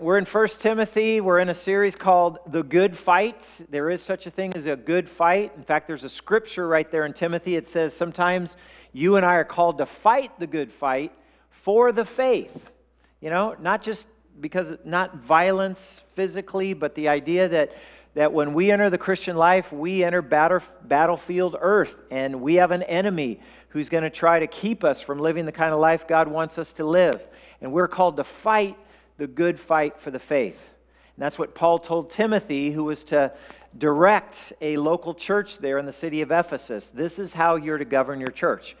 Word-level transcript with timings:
We're 0.00 0.18
in 0.18 0.24
1 0.24 0.48
Timothy. 0.58 1.20
We're 1.20 1.38
in 1.38 1.50
a 1.50 1.54
series 1.54 1.94
called 1.94 2.40
The 2.48 2.64
Good 2.64 2.96
Fight. 2.98 3.60
There 3.70 3.90
is 3.90 4.02
such 4.02 4.26
a 4.26 4.30
thing 4.32 4.52
as 4.56 4.66
a 4.66 4.74
good 4.74 5.08
fight. 5.08 5.52
In 5.56 5.62
fact, 5.62 5.86
there's 5.86 6.02
a 6.02 6.08
scripture 6.08 6.66
right 6.66 6.90
there 6.90 7.06
in 7.06 7.12
Timothy. 7.12 7.54
It 7.54 7.68
says 7.68 7.94
sometimes 7.94 8.56
you 8.92 9.14
and 9.14 9.24
I 9.24 9.36
are 9.36 9.44
called 9.44 9.78
to 9.78 9.86
fight 9.86 10.36
the 10.40 10.48
good 10.48 10.72
fight 10.72 11.12
for 11.48 11.92
the 11.92 12.04
faith. 12.04 12.72
You 13.20 13.30
know, 13.30 13.54
not 13.60 13.82
just 13.82 14.08
because, 14.40 14.72
not 14.84 15.18
violence 15.18 16.02
physically, 16.14 16.74
but 16.74 16.96
the 16.96 17.08
idea 17.08 17.46
that, 17.46 17.70
that 18.14 18.32
when 18.32 18.52
we 18.52 18.72
enter 18.72 18.90
the 18.90 18.98
Christian 18.98 19.36
life, 19.36 19.72
we 19.72 20.02
enter 20.02 20.22
battle, 20.22 20.60
battlefield 20.82 21.54
earth 21.60 21.94
and 22.10 22.40
we 22.40 22.56
have 22.56 22.72
an 22.72 22.82
enemy 22.82 23.38
who's 23.68 23.90
going 23.90 24.02
to 24.02 24.10
try 24.10 24.40
to 24.40 24.48
keep 24.48 24.82
us 24.82 25.00
from 25.00 25.20
living 25.20 25.46
the 25.46 25.52
kind 25.52 25.72
of 25.72 25.78
life 25.78 26.08
God 26.08 26.26
wants 26.26 26.58
us 26.58 26.72
to 26.72 26.84
live. 26.84 27.22
And 27.60 27.72
we're 27.72 27.86
called 27.86 28.16
to 28.16 28.24
fight 28.24 28.76
the 29.18 29.26
good 29.26 29.58
fight 29.58 29.98
for 29.98 30.10
the 30.10 30.18
faith. 30.18 30.72
And 31.16 31.22
that's 31.22 31.38
what 31.38 31.54
Paul 31.54 31.78
told 31.78 32.10
Timothy, 32.10 32.70
who 32.70 32.84
was 32.84 33.04
to 33.04 33.32
direct 33.78 34.52
a 34.60 34.76
local 34.76 35.14
church 35.14 35.58
there 35.58 35.78
in 35.78 35.86
the 35.86 35.92
city 35.92 36.22
of 36.22 36.30
Ephesus. 36.30 36.90
This 36.90 37.18
is 37.18 37.32
how 37.32 37.56
you're 37.56 37.78
to 37.78 37.84
govern 37.84 38.20
your 38.20 38.30
church. 38.30 38.76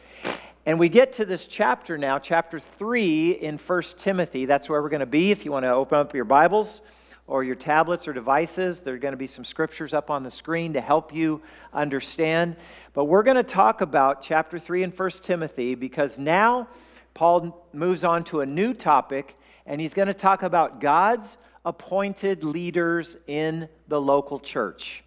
And 0.66 0.78
we 0.78 0.88
get 0.88 1.12
to 1.14 1.24
this 1.24 1.46
chapter 1.46 1.96
now, 1.96 2.18
chapter 2.18 2.58
3 2.58 3.30
in 3.32 3.56
1 3.56 3.82
Timothy. 3.96 4.46
That's 4.46 4.68
where 4.68 4.82
we're 4.82 4.88
going 4.88 5.00
to 5.00 5.06
be. 5.06 5.30
If 5.30 5.44
you 5.44 5.52
want 5.52 5.64
to 5.64 5.70
open 5.70 5.98
up 5.98 6.14
your 6.14 6.24
Bibles 6.24 6.82
or 7.28 7.44
your 7.44 7.54
tablets 7.54 8.06
or 8.06 8.12
devices, 8.12 8.80
there 8.80 8.94
are 8.94 8.98
going 8.98 9.12
to 9.12 9.18
be 9.18 9.26
some 9.26 9.44
scriptures 9.44 9.94
up 9.94 10.10
on 10.10 10.22
the 10.22 10.30
screen 10.30 10.72
to 10.72 10.80
help 10.80 11.14
you 11.14 11.40
understand. 11.72 12.56
But 12.94 13.04
we're 13.04 13.22
going 13.22 13.36
to 13.36 13.42
talk 13.42 13.80
about 13.80 14.22
chapter 14.22 14.58
3 14.58 14.82
in 14.82 14.90
1 14.90 15.10
Timothy 15.22 15.74
because 15.74 16.18
now 16.18 16.68
Paul 17.14 17.64
moves 17.72 18.04
on 18.04 18.24
to 18.24 18.40
a 18.40 18.46
new 18.46 18.74
topic 18.74 19.36
and 19.66 19.80
he's 19.80 19.94
going 19.94 20.08
to 20.08 20.14
talk 20.14 20.42
about 20.42 20.80
God's 20.80 21.38
appointed 21.64 22.44
leaders 22.44 23.16
in 23.26 23.68
the 23.88 24.00
local 24.00 24.38
church. 24.38 25.02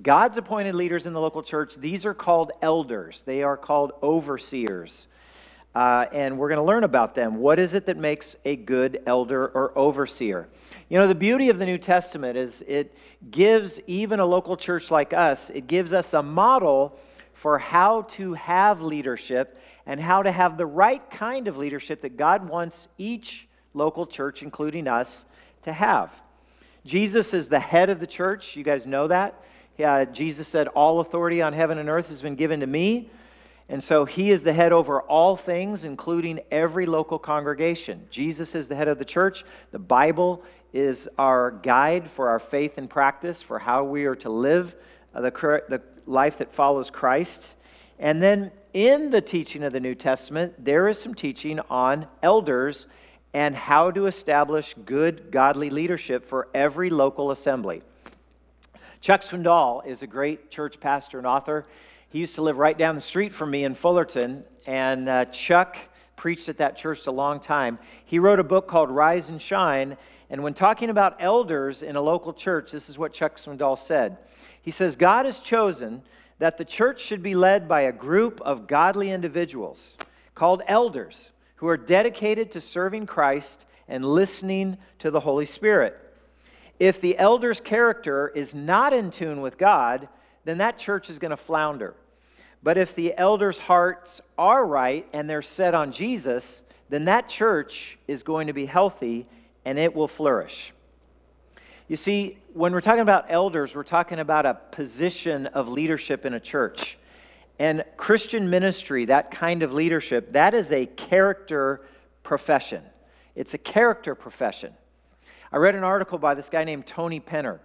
God's 0.00 0.38
appointed 0.38 0.74
leaders 0.74 1.06
in 1.06 1.12
the 1.12 1.20
local 1.20 1.42
church, 1.42 1.74
these 1.76 2.06
are 2.06 2.14
called 2.14 2.52
elders, 2.62 3.22
they 3.26 3.42
are 3.42 3.56
called 3.56 3.92
overseers. 4.02 5.08
Uh, 5.74 6.04
and 6.12 6.36
we're 6.36 6.48
going 6.48 6.58
to 6.58 6.64
learn 6.64 6.84
about 6.84 7.14
them. 7.14 7.36
What 7.36 7.58
is 7.58 7.72
it 7.72 7.86
that 7.86 7.96
makes 7.96 8.36
a 8.44 8.56
good 8.56 9.02
elder 9.06 9.46
or 9.48 9.76
overseer? 9.76 10.48
You 10.90 10.98
know, 10.98 11.08
the 11.08 11.14
beauty 11.14 11.48
of 11.48 11.58
the 11.58 11.64
New 11.64 11.78
Testament 11.78 12.36
is 12.36 12.62
it 12.68 12.94
gives 13.30 13.80
even 13.86 14.20
a 14.20 14.26
local 14.26 14.54
church 14.54 14.90
like 14.90 15.14
us, 15.14 15.48
it 15.48 15.66
gives 15.66 15.94
us 15.94 16.12
a 16.12 16.22
model 16.22 16.98
for 17.32 17.58
how 17.58 18.02
to 18.02 18.34
have 18.34 18.82
leadership 18.82 19.58
and 19.86 19.98
how 19.98 20.22
to 20.22 20.30
have 20.30 20.58
the 20.58 20.66
right 20.66 21.10
kind 21.10 21.48
of 21.48 21.56
leadership 21.56 22.02
that 22.02 22.18
God 22.18 22.46
wants 22.46 22.88
each 22.98 23.48
local 23.74 24.06
church, 24.06 24.42
including 24.42 24.88
us, 24.88 25.24
to 25.62 25.72
have. 25.72 26.12
Jesus 26.84 27.32
is 27.32 27.48
the 27.48 27.60
head 27.60 27.90
of 27.90 28.00
the 28.00 28.06
church. 28.06 28.56
You 28.56 28.64
guys 28.64 28.86
know 28.86 29.06
that. 29.08 29.42
Yeah, 29.78 30.04
Jesus 30.04 30.48
said, 30.48 30.68
All 30.68 31.00
authority 31.00 31.40
on 31.40 31.52
heaven 31.52 31.78
and 31.78 31.88
earth 31.88 32.08
has 32.08 32.22
been 32.22 32.36
given 32.36 32.60
to 32.60 32.66
me. 32.66 33.10
And 33.68 33.82
so 33.82 34.04
he 34.04 34.30
is 34.30 34.42
the 34.42 34.52
head 34.52 34.72
over 34.72 35.00
all 35.00 35.36
things, 35.36 35.84
including 35.84 36.40
every 36.50 36.84
local 36.84 37.18
congregation. 37.18 38.06
Jesus 38.10 38.54
is 38.54 38.68
the 38.68 38.74
head 38.74 38.88
of 38.88 38.98
the 38.98 39.04
church. 39.04 39.44
The 39.70 39.78
Bible 39.78 40.42
is 40.72 41.08
our 41.16 41.52
guide 41.52 42.10
for 42.10 42.28
our 42.28 42.38
faith 42.38 42.76
and 42.76 42.90
practice, 42.90 43.40
for 43.40 43.58
how 43.58 43.84
we 43.84 44.04
are 44.04 44.16
to 44.16 44.30
live 44.30 44.74
uh, 45.14 45.20
the, 45.20 45.30
the 45.68 45.80
life 46.06 46.38
that 46.38 46.52
follows 46.52 46.90
Christ. 46.90 47.54
And 47.98 48.20
then 48.20 48.50
in 48.72 49.10
the 49.10 49.20
teaching 49.20 49.62
of 49.62 49.72
the 49.72 49.80
New 49.80 49.94
Testament, 49.94 50.52
there 50.62 50.88
is 50.88 51.00
some 51.00 51.14
teaching 51.14 51.60
on 51.70 52.06
elders 52.22 52.88
and 53.34 53.54
how 53.54 53.90
to 53.90 54.06
establish 54.06 54.74
good, 54.84 55.30
godly 55.30 55.70
leadership 55.70 56.26
for 56.26 56.48
every 56.54 56.90
local 56.90 57.30
assembly. 57.30 57.82
Chuck 59.00 59.22
Swindoll 59.22 59.84
is 59.86 60.02
a 60.02 60.06
great 60.06 60.50
church 60.50 60.78
pastor 60.78 61.18
and 61.18 61.26
author. 61.26 61.66
He 62.10 62.20
used 62.20 62.34
to 62.36 62.42
live 62.42 62.58
right 62.58 62.76
down 62.76 62.94
the 62.94 63.00
street 63.00 63.32
from 63.32 63.50
me 63.50 63.64
in 63.64 63.74
Fullerton, 63.74 64.44
and 64.66 65.08
uh, 65.08 65.24
Chuck 65.26 65.76
preached 66.14 66.48
at 66.48 66.58
that 66.58 66.76
church 66.76 67.06
a 67.06 67.10
long 67.10 67.40
time. 67.40 67.78
He 68.04 68.18
wrote 68.18 68.38
a 68.38 68.44
book 68.44 68.68
called 68.68 68.90
Rise 68.90 69.28
and 69.28 69.40
Shine, 69.40 69.96
and 70.30 70.42
when 70.42 70.54
talking 70.54 70.90
about 70.90 71.16
elders 71.18 71.82
in 71.82 71.96
a 71.96 72.00
local 72.00 72.32
church, 72.32 72.70
this 72.70 72.88
is 72.88 72.98
what 72.98 73.12
Chuck 73.12 73.36
Swindoll 73.36 73.78
said. 73.78 74.18
He 74.60 74.70
says, 74.70 74.94
God 74.94 75.26
has 75.26 75.38
chosen 75.38 76.02
that 76.38 76.58
the 76.58 76.64
church 76.64 77.00
should 77.00 77.22
be 77.22 77.34
led 77.34 77.68
by 77.68 77.82
a 77.82 77.92
group 77.92 78.40
of 78.42 78.66
godly 78.66 79.10
individuals 79.10 79.96
called 80.34 80.62
elders 80.68 81.32
who 81.62 81.68
are 81.68 81.76
dedicated 81.76 82.50
to 82.50 82.60
serving 82.60 83.06
Christ 83.06 83.66
and 83.86 84.04
listening 84.04 84.76
to 84.98 85.12
the 85.12 85.20
Holy 85.20 85.46
Spirit. 85.46 85.96
If 86.80 87.00
the 87.00 87.16
elder's 87.16 87.60
character 87.60 88.32
is 88.34 88.52
not 88.52 88.92
in 88.92 89.12
tune 89.12 89.40
with 89.40 89.58
God, 89.58 90.08
then 90.44 90.58
that 90.58 90.76
church 90.76 91.08
is 91.08 91.20
going 91.20 91.30
to 91.30 91.36
flounder. 91.36 91.94
But 92.64 92.78
if 92.78 92.96
the 92.96 93.16
elders' 93.16 93.60
hearts 93.60 94.20
are 94.36 94.66
right 94.66 95.06
and 95.12 95.30
they're 95.30 95.40
set 95.40 95.72
on 95.72 95.92
Jesus, 95.92 96.64
then 96.88 97.04
that 97.04 97.28
church 97.28 97.96
is 98.08 98.24
going 98.24 98.48
to 98.48 98.52
be 98.52 98.66
healthy 98.66 99.24
and 99.64 99.78
it 99.78 99.94
will 99.94 100.08
flourish. 100.08 100.72
You 101.86 101.94
see, 101.94 102.38
when 102.54 102.72
we're 102.72 102.80
talking 102.80 103.02
about 103.02 103.26
elders, 103.28 103.72
we're 103.72 103.84
talking 103.84 104.18
about 104.18 104.46
a 104.46 104.54
position 104.54 105.46
of 105.46 105.68
leadership 105.68 106.26
in 106.26 106.34
a 106.34 106.40
church. 106.40 106.98
And 107.58 107.84
Christian 107.96 108.50
ministry, 108.50 109.04
that 109.06 109.30
kind 109.30 109.62
of 109.62 109.72
leadership, 109.72 110.32
that 110.32 110.54
is 110.54 110.72
a 110.72 110.86
character 110.86 111.82
profession. 112.22 112.82
It's 113.34 113.54
a 113.54 113.58
character 113.58 114.14
profession. 114.14 114.72
I 115.52 115.58
read 115.58 115.74
an 115.74 115.84
article 115.84 116.18
by 116.18 116.34
this 116.34 116.48
guy 116.48 116.64
named 116.64 116.86
Tony 116.86 117.20
Penner. 117.20 117.58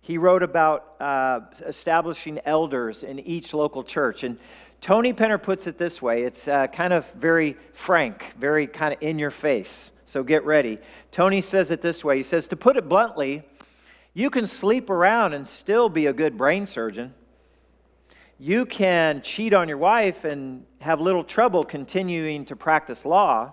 He 0.00 0.18
wrote 0.18 0.42
about 0.42 1.00
uh, 1.00 1.40
establishing 1.66 2.38
elders 2.44 3.02
in 3.02 3.18
each 3.20 3.54
local 3.54 3.82
church. 3.82 4.22
And 4.22 4.38
Tony 4.80 5.12
Penner 5.12 5.42
puts 5.42 5.66
it 5.66 5.78
this 5.78 6.02
way 6.02 6.24
it's 6.24 6.46
uh, 6.46 6.66
kind 6.66 6.92
of 6.92 7.10
very 7.12 7.56
frank, 7.72 8.34
very 8.38 8.66
kind 8.66 8.94
of 8.94 9.02
in 9.02 9.18
your 9.18 9.30
face. 9.30 9.92
So 10.04 10.22
get 10.22 10.44
ready. 10.44 10.78
Tony 11.10 11.40
says 11.40 11.70
it 11.70 11.80
this 11.80 12.04
way 12.04 12.18
He 12.18 12.22
says, 12.22 12.46
To 12.48 12.56
put 12.56 12.76
it 12.76 12.88
bluntly, 12.88 13.42
you 14.12 14.30
can 14.30 14.46
sleep 14.46 14.90
around 14.90 15.32
and 15.32 15.48
still 15.48 15.88
be 15.88 16.06
a 16.06 16.12
good 16.12 16.36
brain 16.36 16.66
surgeon 16.66 17.14
you 18.38 18.66
can 18.66 19.22
cheat 19.22 19.52
on 19.54 19.68
your 19.68 19.78
wife 19.78 20.24
and 20.24 20.64
have 20.80 21.00
little 21.00 21.24
trouble 21.24 21.62
continuing 21.62 22.44
to 22.46 22.56
practice 22.56 23.04
law. 23.04 23.52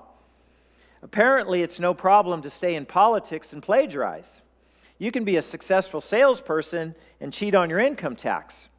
Apparently, 1.04 1.62
it's 1.62 1.80
no 1.80 1.94
problem 1.94 2.42
to 2.42 2.50
stay 2.50 2.76
in 2.76 2.86
politics 2.86 3.54
and 3.54 3.62
plagiarize. 3.62 4.42
You 4.98 5.12
can 5.12 5.24
be 5.24 5.38
a 5.38 5.42
successful 5.42 6.02
salesperson 6.02 6.96
and 7.20 7.32
cheat 7.32 7.56
on 7.56 7.70
your 7.70 7.80
income 7.80 8.16
tax. 8.16 8.70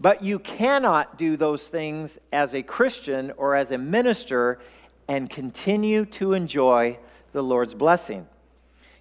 But 0.00 0.22
you 0.22 0.38
cannot 0.38 1.18
do 1.18 1.36
those 1.36 1.68
things 1.68 2.18
as 2.32 2.54
a 2.54 2.62
Christian 2.62 3.32
or 3.36 3.54
as 3.54 3.70
a 3.70 3.78
minister 3.78 4.60
and 5.08 5.28
continue 5.28 6.04
to 6.06 6.34
enjoy 6.34 6.98
the 7.32 7.42
Lord's 7.42 7.74
blessing. 7.74 8.26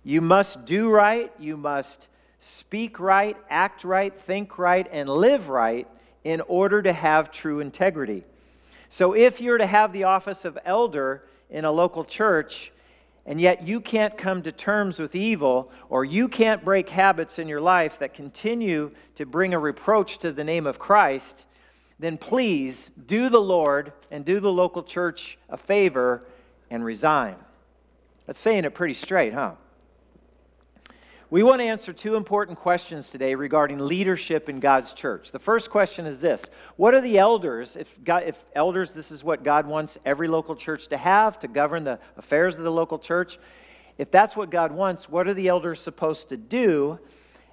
You 0.03 0.21
must 0.21 0.65
do 0.65 0.89
right, 0.89 1.31
you 1.37 1.57
must 1.57 2.09
speak 2.39 2.99
right, 2.99 3.37
act 3.49 3.83
right, 3.83 4.17
think 4.17 4.57
right, 4.57 4.87
and 4.91 5.09
live 5.09 5.49
right 5.49 5.87
in 6.27 6.41
order 6.49 6.81
to 6.81 6.91
have 6.91 7.31
true 7.31 7.61
integrity. 7.61 8.21
So 8.89 9.13
if 9.13 9.39
you're 9.39 9.57
to 9.57 9.65
have 9.65 9.93
the 9.93 10.03
office 10.03 10.43
of 10.43 10.59
elder 10.65 11.23
in 11.49 11.63
a 11.63 11.71
local 11.71 12.03
church, 12.03 12.73
and 13.25 13.39
yet 13.39 13.65
you 13.65 13.79
can't 13.79 14.17
come 14.17 14.41
to 14.41 14.51
terms 14.51 14.99
with 14.99 15.15
evil, 15.15 15.71
or 15.87 16.03
you 16.03 16.27
can't 16.27 16.65
break 16.65 16.89
habits 16.89 17.39
in 17.39 17.47
your 17.47 17.61
life 17.61 17.99
that 17.99 18.13
continue 18.13 18.91
to 19.15 19.25
bring 19.25 19.53
a 19.53 19.59
reproach 19.59 20.17
to 20.17 20.33
the 20.33 20.43
name 20.43 20.67
of 20.67 20.77
Christ, 20.77 21.45
then 21.97 22.17
please 22.17 22.89
do 23.05 23.29
the 23.29 23.39
Lord 23.39 23.93
and 24.11 24.25
do 24.25 24.41
the 24.41 24.51
local 24.51 24.83
church 24.83 25.37
a 25.47 25.55
favor 25.55 26.25
and 26.69 26.83
resign. 26.83 27.37
That's 28.25 28.41
saying 28.41 28.65
it 28.65 28.75
pretty 28.75 28.95
straight, 28.95 29.33
huh? 29.33 29.53
We 31.29 31.43
want 31.43 31.59
to 31.59 31.65
answer 31.65 31.91
two 31.91 32.15
important 32.15 32.57
questions 32.57 33.09
today 33.09 33.35
regarding 33.35 33.79
leadership 33.79 34.47
in 34.47 34.61
God's 34.61 34.93
church. 34.93 35.33
The 35.33 35.39
first 35.39 35.69
question 35.69 36.05
is 36.05 36.21
this 36.21 36.49
What 36.77 36.93
are 36.93 37.01
the 37.01 37.17
elders? 37.17 37.75
If, 37.75 38.01
God, 38.01 38.23
if 38.25 38.45
elders, 38.55 38.91
this 38.91 39.11
is 39.11 39.25
what 39.25 39.43
God 39.43 39.67
wants 39.67 39.97
every 40.05 40.29
local 40.29 40.55
church 40.55 40.87
to 40.87 40.95
have 40.95 41.37
to 41.39 41.49
govern 41.49 41.83
the 41.83 41.99
affairs 42.15 42.55
of 42.55 42.63
the 42.63 42.71
local 42.71 42.97
church. 42.97 43.39
If 43.97 44.09
that's 44.09 44.37
what 44.37 44.49
God 44.49 44.71
wants, 44.71 45.09
what 45.09 45.27
are 45.27 45.33
the 45.33 45.49
elders 45.49 45.81
supposed 45.81 46.29
to 46.29 46.37
do? 46.37 46.97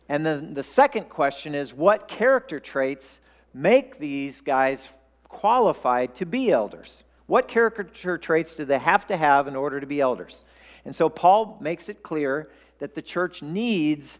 And 0.08 0.24
then 0.24 0.54
the 0.54 0.62
second 0.62 1.08
question 1.08 1.56
is 1.56 1.74
What 1.74 2.06
character 2.06 2.60
traits 2.60 3.18
make 3.52 3.98
these 3.98 4.40
guys 4.40 4.86
qualified 5.26 6.14
to 6.14 6.26
be 6.26 6.52
elders? 6.52 7.02
What 7.26 7.48
character 7.48 8.18
traits 8.18 8.54
do 8.54 8.64
they 8.64 8.78
have 8.78 9.04
to 9.08 9.16
have 9.16 9.48
in 9.48 9.56
order 9.56 9.80
to 9.80 9.86
be 9.86 10.00
elders? 10.00 10.44
And 10.84 10.94
so 10.94 11.08
Paul 11.08 11.58
makes 11.60 11.88
it 11.88 12.04
clear 12.04 12.50
that 12.78 12.94
the 12.94 13.02
church 13.02 13.42
needs 13.42 14.18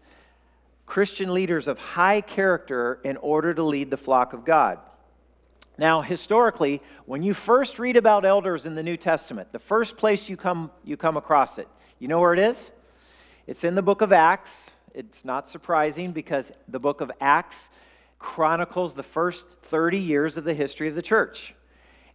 Christian 0.87 1.33
leaders 1.33 1.67
of 1.67 1.79
high 1.79 2.21
character 2.21 3.01
in 3.05 3.17
order 3.19 3.55
to 3.55 3.63
lead 3.63 3.91
the 3.91 3.97
flock 3.97 4.33
of 4.33 4.45
God. 4.45 4.79
Now, 5.77 6.03
historically, 6.03 6.83
when 7.07 7.23
you 7.23 7.35
first 7.35 7.79
read 7.79 7.97
about 7.97 8.25
elders 8.25 8.67
in 8.67 8.75
the 8.75 8.83
New 8.83 8.97
Testament, 8.97 9.51
the 9.51 9.59
first 9.59 9.97
place 9.97 10.29
you 10.29 10.37
come, 10.37 10.71
you 10.85 10.97
come 10.97 11.17
across 11.17 11.59
it, 11.59 11.69
you 11.99 12.07
know 12.07 12.21
where 12.21 12.33
it 12.33 12.39
is? 12.39 12.71
It's 13.47 13.65
in 13.65 13.75
the 13.75 13.83
book 13.83 14.01
of 14.01 14.13
Acts. 14.13 14.71
It's 14.95 15.25
not 15.25 15.49
surprising 15.49 16.13
because 16.13 16.53
the 16.69 16.79
book 16.79 17.01
of 17.01 17.11
Acts 17.21 17.71
chronicles 18.19 18.95
the 18.95 19.03
first 19.03 19.49
30 19.65 19.99
years 19.99 20.37
of 20.37 20.45
the 20.45 20.55
history 20.55 20.89
of 20.89 20.95
the 20.95 21.03
church. 21.03 21.55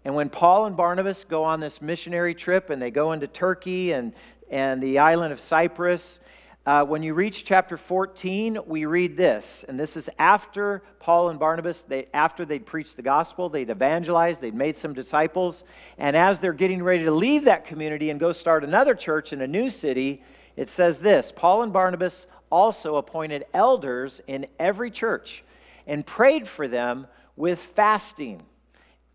And 0.06 0.16
when 0.16 0.30
Paul 0.30 0.66
and 0.66 0.78
Barnabas 0.78 1.26
go 1.26 1.44
on 1.44 1.60
this 1.60 1.82
missionary 1.82 2.34
trip 2.34 2.70
and 2.70 2.82
they 2.82 2.90
go 2.90 3.12
into 3.12 3.28
Turkey 3.28 3.92
and, 3.92 4.14
and 4.50 4.82
the 4.82 5.00
island 5.00 5.34
of 5.34 5.40
Cyprus, 5.40 6.20
uh, 6.66 6.84
when 6.86 7.02
you 7.02 7.14
reach 7.14 7.46
chapter 7.46 7.78
14, 7.78 8.60
we 8.68 8.86
read 8.86 9.18
this, 9.18 9.66
and 9.68 9.80
this 9.80 9.98
is 9.98 10.10
after 10.20 10.84
Paul 11.00 11.30
and 11.30 11.40
Barnabas, 11.40 11.84
they, 11.84 12.08
after 12.14 12.46
they'd 12.46 12.66
preached 12.66 12.96
the 12.96 13.02
gospel, 13.02 13.50
they'd 13.50 13.70
evangelized, 13.70 14.42
they'd 14.42 14.54
made 14.54 14.76
some 14.76 14.94
disciples, 14.94 15.64
and 15.98 16.16
as 16.16 16.40
they're 16.40 16.54
getting 16.54 16.84
ready 16.84 17.06
to 17.06 17.12
leave 17.12 17.46
that 17.46 17.66
community 17.66 18.10
and 18.10 18.20
go 18.20 18.34
start 18.34 18.64
another 18.64 18.94
church 18.94 19.34
in 19.34 19.42
a 19.42 19.48
new 19.48 19.70
city, 19.70 20.22
it 20.58 20.70
says 20.70 21.00
this 21.00 21.32
Paul 21.32 21.64
and 21.64 21.74
Barnabas 21.74 22.28
also 22.52 22.98
appointed 22.98 23.46
elders 23.54 24.22
in 24.28 24.46
every 24.60 24.92
church 24.92 25.44
and 25.88 26.06
prayed 26.06 26.48
for 26.48 26.68
them 26.68 27.08
with 27.36 27.60
fasting, 27.60 28.44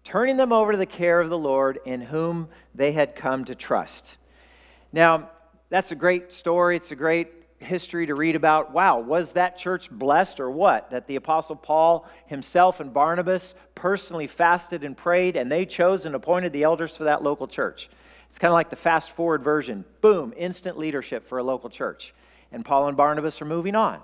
turning 0.02 0.36
them 0.36 0.52
over 0.52 0.72
to 0.72 0.78
the 0.78 0.86
care 0.86 1.20
of 1.20 1.30
the 1.30 1.38
Lord 1.38 1.78
in 1.84 2.00
whom 2.00 2.48
they 2.74 2.92
had 2.92 3.14
come 3.14 3.44
to 3.44 3.54
trust. 3.54 4.16
Now, 4.94 5.28
that's 5.70 5.90
a 5.90 5.96
great 5.96 6.32
story. 6.32 6.76
It's 6.76 6.92
a 6.92 6.94
great 6.94 7.32
history 7.58 8.06
to 8.06 8.14
read 8.14 8.36
about. 8.36 8.70
Wow, 8.70 9.00
was 9.00 9.32
that 9.32 9.58
church 9.58 9.90
blessed 9.90 10.38
or 10.38 10.52
what? 10.52 10.88
That 10.92 11.08
the 11.08 11.16
Apostle 11.16 11.56
Paul 11.56 12.08
himself 12.26 12.78
and 12.78 12.94
Barnabas 12.94 13.56
personally 13.74 14.28
fasted 14.28 14.84
and 14.84 14.96
prayed, 14.96 15.34
and 15.34 15.50
they 15.50 15.66
chose 15.66 16.06
and 16.06 16.14
appointed 16.14 16.52
the 16.52 16.62
elders 16.62 16.96
for 16.96 17.02
that 17.04 17.24
local 17.24 17.48
church. 17.48 17.90
It's 18.30 18.38
kind 18.38 18.52
of 18.52 18.54
like 18.54 18.70
the 18.70 18.76
fast 18.76 19.10
forward 19.10 19.42
version. 19.42 19.84
Boom, 20.00 20.32
instant 20.36 20.78
leadership 20.78 21.26
for 21.26 21.38
a 21.38 21.42
local 21.42 21.70
church. 21.70 22.14
And 22.52 22.64
Paul 22.64 22.86
and 22.86 22.96
Barnabas 22.96 23.42
are 23.42 23.46
moving 23.46 23.74
on 23.74 23.98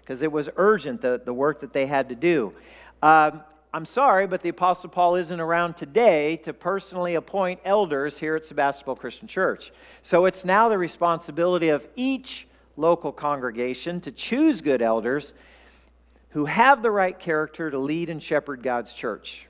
because 0.00 0.22
it 0.22 0.32
was 0.32 0.48
urgent, 0.56 1.02
the, 1.02 1.20
the 1.22 1.34
work 1.34 1.60
that 1.60 1.74
they 1.74 1.84
had 1.84 2.08
to 2.08 2.14
do. 2.14 2.54
Um, 3.02 3.42
I'm 3.72 3.84
sorry, 3.84 4.26
but 4.26 4.40
the 4.40 4.48
Apostle 4.48 4.90
Paul 4.90 5.14
isn't 5.14 5.38
around 5.38 5.74
today 5.76 6.38
to 6.38 6.52
personally 6.52 7.14
appoint 7.14 7.60
elders 7.64 8.18
here 8.18 8.34
at 8.34 8.44
Sebastopol 8.44 8.96
Christian 8.96 9.28
Church. 9.28 9.72
So 10.02 10.24
it's 10.24 10.44
now 10.44 10.68
the 10.68 10.76
responsibility 10.76 11.68
of 11.68 11.86
each 11.94 12.48
local 12.76 13.12
congregation 13.12 14.00
to 14.00 14.10
choose 14.10 14.60
good 14.60 14.82
elders 14.82 15.34
who 16.30 16.46
have 16.46 16.82
the 16.82 16.90
right 16.90 17.16
character 17.16 17.70
to 17.70 17.78
lead 17.78 18.10
and 18.10 18.20
shepherd 18.20 18.60
God's 18.60 18.92
church. 18.92 19.46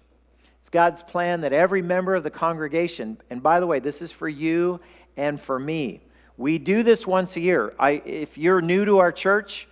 It's 0.61 0.69
God's 0.69 1.03
plan 1.03 1.41
that 1.41 1.55
every 1.55 1.81
member 1.81 2.15
of 2.15 2.23
the 2.23 2.31
congregation, 2.31 3.17
and 3.31 3.43
by 3.43 3.59
the 3.59 3.67
way, 3.67 3.79
this 3.79 4.03
is 4.03 4.13
for 4.13 4.29
you 4.29 4.81
and 5.17 5.41
for 5.41 5.59
me. 5.59 6.03
We 6.37 6.59
do 6.59 6.83
this 6.83 7.07
once 7.07 7.37
a 7.37 7.41
year. 7.41 7.73
I, 7.79 8.03
if 8.05 8.37
you're 8.37 8.61
new 8.61 8.85
to 8.85 8.99
our 8.99 9.13
church, 9.13 9.67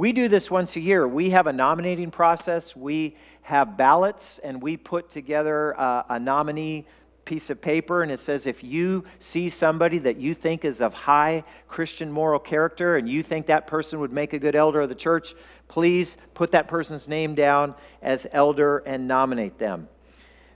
we 0.00 0.14
do 0.14 0.28
this 0.28 0.50
once 0.50 0.76
a 0.76 0.80
year. 0.80 1.06
We 1.06 1.28
have 1.28 1.46
a 1.46 1.52
nominating 1.52 2.10
process. 2.10 2.74
We 2.74 3.16
have 3.42 3.76
ballots, 3.76 4.38
and 4.38 4.62
we 4.62 4.78
put 4.78 5.10
together 5.10 5.72
a, 5.72 6.06
a 6.08 6.18
nominee 6.18 6.86
piece 7.26 7.50
of 7.50 7.60
paper, 7.60 8.02
and 8.02 8.10
it 8.10 8.18
says 8.18 8.46
if 8.46 8.64
you 8.64 9.04
see 9.18 9.50
somebody 9.50 9.98
that 9.98 10.16
you 10.16 10.32
think 10.32 10.64
is 10.64 10.80
of 10.80 10.94
high 10.94 11.44
Christian 11.68 12.10
moral 12.10 12.38
character 12.38 12.96
and 12.96 13.10
you 13.10 13.22
think 13.22 13.44
that 13.48 13.66
person 13.66 14.00
would 14.00 14.10
make 14.10 14.32
a 14.32 14.38
good 14.38 14.56
elder 14.56 14.80
of 14.80 14.88
the 14.88 14.94
church, 14.94 15.34
please 15.68 16.16
put 16.32 16.50
that 16.52 16.66
person's 16.66 17.06
name 17.06 17.34
down 17.34 17.74
as 18.00 18.26
elder 18.32 18.78
and 18.78 19.06
nominate 19.06 19.58
them. 19.58 19.86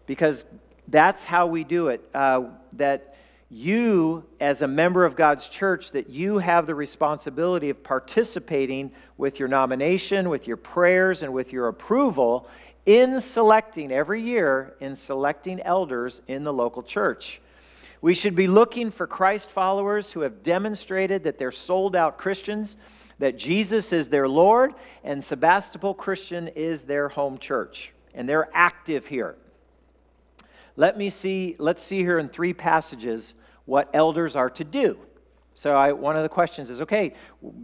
Because 0.07 0.47
that's 0.89 1.23
how 1.23 1.47
we 1.47 1.65
do 1.65 1.89
it. 1.89 2.03
Uh, 2.15 2.45
that 2.73 3.14
you, 3.51 4.25
as 4.41 4.63
a 4.63 4.69
member 4.69 5.05
of 5.05 5.17
God's 5.17 5.49
church, 5.49 5.93
that 5.93 6.09
you 6.09 6.39
have 6.39 6.67
the 6.67 6.75
responsibility 6.75 7.71
of 7.71 7.83
participating 7.83 8.91
with 9.17 9.39
your 9.39 9.49
nomination, 9.49 10.29
with 10.29 10.49
your 10.49 10.57
prayers, 10.57 11.23
and 11.23 11.33
with 11.33 11.53
your 11.53 11.69
approval 11.69 12.49
in 12.87 13.21
selecting 13.21 13.91
every 13.93 14.21
year 14.21 14.75
in 14.81 14.95
selecting 14.95 15.61
elders 15.63 16.23
in 16.29 16.45
the 16.45 16.53
local 16.53 16.83
church. 16.83 17.41
We 18.03 18.15
should 18.15 18.35
be 18.35 18.49
looking 18.49 18.91
for 18.91 19.07
Christ 19.07 19.51
followers 19.51 20.13
who 20.13 20.21
have 20.21 20.43
demonstrated 20.43 21.25
that 21.25 21.39
they're 21.39 21.53
sold 21.53 21.97
out 21.97 22.19
Christians, 22.19 22.77
that 23.19 23.39
Jesus 23.39 23.93
is 23.93 24.09
their 24.09 24.29
Lord, 24.29 24.75
and 25.05 25.25
Sebastopol 25.25 25.95
Christian 25.95 26.49
is 26.49 26.85
their 26.85 27.09
home 27.09 27.39
church. 27.39 27.93
And 28.15 28.29
they're 28.29 28.51
active 28.53 29.07
here. 29.07 29.37
Let 30.77 30.99
me 30.99 31.11
see, 31.11 31.57
let's 31.59 31.83
see 31.83 31.99
here 31.99 32.19
in 32.19 32.29
three 32.29 32.53
passages 32.53 33.35
what 33.65 33.89
elders 33.95 34.37
are 34.37 34.51
to 34.51 34.65
do. 34.65 34.99
So 35.57 35.77
I, 35.77 35.93
one 35.93 36.17
of 36.17 36.25
the 36.25 36.29
questions 36.29 36.69
is, 36.69 36.81
okay, 36.81 37.13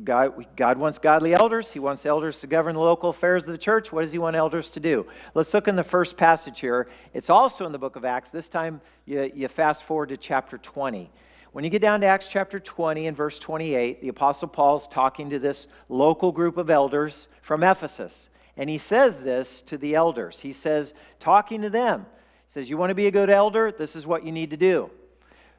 God, 0.04 0.46
God 0.54 0.78
wants 0.78 1.00
godly 1.00 1.34
elders. 1.34 1.72
He 1.72 1.80
wants 1.80 2.06
elders 2.06 2.38
to 2.40 2.46
govern 2.46 2.76
the 2.76 2.80
local 2.80 3.10
affairs 3.10 3.42
of 3.42 3.48
the 3.48 3.58
church. 3.58 3.90
What 3.90 4.02
does 4.02 4.12
he 4.12 4.18
want 4.18 4.36
elders 4.36 4.70
to 4.70 4.80
do? 4.80 5.06
Let's 5.34 5.52
look 5.52 5.66
in 5.66 5.74
the 5.74 5.82
first 5.82 6.16
passage 6.16 6.60
here. 6.60 6.88
It's 7.14 7.30
also 7.30 7.66
in 7.66 7.72
the 7.72 7.78
book 7.78 7.96
of 7.96 8.04
Acts. 8.04 8.30
This 8.30 8.48
time 8.48 8.80
you, 9.06 9.30
you 9.34 9.48
fast 9.48 9.82
forward 9.82 10.10
to 10.10 10.16
chapter 10.16 10.56
20. 10.56 11.10
When 11.50 11.64
you 11.64 11.70
get 11.70 11.82
down 11.82 12.00
to 12.02 12.06
Acts 12.06 12.28
chapter 12.28 12.60
20 12.60 13.08
and 13.08 13.16
verse 13.16 13.40
28, 13.40 14.00
the 14.00 14.08
Apostle 14.08 14.46
Paul's 14.46 14.86
talking 14.86 15.28
to 15.30 15.40
this 15.40 15.66
local 15.88 16.30
group 16.30 16.58
of 16.58 16.70
elders 16.70 17.26
from 17.42 17.64
Ephesus. 17.64 18.30
And 18.56 18.70
he 18.70 18.78
says 18.78 19.16
this 19.16 19.62
to 19.62 19.76
the 19.76 19.96
elders. 19.96 20.38
He 20.38 20.52
says, 20.52 20.94
talking 21.18 21.62
to 21.62 21.70
them, 21.70 22.06
he 22.06 22.19
says, 22.50 22.68
You 22.68 22.76
want 22.76 22.90
to 22.90 22.94
be 22.94 23.06
a 23.06 23.12
good 23.12 23.30
elder? 23.30 23.72
This 23.72 23.96
is 23.96 24.06
what 24.06 24.26
you 24.26 24.32
need 24.32 24.50
to 24.50 24.56
do. 24.56 24.90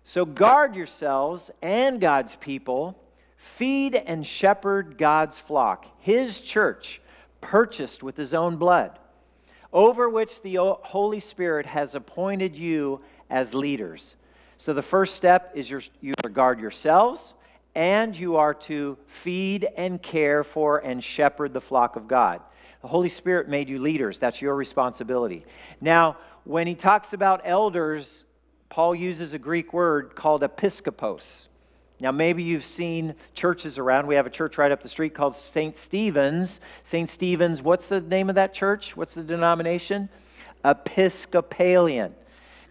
So 0.03 0.25
guard 0.25 0.75
yourselves 0.75 1.49
and 1.61 2.01
God's 2.01 2.35
people, 2.35 3.01
feed 3.37 3.95
and 3.95 4.27
shepherd 4.27 4.97
God's 4.97 5.39
flock, 5.39 5.85
his 5.99 6.41
church, 6.41 7.01
purchased 7.39 8.03
with 8.03 8.17
his 8.17 8.33
own 8.33 8.57
blood, 8.57 8.99
over 9.71 10.09
which 10.09 10.41
the 10.41 10.57
Holy 10.57 11.21
Spirit 11.21 11.65
has 11.65 11.95
appointed 11.95 12.57
you 12.57 12.99
as 13.29 13.53
leaders. 13.53 14.15
So 14.57 14.73
the 14.73 14.83
first 14.83 15.15
step 15.15 15.53
is 15.55 15.69
your, 15.69 15.81
you 16.01 16.13
guard 16.33 16.59
yourselves, 16.59 17.35
and 17.73 18.17
you 18.17 18.35
are 18.35 18.53
to 18.53 18.97
feed 19.07 19.65
and 19.77 20.01
care 20.01 20.43
for 20.43 20.79
and 20.79 21.01
shepherd 21.01 21.53
the 21.53 21.61
flock 21.61 21.95
of 21.95 22.09
God. 22.09 22.41
The 22.81 22.87
Holy 22.87 23.09
Spirit 23.09 23.47
made 23.47 23.69
you 23.69 23.79
leaders. 23.79 24.17
That's 24.17 24.41
your 24.41 24.55
responsibility. 24.55 25.45
Now, 25.79 26.17
when 26.43 26.67
he 26.67 26.75
talks 26.75 27.13
about 27.13 27.41
elders, 27.45 28.25
Paul 28.69 28.95
uses 28.95 29.33
a 29.33 29.39
Greek 29.39 29.73
word 29.73 30.15
called 30.15 30.41
episkopos. 30.41 31.47
Now, 31.99 32.11
maybe 32.11 32.41
you've 32.41 32.65
seen 32.65 33.13
churches 33.35 33.77
around. 33.77 34.07
We 34.07 34.15
have 34.15 34.25
a 34.25 34.31
church 34.31 34.57
right 34.57 34.71
up 34.71 34.81
the 34.81 34.89
street 34.89 35.13
called 35.13 35.35
St. 35.35 35.77
Stephen's. 35.77 36.59
St. 36.83 37.07
Stephen's, 37.07 37.61
what's 37.61 37.87
the 37.87 38.01
name 38.01 38.27
of 38.27 38.35
that 38.35 38.55
church? 38.55 38.97
What's 38.97 39.13
the 39.13 39.23
denomination? 39.23 40.09
Episcopalian. 40.65 42.15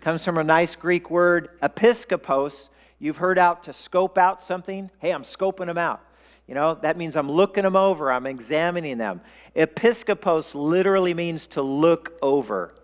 Comes 0.01 0.25
from 0.25 0.39
a 0.39 0.45
nice 0.45 0.75
Greek 0.75 1.11
word, 1.11 1.61
episkopos. 1.63 2.71
You've 2.99 3.19
heard 3.19 3.39
out 3.39 3.63
to 3.65 3.73
scope 3.73 4.19
out 4.19 4.43
something. 4.43 4.91
Hey, 4.99 5.13
I'm 5.13 5.23
scoping 5.23 5.67
them 5.67 5.79
out. 5.79 6.01
You 6.49 6.55
know, 6.55 6.75
that 6.83 6.97
means 6.97 7.15
I'm 7.15 7.31
looking 7.31 7.63
them 7.63 7.77
over, 7.77 8.11
I'm 8.11 8.27
examining 8.27 8.99
them. 8.99 9.21
Episkopos 9.55 10.57
literally 10.57 11.15
means 11.15 11.47
to 11.49 11.63
look 11.63 12.15
over. 12.21 12.75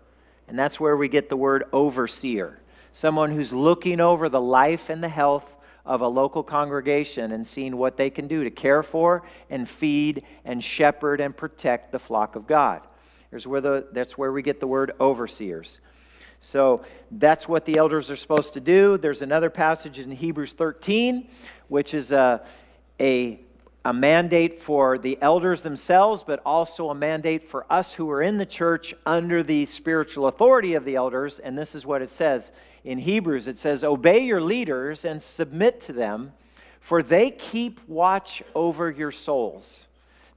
And 0.47 0.57
that's 0.57 0.79
where 0.79 0.95
we 0.95 1.07
get 1.07 1.29
the 1.29 1.37
word 1.37 1.65
overseer 1.73 2.59
someone 2.97 3.29
who's 3.29 3.53
looking 3.53 3.99
over 3.99 4.27
the 4.27 4.41
life 4.41 4.89
and 4.89 5.03
the 5.03 5.09
health 5.09 5.55
of 5.85 6.01
a 6.01 6.07
local 6.07 6.41
congregation 6.41 7.31
and 7.31 7.45
seeing 7.45 7.77
what 7.77 7.95
they 7.95 8.09
can 8.09 8.27
do 8.27 8.43
to 8.43 8.49
care 8.49 8.81
for 8.81 9.21
and 9.51 9.69
feed 9.69 10.23
and 10.45 10.63
shepherd 10.63 11.21
and 11.21 11.37
protect 11.37 11.91
the 11.91 11.99
flock 11.99 12.35
of 12.35 12.47
God. 12.47 12.81
Here's 13.29 13.45
where 13.45 13.61
the, 13.61 13.87
that's 13.91 14.17
where 14.17 14.31
we 14.31 14.41
get 14.41 14.59
the 14.59 14.65
word 14.65 14.93
overseers. 14.99 15.79
So 16.39 16.83
that's 17.11 17.47
what 17.47 17.65
the 17.65 17.77
elders 17.77 18.09
are 18.09 18.15
supposed 18.15 18.55
to 18.55 18.59
do. 18.59 18.97
There's 18.97 19.21
another 19.21 19.51
passage 19.51 19.99
in 19.99 20.09
Hebrews 20.09 20.53
13, 20.53 21.29
which 21.67 21.93
is 21.93 22.11
a, 22.11 22.41
a 22.99 23.39
a 23.87 23.93
mandate 23.93 24.59
for 24.59 24.97
the 24.97 25.17
elders 25.21 25.61
themselves, 25.61 26.21
but 26.21 26.41
also 26.45 26.89
a 26.89 26.93
mandate 26.93 27.49
for 27.49 27.65
us 27.71 27.93
who 27.93 28.11
are 28.11 28.21
in 28.21 28.37
the 28.37 28.45
church 28.45 28.93
under 29.05 29.43
the 29.43 29.65
spiritual 29.65 30.27
authority 30.27 30.73
of 30.73 30.83
the 30.83 30.95
elders. 30.95 31.39
And 31.39 31.57
this 31.57 31.73
is 31.73 31.85
what 31.85 32.01
it 32.01 32.09
says 32.09 32.51
in 32.83 32.97
Hebrews 32.97 33.47
it 33.47 33.57
says, 33.57 33.85
Obey 33.85 34.19
your 34.19 34.41
leaders 34.41 35.05
and 35.05 35.23
submit 35.23 35.79
to 35.81 35.93
them, 35.93 36.33
for 36.81 37.01
they 37.01 37.31
keep 37.31 37.79
watch 37.87 38.43
over 38.55 38.91
your 38.91 39.11
souls. 39.11 39.85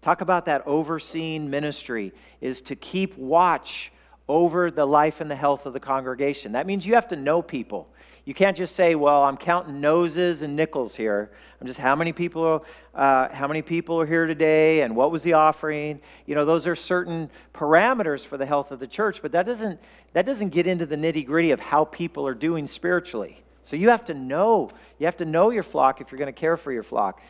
Talk 0.01 0.21
about 0.21 0.45
that 0.45 0.65
overseeing 0.65 1.51
ministry, 1.51 2.13
is 2.41 2.61
to 2.61 2.77
keep 2.77 3.19
watch 3.19 3.91
over 4.29 4.71
the 4.71 4.87
life 4.87 5.21
and 5.21 5.29
the 5.29 5.35
health 5.35 5.67
of 5.67 5.73
the 5.73 5.81
congregation. 5.81 6.53
That 6.53 6.69
means 6.69 6.87
you 6.87 6.95
have 6.95 7.09
to 7.09 7.17
know 7.17 7.43
people. 7.43 7.89
You 8.31 8.35
can't 8.35 8.57
just 8.57 8.77
say, 8.77 8.95
"Well, 8.95 9.25
I'm 9.25 9.37
counting 9.37 9.81
noses 9.81 10.43
and 10.43 10.55
nickels 10.55 10.95
here. 10.95 11.33
I'm 11.61 11.67
just 11.67 11.81
how 11.81 11.97
many 11.97 12.13
people, 12.13 12.65
uh, 12.95 13.29
how 13.31 13.49
many 13.49 13.61
people 13.61 14.01
are 14.01 14.07
here 14.07 14.27
today, 14.27 14.83
and 14.83 14.95
what 14.95 15.11
was 15.11 15.25
the 15.25 15.33
offering." 15.33 16.01
You 16.27 16.37
know, 16.37 16.45
those 16.45 16.65
are 16.69 16.77
certain 16.77 17.29
parameters 17.53 18.25
for 18.25 18.37
the 18.37 18.47
health 18.47 18.71
of 18.71 18.79
the 18.79 18.87
church, 18.87 19.21
but 19.21 19.33
that 19.33 19.47
doesn't 19.47 19.81
that 20.13 20.27
doesn't 20.27 20.51
get 20.51 20.69
into 20.69 20.87
the 20.87 20.95
nitty 20.95 21.27
gritty 21.27 21.51
of 21.51 21.59
how 21.59 21.87
people 21.87 22.25
are 22.25 22.35
doing 22.35 22.69
spiritually. 22.69 23.43
So 23.65 23.75
you 23.75 23.89
have 23.89 24.05
to 24.05 24.15
know. 24.15 24.71
You 25.01 25.07
have 25.07 25.17
to 25.17 25.25
know 25.25 25.51
your 25.51 25.65
flock 25.65 26.01
if 26.01 26.13
you're 26.13 26.21
going 26.21 26.33
to 26.33 26.41
care 26.41 26.57
for 26.57 26.71
your 26.71 26.85
flock. 26.85 27.21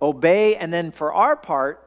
Obey, 0.00 0.56
and 0.56 0.72
then 0.72 0.90
for 0.90 1.12
our 1.12 1.36
part, 1.36 1.86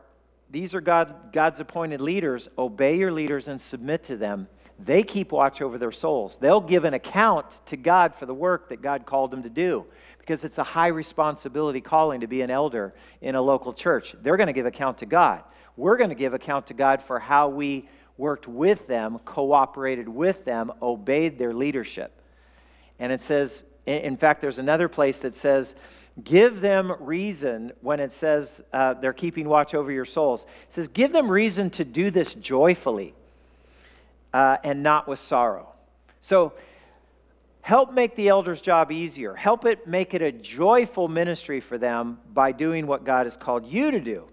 these 0.52 0.76
are 0.76 0.82
God, 0.82 1.34
God's 1.34 1.60
appointed 1.60 2.02
leaders. 2.02 2.50
Obey 2.56 3.00
your 3.00 3.12
leaders 3.12 3.48
and 3.48 3.60
submit 3.60 4.04
to 4.04 4.16
them. 4.16 4.48
They 4.80 5.02
keep 5.04 5.32
watch 5.32 5.62
over 5.62 5.78
their 5.78 5.92
souls. 5.92 6.38
They'll 6.38 6.62
give 6.62 6.86
an 6.86 6.94
account 6.94 7.62
to 7.66 7.78
God 7.78 8.14
for 8.14 8.26
the 8.26 8.34
work 8.34 8.70
that 8.70 8.82
God 8.82 9.06
called 9.06 9.32
them 9.32 9.44
to 9.44 9.50
do 9.50 9.86
because 10.20 10.44
it's 10.44 10.58
a 10.58 10.64
high 10.64 10.88
responsibility 10.88 11.82
calling 11.82 12.22
to 12.22 12.28
be 12.28 12.42
an 12.42 12.52
elder 12.52 12.94
in 13.22 13.36
a 13.36 13.42
local 13.42 13.74
church. 13.74 14.16
They're 14.22 14.38
going 14.38 14.48
to 14.48 14.54
give 14.54 14.66
account 14.66 15.00
to 15.00 15.06
God. 15.06 15.44
We're 15.78 15.98
going 15.98 16.10
to 16.10 16.16
give 16.16 16.34
account 16.34 16.68
to 16.68 16.74
God 16.74 17.02
for 17.02 17.18
how 17.18 17.48
we 17.48 17.88
worked 18.18 18.48
with 18.48 18.88
them, 18.88 19.20
cooperated 19.20 20.10
with 20.10 20.44
them, 20.44 20.72
obeyed 20.82 21.38
their 21.38 21.54
leadership. 21.54 22.12
And 23.00 23.12
it 23.12 23.22
says, 23.22 23.64
in 23.86 24.18
fact, 24.18 24.42
there's 24.42 24.60
another 24.60 24.90
place 24.90 25.20
that 25.20 25.34
says, 25.34 25.76
give 26.24 26.62
them 26.62 26.94
reason 27.00 27.72
when 27.82 28.00
it 28.00 28.12
says 28.12 28.62
uh, 28.74 28.96
they're 28.96 29.14
keeping 29.14 29.48
watch 29.48 29.74
over 29.74 29.92
your 29.92 30.06
souls. 30.06 30.46
It 30.68 30.74
says, 30.74 30.88
give 30.88 31.12
them 31.12 31.32
reason 31.32 31.70
to 31.72 31.86
do 31.86 32.12
this 32.12 32.34
joyfully 32.34 33.14
uh, 34.38 34.56
and 34.64 34.84
not 34.84 35.08
with 35.08 35.18
sorrow. 35.18 35.74
So, 36.22 36.54
help 37.62 37.92
make 37.92 38.16
the 38.16 38.28
elder's 38.28 38.62
job 38.62 38.92
easier. 38.92 39.34
Help 39.34 39.66
it 39.66 39.88
make 39.88 40.14
it 40.14 40.22
a 40.22 40.32
joyful 40.32 41.08
ministry 41.08 41.60
for 41.60 41.80
them 41.80 42.20
by 42.36 42.52
doing 42.52 42.86
what 42.86 43.04
God 43.04 43.26
has 43.26 43.36
called 43.36 43.66
you 43.66 43.90
to 43.90 44.00
do. 44.00 44.26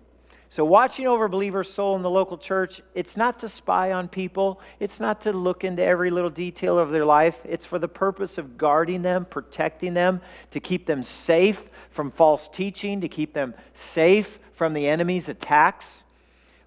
So, 0.51 0.63
watching 0.63 1.07
over 1.07 1.27
believer's 1.27 1.73
soul 1.73 1.97
in 1.97 2.03
the 2.03 2.11
local 2.11 2.37
church, 2.37 2.83
it's 2.95 3.17
not 3.17 3.39
to 3.39 3.49
spy 3.49 3.93
on 3.93 4.09
people. 4.09 4.61
It's 4.79 5.01
not 5.01 5.23
to 5.23 5.33
look 5.33 5.65
into 5.65 5.83
every 5.83 6.11
little 6.11 6.29
detail 6.29 6.79
of 6.79 6.91
their 6.91 7.07
life. 7.07 7.41
It's 7.43 7.65
for 7.65 7.79
the 7.79 7.89
purpose 7.89 8.37
of 8.37 8.59
guarding 8.59 9.01
them, 9.01 9.25
protecting 9.25 9.95
them, 9.95 10.21
to 10.51 10.61
keep 10.61 10.85
them 10.85 11.03
safe 11.03 11.65
from 11.93 12.11
false 12.11 12.47
teaching, 12.47 13.01
to 13.01 13.09
keep 13.09 13.33
them 13.33 13.55
safe 13.73 14.39
from 14.53 14.75
the 14.75 14.87
enemy's 14.87 15.31
attacks. 15.31 16.05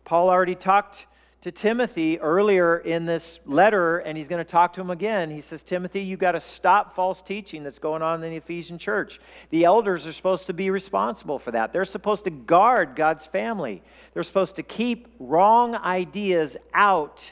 Paul 0.06 0.27
already 0.27 0.56
talked 0.56 1.06
to 1.48 1.51
Timothy 1.51 2.20
earlier 2.20 2.80
in 2.80 3.06
this 3.06 3.39
letter, 3.46 4.00
and 4.00 4.18
he's 4.18 4.27
going 4.27 4.44
to 4.44 4.51
talk 4.51 4.74
to 4.74 4.82
him 4.82 4.89
again. 4.89 5.32
He 5.32 5.39
says, 5.39 5.63
Timothy, 5.63 6.01
you've 6.01 6.20
got 6.20 6.34
to 6.34 6.42
stop 6.42 6.94
false 6.94 7.22
teaching 7.22 7.63
that's 7.63 7.80
going 7.80 8.01
on 8.01 8.22
in 8.22 8.32
the 8.32 8.36
Ephesian 8.36 8.77
church. 8.77 9.22
The 9.50 9.63
elders 9.63 10.06
are 10.06 10.12
supposed 10.12 10.48
to 10.48 10.54
be 10.54 10.72
responsible 10.72 11.39
for 11.39 11.51
that. 11.51 11.72
They're 11.72 11.86
supposed 11.86 12.25
to 12.25 12.32
guard 12.32 12.98
God's 12.98 13.25
family, 13.25 13.82
they're 14.13 14.24
supposed 14.24 14.58
to 14.58 14.63
keep 14.63 15.08
wrong 15.20 15.75
ideas 15.75 16.58
out 16.74 17.32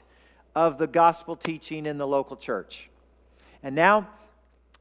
of 0.55 0.77
the 0.77 0.87
gospel 0.87 1.35
teaching 1.35 1.85
in 1.85 1.97
the 1.97 2.07
local 2.07 2.37
church. 2.37 2.89
And 3.63 3.75
now, 3.75 4.07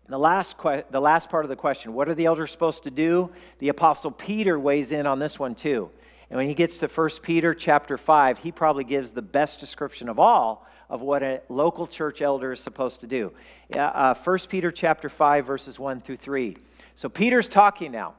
the 0.09 0.19
last, 0.19 0.59
que- 0.59 0.85
the 0.93 1.00
last 1.00 1.29
part 1.29 1.45
of 1.45 1.49
the 1.49 1.57
question 1.57 1.93
what 1.93 2.09
are 2.09 2.14
the 2.14 2.26
elders 2.26 2.53
supposed 2.53 2.85
to 2.85 2.93
do? 2.93 3.31
The 3.59 3.71
Apostle 3.71 4.12
Peter 4.12 4.61
weighs 4.61 4.93
in 4.93 5.09
on 5.09 5.19
this 5.19 5.41
one 5.41 5.57
too. 5.57 5.91
And 6.35 6.41
when 6.41 6.49
he 6.49 6.55
gets 6.55 6.79
to 6.79 6.88
1 6.88 7.11
Peter 7.23 7.55
chapter 7.55 7.97
5, 7.97 8.38
he 8.38 8.50
probably 8.50 8.83
gives 8.83 9.12
the 9.12 9.23
best 9.23 9.61
description 9.61 10.09
of 10.09 10.19
all 10.19 10.67
of 10.91 11.00
what 11.00 11.23
a 11.23 11.41
local 11.49 11.87
church 11.87 12.21
elder 12.21 12.50
is 12.50 12.59
supposed 12.59 13.03
to 13.03 13.07
do. 13.07 13.33
Uh, 13.73 14.14
1 14.14 14.38
Peter 14.49 14.73
chapter 14.73 15.09
5, 15.09 15.47
verses 15.47 15.79
1 15.79 16.00
through 16.00 16.17
3. 16.17 16.57
So 16.97 17.09
Peter's 17.09 17.47
talking 17.47 17.93
now, 17.93 18.14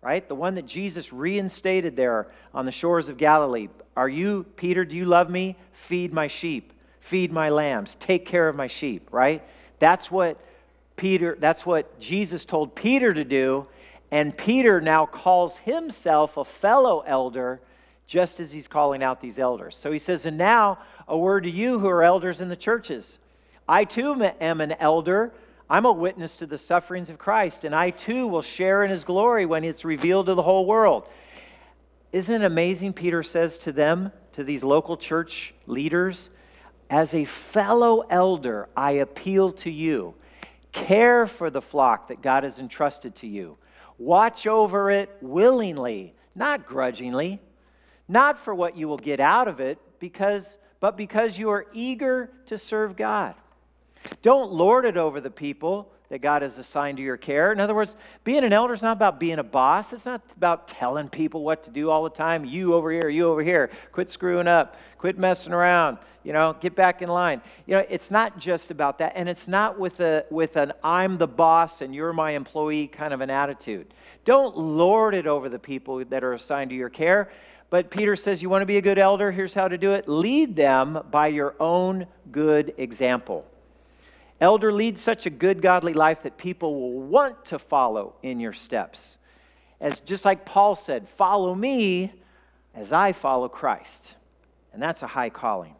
right? 0.00 0.28
The 0.28 0.34
one 0.36 0.54
that 0.54 0.66
Jesus 0.66 1.12
reinstated 1.12 1.96
there 1.96 2.28
on 2.54 2.66
the 2.66 2.70
shores 2.70 3.08
of 3.08 3.16
Galilee. 3.16 3.66
Are 3.96 4.08
you, 4.08 4.46
Peter, 4.54 4.84
do 4.84 4.96
you 4.96 5.06
love 5.06 5.28
me? 5.28 5.56
Feed 5.72 6.12
my 6.12 6.28
sheep, 6.28 6.72
feed 7.00 7.32
my 7.32 7.48
lambs, 7.48 7.96
take 7.96 8.26
care 8.26 8.48
of 8.48 8.54
my 8.54 8.68
sheep, 8.68 9.08
right? 9.10 9.42
That's 9.80 10.08
what 10.08 10.38
Peter, 10.94 11.36
that's 11.40 11.66
what 11.66 11.98
Jesus 11.98 12.44
told 12.44 12.76
Peter 12.76 13.12
to 13.12 13.24
do 13.24 13.66
and 14.10 14.36
Peter 14.36 14.80
now 14.80 15.06
calls 15.06 15.58
himself 15.58 16.36
a 16.36 16.44
fellow 16.44 17.00
elder 17.06 17.60
just 18.06 18.40
as 18.40 18.50
he's 18.50 18.66
calling 18.66 19.02
out 19.02 19.20
these 19.20 19.38
elders. 19.38 19.76
So 19.76 19.92
he 19.92 19.98
says, 19.98 20.26
And 20.26 20.36
now 20.36 20.78
a 21.06 21.16
word 21.16 21.44
to 21.44 21.50
you 21.50 21.78
who 21.78 21.88
are 21.88 22.02
elders 22.02 22.40
in 22.40 22.48
the 22.48 22.56
churches. 22.56 23.18
I 23.68 23.84
too 23.84 24.20
am 24.40 24.60
an 24.60 24.72
elder. 24.72 25.32
I'm 25.68 25.86
a 25.86 25.92
witness 25.92 26.36
to 26.38 26.46
the 26.46 26.58
sufferings 26.58 27.10
of 27.10 27.18
Christ, 27.18 27.64
and 27.64 27.72
I 27.72 27.90
too 27.90 28.26
will 28.26 28.42
share 28.42 28.82
in 28.82 28.90
his 28.90 29.04
glory 29.04 29.46
when 29.46 29.62
it's 29.62 29.84
revealed 29.84 30.26
to 30.26 30.34
the 30.34 30.42
whole 30.42 30.66
world. 30.66 31.08
Isn't 32.12 32.42
it 32.42 32.44
amazing? 32.44 32.94
Peter 32.94 33.22
says 33.22 33.58
to 33.58 33.70
them, 33.70 34.10
to 34.32 34.44
these 34.44 34.64
local 34.64 34.96
church 34.96 35.54
leaders, 35.66 36.30
as 36.88 37.14
a 37.14 37.24
fellow 37.24 38.00
elder, 38.10 38.68
I 38.76 38.92
appeal 38.92 39.52
to 39.52 39.70
you. 39.70 40.14
Care 40.72 41.26
for 41.26 41.50
the 41.50 41.62
flock 41.62 42.08
that 42.08 42.22
God 42.22 42.44
has 42.44 42.58
entrusted 42.58 43.14
to 43.16 43.26
you. 43.26 43.56
Watch 44.00 44.46
over 44.46 44.90
it 44.90 45.14
willingly, 45.20 46.14
not 46.34 46.64
grudgingly, 46.64 47.38
not 48.08 48.38
for 48.38 48.54
what 48.54 48.74
you 48.74 48.88
will 48.88 48.96
get 48.96 49.20
out 49.20 49.46
of 49.46 49.60
it, 49.60 49.78
because, 49.98 50.56
but 50.80 50.96
because 50.96 51.38
you 51.38 51.50
are 51.50 51.66
eager 51.74 52.30
to 52.46 52.56
serve 52.56 52.96
God. 52.96 53.34
Don't 54.22 54.52
lord 54.52 54.86
it 54.86 54.96
over 54.96 55.20
the 55.20 55.30
people 55.30 55.92
that 56.08 56.20
God 56.20 56.40
has 56.40 56.56
assigned 56.56 56.96
to 56.96 57.02
your 57.02 57.18
care. 57.18 57.52
In 57.52 57.60
other 57.60 57.74
words, 57.74 57.94
being 58.24 58.42
an 58.42 58.54
elder 58.54 58.72
is 58.72 58.80
not 58.80 58.96
about 58.96 59.20
being 59.20 59.38
a 59.38 59.44
boss. 59.44 59.92
It's 59.92 60.06
not 60.06 60.22
about 60.34 60.66
telling 60.66 61.10
people 61.10 61.44
what 61.44 61.62
to 61.64 61.70
do 61.70 61.90
all 61.90 62.02
the 62.02 62.08
time. 62.08 62.46
You 62.46 62.72
over 62.72 62.90
here, 62.90 63.10
you 63.10 63.28
over 63.28 63.42
here. 63.42 63.70
Quit 63.92 64.08
screwing 64.08 64.48
up. 64.48 64.78
Quit 64.96 65.18
messing 65.18 65.52
around. 65.52 65.98
You 66.22 66.32
know, 66.32 66.54
get 66.60 66.74
back 66.74 67.00
in 67.00 67.08
line. 67.08 67.40
You 67.66 67.76
know, 67.76 67.86
it's 67.88 68.10
not 68.10 68.38
just 68.38 68.70
about 68.70 68.98
that. 68.98 69.12
And 69.14 69.28
it's 69.28 69.48
not 69.48 69.78
with, 69.78 70.00
a, 70.00 70.24
with 70.30 70.56
an 70.56 70.72
I'm 70.84 71.16
the 71.16 71.26
boss 71.26 71.80
and 71.80 71.94
you're 71.94 72.12
my 72.12 72.32
employee 72.32 72.88
kind 72.88 73.14
of 73.14 73.20
an 73.20 73.30
attitude. 73.30 73.94
Don't 74.24 74.56
lord 74.56 75.14
it 75.14 75.26
over 75.26 75.48
the 75.48 75.58
people 75.58 76.04
that 76.04 76.22
are 76.22 76.34
assigned 76.34 76.70
to 76.70 76.76
your 76.76 76.90
care. 76.90 77.30
But 77.70 77.90
Peter 77.90 78.16
says, 78.16 78.42
You 78.42 78.50
want 78.50 78.62
to 78.62 78.66
be 78.66 78.76
a 78.76 78.82
good 78.82 78.98
elder? 78.98 79.30
Here's 79.30 79.54
how 79.54 79.68
to 79.68 79.78
do 79.78 79.92
it 79.92 80.08
lead 80.08 80.56
them 80.56 81.04
by 81.10 81.28
your 81.28 81.54
own 81.58 82.06
good 82.30 82.74
example. 82.76 83.46
Elder, 84.40 84.72
lead 84.72 84.98
such 84.98 85.26
a 85.26 85.30
good, 85.30 85.60
godly 85.60 85.92
life 85.92 86.22
that 86.22 86.36
people 86.38 86.80
will 86.80 87.00
want 87.00 87.44
to 87.46 87.58
follow 87.58 88.14
in 88.22 88.40
your 88.40 88.54
steps. 88.54 89.18
As 89.80 90.00
just 90.00 90.24
like 90.24 90.44
Paul 90.44 90.74
said, 90.74 91.08
follow 91.08 91.54
me 91.54 92.12
as 92.74 92.92
I 92.92 93.12
follow 93.12 93.48
Christ. 93.48 94.14
And 94.72 94.82
that's 94.82 95.02
a 95.02 95.06
high 95.06 95.30
calling. 95.30 95.74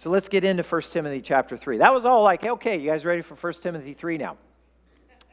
So 0.00 0.08
let's 0.08 0.30
get 0.30 0.44
into 0.44 0.62
1 0.62 0.80
Timothy 0.80 1.20
chapter 1.20 1.58
3. 1.58 1.76
That 1.76 1.92
was 1.92 2.06
all 2.06 2.22
like, 2.22 2.46
okay, 2.46 2.78
you 2.78 2.88
guys 2.88 3.04
ready 3.04 3.20
for 3.20 3.34
1 3.34 3.52
Timothy 3.60 3.92
3 3.92 4.16
now? 4.16 4.38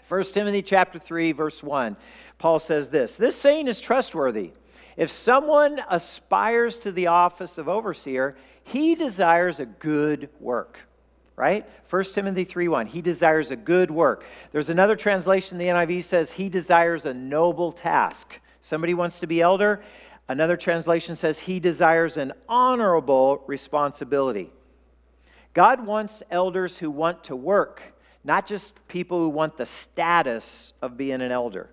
1 0.09 0.23
Timothy 0.25 0.61
chapter 0.61 0.99
3 0.99 1.31
verse 1.31 1.63
1. 1.63 1.95
Paul 2.37 2.59
says 2.59 2.89
this, 2.89 3.15
this 3.15 3.37
saying 3.37 3.69
is 3.69 3.79
trustworthy. 3.79 4.51
If 4.97 5.09
someone 5.09 5.81
aspires 5.89 6.79
to 6.79 6.91
the 6.91 7.07
office 7.07 7.57
of 7.57 7.69
overseer, 7.69 8.35
he 8.65 8.93
desires 8.95 9.61
a 9.61 9.65
good 9.65 10.27
work 10.41 10.79
right? 11.37 11.69
1 11.91 12.03
Timothy 12.15 12.43
3:1. 12.43 12.87
He 12.87 12.99
desires 12.99 13.51
a 13.51 13.55
good 13.55 13.91
work. 13.91 14.25
There's 14.51 14.69
another 14.69 14.95
translation, 14.95 15.59
the 15.59 15.67
NIV 15.67 16.03
says, 16.03 16.31
he 16.31 16.49
desires 16.49 17.05
a 17.05 17.13
noble 17.13 17.71
task. 17.71 18.39
Somebody 18.61 18.95
wants 18.95 19.19
to 19.19 19.27
be 19.27 19.39
elder. 19.39 19.81
Another 20.29 20.57
translation 20.57 21.15
says, 21.15 21.39
he 21.39 21.59
desires 21.59 22.17
an 22.17 22.33
honorable 22.49 23.43
responsibility. 23.47 24.51
God 25.53 25.85
wants 25.85 26.21
elders 26.29 26.77
who 26.77 26.91
want 26.91 27.23
to 27.25 27.35
work, 27.35 27.81
not 28.23 28.45
just 28.45 28.73
people 28.87 29.19
who 29.19 29.29
want 29.29 29.57
the 29.57 29.65
status 29.65 30.73
of 30.81 30.97
being 30.97 31.21
an 31.21 31.31
elder. 31.31 31.69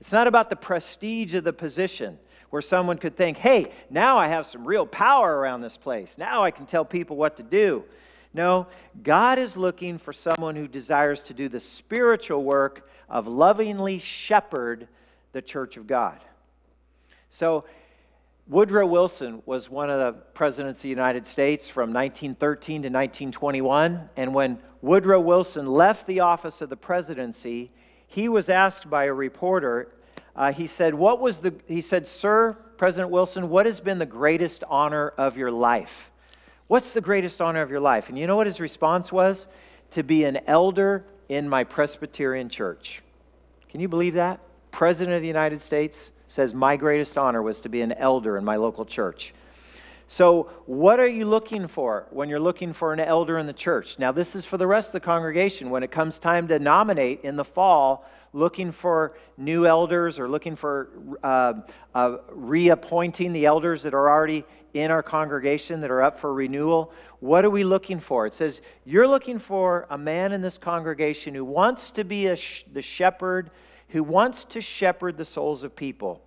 It's 0.00 0.12
not 0.12 0.26
about 0.26 0.50
the 0.50 0.56
prestige 0.56 1.32
of 1.34 1.44
the 1.44 1.52
position 1.52 2.18
where 2.50 2.60
someone 2.60 2.98
could 2.98 3.16
think, 3.16 3.38
hey, 3.38 3.72
now 3.88 4.18
I 4.18 4.28
have 4.28 4.44
some 4.46 4.66
real 4.66 4.84
power 4.84 5.38
around 5.38 5.62
this 5.62 5.76
place. 5.76 6.18
Now 6.18 6.42
I 6.42 6.50
can 6.50 6.66
tell 6.66 6.84
people 6.84 7.16
what 7.16 7.36
to 7.36 7.42
do. 7.42 7.84
No, 8.34 8.66
God 9.02 9.38
is 9.38 9.56
looking 9.56 9.96
for 9.98 10.12
someone 10.12 10.56
who 10.56 10.66
desires 10.66 11.22
to 11.22 11.34
do 11.34 11.48
the 11.48 11.60
spiritual 11.60 12.42
work 12.42 12.88
of 13.08 13.26
lovingly 13.26 13.98
shepherd 13.98 14.88
the 15.32 15.40
church 15.40 15.76
of 15.76 15.86
God. 15.86 16.18
So, 17.30 17.64
Woodrow 18.48 18.86
Wilson 18.86 19.40
was 19.46 19.70
one 19.70 19.88
of 19.88 20.00
the 20.00 20.20
presidents 20.34 20.80
of 20.80 20.82
the 20.82 20.88
United 20.88 21.26
States 21.26 21.68
from 21.68 21.92
1913 21.92 22.82
to 22.82 22.88
1921. 22.88 24.08
And 24.16 24.34
when 24.34 24.58
Woodrow 24.80 25.20
Wilson 25.20 25.66
left 25.66 26.06
the 26.06 26.20
office 26.20 26.60
of 26.60 26.68
the 26.68 26.76
presidency, 26.76 27.70
he 28.08 28.28
was 28.28 28.48
asked 28.48 28.90
by 28.90 29.04
a 29.04 29.12
reporter, 29.12 29.94
uh, 30.34 30.52
he 30.52 30.66
said, 30.66 30.92
What 30.92 31.20
was 31.20 31.38
the, 31.38 31.54
he 31.68 31.80
said, 31.80 32.06
Sir, 32.06 32.54
President 32.76 33.10
Wilson, 33.10 33.48
what 33.48 33.64
has 33.64 33.78
been 33.80 33.98
the 33.98 34.06
greatest 34.06 34.64
honor 34.68 35.10
of 35.10 35.36
your 35.36 35.52
life? 35.52 36.10
What's 36.66 36.92
the 36.92 37.00
greatest 37.00 37.40
honor 37.40 37.62
of 37.62 37.70
your 37.70 37.80
life? 37.80 38.08
And 38.08 38.18
you 38.18 38.26
know 38.26 38.36
what 38.36 38.46
his 38.46 38.60
response 38.60 39.12
was? 39.12 39.46
To 39.90 40.02
be 40.02 40.24
an 40.24 40.40
elder 40.48 41.04
in 41.28 41.48
my 41.48 41.64
Presbyterian 41.64 42.48
church. 42.48 43.02
Can 43.68 43.80
you 43.80 43.88
believe 43.88 44.14
that? 44.14 44.40
President 44.72 45.14
of 45.14 45.22
the 45.22 45.28
United 45.28 45.60
States 45.60 46.11
says, 46.32 46.54
My 46.54 46.76
greatest 46.76 47.18
honor 47.18 47.42
was 47.42 47.60
to 47.60 47.68
be 47.68 47.82
an 47.82 47.92
elder 47.92 48.38
in 48.38 48.44
my 48.44 48.56
local 48.56 48.86
church. 48.86 49.34
So, 50.08 50.50
what 50.66 50.98
are 50.98 51.06
you 51.06 51.26
looking 51.26 51.68
for 51.68 52.06
when 52.10 52.28
you're 52.28 52.40
looking 52.40 52.72
for 52.72 52.92
an 52.92 53.00
elder 53.00 53.38
in 53.38 53.46
the 53.46 53.52
church? 53.52 53.98
Now, 53.98 54.12
this 54.12 54.34
is 54.34 54.44
for 54.44 54.56
the 54.56 54.66
rest 54.66 54.88
of 54.88 54.92
the 54.92 55.00
congregation. 55.00 55.68
When 55.68 55.82
it 55.82 55.90
comes 55.90 56.18
time 56.18 56.48
to 56.48 56.58
nominate 56.58 57.20
in 57.22 57.36
the 57.36 57.44
fall, 57.44 58.06
looking 58.32 58.72
for 58.72 59.14
new 59.36 59.66
elders 59.66 60.18
or 60.18 60.26
looking 60.26 60.56
for 60.56 60.88
uh, 61.22 61.52
uh, 61.94 62.16
reappointing 62.30 63.32
the 63.32 63.44
elders 63.44 63.82
that 63.82 63.92
are 63.92 64.08
already 64.08 64.44
in 64.72 64.90
our 64.90 65.02
congregation 65.02 65.82
that 65.82 65.90
are 65.90 66.02
up 66.02 66.18
for 66.18 66.32
renewal, 66.32 66.92
what 67.20 67.44
are 67.44 67.50
we 67.50 67.62
looking 67.62 68.00
for? 68.00 68.26
It 68.26 68.34
says, 68.34 68.62
You're 68.86 69.08
looking 69.08 69.38
for 69.38 69.86
a 69.90 69.98
man 69.98 70.32
in 70.32 70.40
this 70.40 70.56
congregation 70.56 71.34
who 71.34 71.44
wants 71.44 71.90
to 71.90 72.04
be 72.04 72.34
sh- 72.36 72.64
the 72.72 72.82
shepherd, 72.82 73.50
who 73.92 74.02
wants 74.02 74.44
to 74.44 74.60
shepherd 74.60 75.16
the 75.16 75.24
souls 75.24 75.64
of 75.64 75.76
people. 75.76 76.22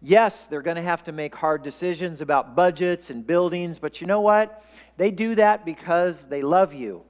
Yes, 0.00 0.46
they're 0.46 0.62
going 0.62 0.76
to 0.76 0.82
have 0.82 1.02
to 1.04 1.12
make 1.12 1.34
hard 1.34 1.62
decisions 1.62 2.20
about 2.20 2.56
budgets 2.56 3.10
and 3.10 3.26
buildings, 3.26 3.78
but 3.78 4.00
you 4.00 4.06
know 4.06 4.20
what? 4.20 4.64
They 4.96 5.10
do 5.10 5.34
that 5.34 5.64
because 5.64 6.26
they 6.26 6.42
love 6.42 6.72
you. 6.72 7.02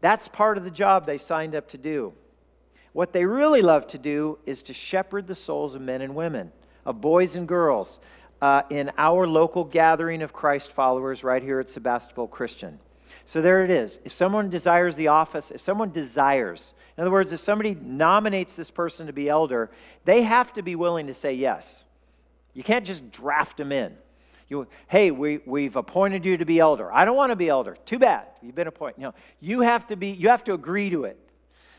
That's 0.00 0.28
part 0.28 0.58
of 0.58 0.64
the 0.64 0.70
job 0.70 1.06
they 1.06 1.18
signed 1.18 1.54
up 1.54 1.68
to 1.68 1.78
do. 1.78 2.12
What 2.92 3.12
they 3.12 3.24
really 3.24 3.62
love 3.62 3.86
to 3.88 3.98
do 3.98 4.38
is 4.44 4.62
to 4.64 4.74
shepherd 4.74 5.26
the 5.26 5.34
souls 5.34 5.74
of 5.74 5.80
men 5.80 6.02
and 6.02 6.14
women, 6.14 6.52
of 6.84 7.00
boys 7.00 7.36
and 7.36 7.48
girls, 7.48 8.00
uh, 8.42 8.62
in 8.68 8.90
our 8.98 9.26
local 9.26 9.64
gathering 9.64 10.20
of 10.20 10.32
Christ 10.32 10.72
followers 10.72 11.24
right 11.24 11.42
here 11.42 11.60
at 11.60 11.70
Sebastopol 11.70 12.28
Christian. 12.28 12.78
So 13.24 13.40
there 13.40 13.64
it 13.64 13.70
is. 13.70 14.00
If 14.04 14.12
someone 14.12 14.50
desires 14.50 14.96
the 14.96 15.08
office, 15.08 15.50
if 15.50 15.60
someone 15.60 15.90
desires, 15.90 16.74
in 16.96 17.02
other 17.02 17.10
words, 17.10 17.32
if 17.32 17.40
somebody 17.40 17.76
nominates 17.80 18.56
this 18.56 18.70
person 18.70 19.06
to 19.06 19.12
be 19.12 19.28
elder, 19.28 19.70
they 20.04 20.22
have 20.22 20.52
to 20.54 20.62
be 20.62 20.74
willing 20.74 21.06
to 21.06 21.14
say 21.14 21.34
yes. 21.34 21.84
You 22.54 22.62
can't 22.62 22.84
just 22.84 23.10
draft 23.10 23.56
them 23.56 23.72
in. 23.72 23.96
You, 24.48 24.66
hey, 24.88 25.10
we, 25.10 25.40
we've 25.46 25.76
appointed 25.76 26.26
you 26.26 26.36
to 26.36 26.44
be 26.44 26.58
elder. 26.58 26.92
I 26.92 27.06
don't 27.06 27.16
want 27.16 27.30
to 27.30 27.36
be 27.36 27.48
elder. 27.48 27.76
Too 27.86 27.98
bad. 27.98 28.26
You've 28.42 28.54
been 28.54 28.66
appointed. 28.66 29.00
Know, 29.00 29.14
you 29.40 29.62
have 29.62 29.86
to 29.86 29.96
be, 29.96 30.08
you 30.08 30.28
have 30.28 30.44
to 30.44 30.52
agree 30.52 30.90
to 30.90 31.04
it. 31.04 31.18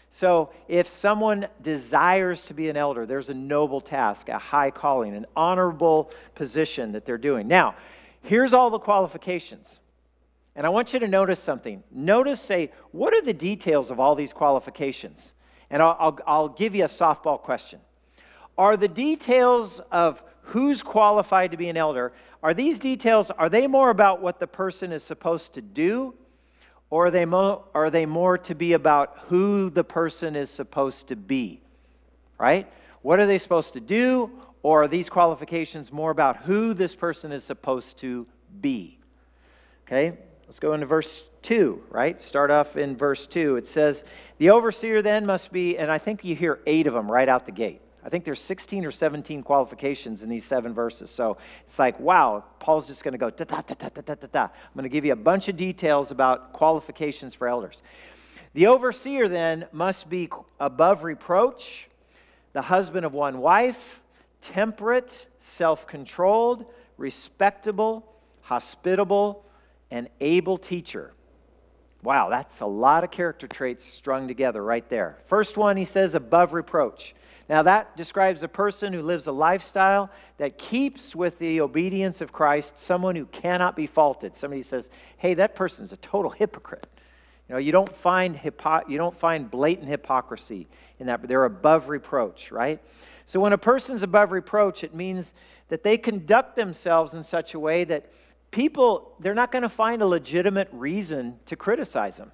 So 0.10 0.52
if 0.68 0.88
someone 0.88 1.48
desires 1.62 2.46
to 2.46 2.54
be 2.54 2.70
an 2.70 2.78
elder, 2.78 3.06
there's 3.06 3.30
a 3.30 3.34
noble 3.34 3.82
task, 3.82 4.30
a 4.30 4.38
high 4.38 4.72
calling, 4.72 5.16
an 5.16 5.25
honorable 5.36 6.12
position 6.36 6.92
that 6.92 7.06
they're 7.06 7.18
doing. 7.18 7.48
Now, 7.48 7.75
here's 8.22 8.54
all 8.54 8.70
the 8.70 8.80
qualifications. 8.80 9.80
And 10.56 10.66
I 10.68 10.70
want 10.70 10.94
you 10.94 11.00
to 11.00 11.08
notice 11.08 11.40
something. 11.40 11.84
Notice, 11.92 12.40
say, 12.40 12.72
what 12.92 13.14
are 13.14 13.22
the 13.22 13.34
details 13.34 13.90
of 13.90 14.00
all 14.00 14.16
these 14.16 14.34
qualifications? 14.34 15.34
And 15.70 15.82
I'll, 15.82 15.98
I'll, 16.00 16.20
I'll 16.28 16.50
give 16.50 16.76
you 16.76 16.84
a 16.84 16.88
softball 16.88 17.40
question. 17.40 17.80
Are 18.58 18.78
the 18.78 18.88
details 18.88 19.82
of 19.92 20.24
who's 20.44 20.84
qualified 20.84 21.52
to 21.52 21.58
be 21.58 21.70
an 21.70 21.78
elder, 21.78 22.14
are 22.44 22.54
these 22.54 22.78
details, 22.78 23.32
are 23.32 23.50
they 23.50 23.66
more 23.66 23.90
about 23.90 24.22
what 24.22 24.40
the 24.40 24.48
person 24.48 24.92
is 24.92 25.04
supposed 25.04 25.54
to 25.54 25.62
do? 25.62 26.14
Or 26.90 27.08
are 27.08 27.12
they, 27.12 27.26
more, 27.26 27.64
are 27.74 27.90
they 27.90 28.06
more 28.06 28.38
to 28.40 28.54
be 28.54 28.74
about 28.74 29.18
who 29.28 29.72
the 29.72 29.84
person 29.84 30.36
is 30.36 30.52
supposed 30.52 31.08
to 31.08 31.16
be? 31.16 31.62
Right? 32.38 32.72
What 33.02 33.20
are 33.20 33.26
they 33.26 33.40
supposed 33.40 33.74
to 33.74 33.80
do? 33.80 34.30
Or 34.62 34.84
are 34.84 34.88
these 34.88 35.10
qualifications 35.10 35.92
more 35.92 36.12
about 36.12 36.38
who 36.38 36.74
this 36.74 36.96
person 36.96 37.32
is 37.32 37.44
supposed 37.44 37.98
to 38.00 38.28
be? 38.62 39.00
Okay, 39.88 40.18
let's 40.54 40.60
go 40.60 40.76
into 40.76 40.86
verse 40.86 41.28
2, 41.42 41.82
right? 41.90 42.22
Start 42.22 42.52
off 42.52 42.78
in 42.78 42.96
verse 42.96 43.26
2. 43.26 43.56
It 43.56 43.68
says, 43.68 44.04
The 44.38 44.52
overseer 44.52 45.02
then 45.02 45.26
must 45.26 45.52
be, 45.52 45.80
and 45.80 45.90
I 45.90 45.98
think 45.98 46.24
you 46.24 46.36
hear 46.36 46.60
eight 46.68 46.86
of 46.86 46.94
them 46.94 47.12
right 47.12 47.28
out 47.28 47.48
the 47.48 47.52
gate. 47.52 47.82
I 48.06 48.10
think 48.10 48.24
there's 48.24 48.40
16 48.40 48.86
or 48.86 48.92
17 48.92 49.42
qualifications 49.42 50.22
in 50.22 50.30
these 50.30 50.46
seven 50.46 50.72
verses. 50.72 51.10
So 51.10 51.38
it's 51.66 51.80
like, 51.80 52.00
wow, 52.00 52.44
Paul's 52.60 52.86
just 52.86 53.04
going 53.04 53.14
to 53.14 53.18
go 53.18 53.32
da 53.32 53.46
da 53.46 53.62
da 53.62 53.74
da 53.74 53.90
da 54.00 54.14
da 54.14 54.28
da. 54.32 54.44
I'm 54.44 54.50
going 54.76 54.84
to 54.84 54.90
give 54.90 55.06
you 55.06 55.14
a 55.14 55.16
bunch 55.16 55.48
of 55.48 55.58
details 55.58 56.12
about 56.12 56.54
qualifications 56.54 57.34
for 57.34 57.48
elders. 57.48 57.82
The 58.54 58.68
overseer 58.68 59.28
then 59.28 59.66
must 59.72 60.08
be 60.08 60.30
above 60.60 61.04
reproach, 61.04 61.90
the 62.52 62.62
husband 62.62 63.08
of 63.08 63.14
one 63.14 63.40
wife, 63.40 64.04
temperate, 64.40 65.26
self 65.40 65.88
controlled, 65.88 66.68
respectable, 67.00 68.06
hospitable, 68.42 69.44
and 69.93 70.10
able 70.19 70.58
teacher. 70.58 71.13
Wow, 72.01 72.27
that's 72.27 72.62
a 72.62 72.65
lot 72.65 73.03
of 73.03 73.12
character 73.12 73.47
traits 73.47 73.86
strung 73.86 74.27
together 74.27 74.63
right 74.63 74.89
there. 74.89 75.19
First 75.27 75.56
one, 75.56 75.77
he 75.77 75.86
says 75.86 76.15
above 76.15 76.51
reproach. 76.51 77.13
Now, 77.47 77.62
that 77.62 77.95
describes 77.95 78.41
a 78.41 78.47
person 78.47 78.91
who 78.91 79.03
lives 79.03 79.27
a 79.27 79.32
lifestyle 79.32 80.10
that 80.38 80.58
keeps 80.58 81.15
with 81.15 81.38
the 81.38 81.62
obedience 81.62 82.21
of 82.21 82.34
Christ, 82.34 82.79
someone 82.79 83.15
who 83.15 83.27
cannot 83.27 83.75
be 83.75 83.86
faulted. 83.86 84.36
Somebody 84.36 84.63
says, 84.63 84.89
hey, 85.17 85.36
that 85.36 85.53
person's 85.53 85.93
a 85.93 85.97
total 85.97 86.32
hypocrite. 86.32 86.88
You 87.47 87.53
know, 87.53 87.60
you 87.60 87.71
don't 87.71 87.95
find, 87.95 88.36
hypo- 88.36 88.88
you 88.88 88.97
don't 88.97 89.15
find 89.15 89.51
blatant 89.51 89.88
hypocrisy 89.88 90.67
in 90.99 91.06
that, 91.06 91.21
but 91.21 91.29
they're 91.29 91.45
above 91.45 91.88
reproach, 91.88 92.51
right? 92.51 92.82
So 93.27 93.39
when 93.39 93.53
a 93.53 93.60
person's 93.60 94.01
above 94.01 94.32
reproach, 94.32 94.84
it 94.84 94.95
means 94.95 95.36
that 95.67 95.84
they 95.84 95.99
conduct 95.99 96.56
themselves 96.56 97.13
in 97.13 97.23
such 97.23 97.53
a 97.53 97.60
way 97.60 97.84
that 97.84 98.10
people, 98.54 99.16
they're 99.20 99.34
not 99.34 99.52
going 99.52 99.63
to 99.63 99.70
find 99.70 100.02
a 100.02 100.06
legitimate 100.06 100.70
reason 100.72 101.38
to 101.48 101.58
criticize 101.58 102.18
them 102.18 102.32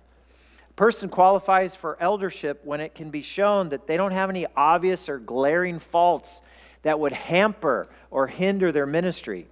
A 0.69 0.73
person 0.73 1.09
qualifies 1.09 1.73
for 1.73 1.97
eldership 1.99 2.61
when 2.63 2.81
it 2.81 2.93
can 2.93 3.09
be 3.09 3.23
shown 3.23 3.69
that 3.69 3.87
they 3.87 3.97
don't 3.97 4.11
have 4.11 4.29
any 4.29 4.45
obvious 4.55 5.09
or 5.09 5.17
glaring 5.17 5.79
faults 5.79 6.41
that 6.83 6.99
would 6.99 7.13
hamper 7.13 7.89
or 8.11 8.27
hinder 8.27 8.71
their 8.71 8.85
ministry. 8.85 9.47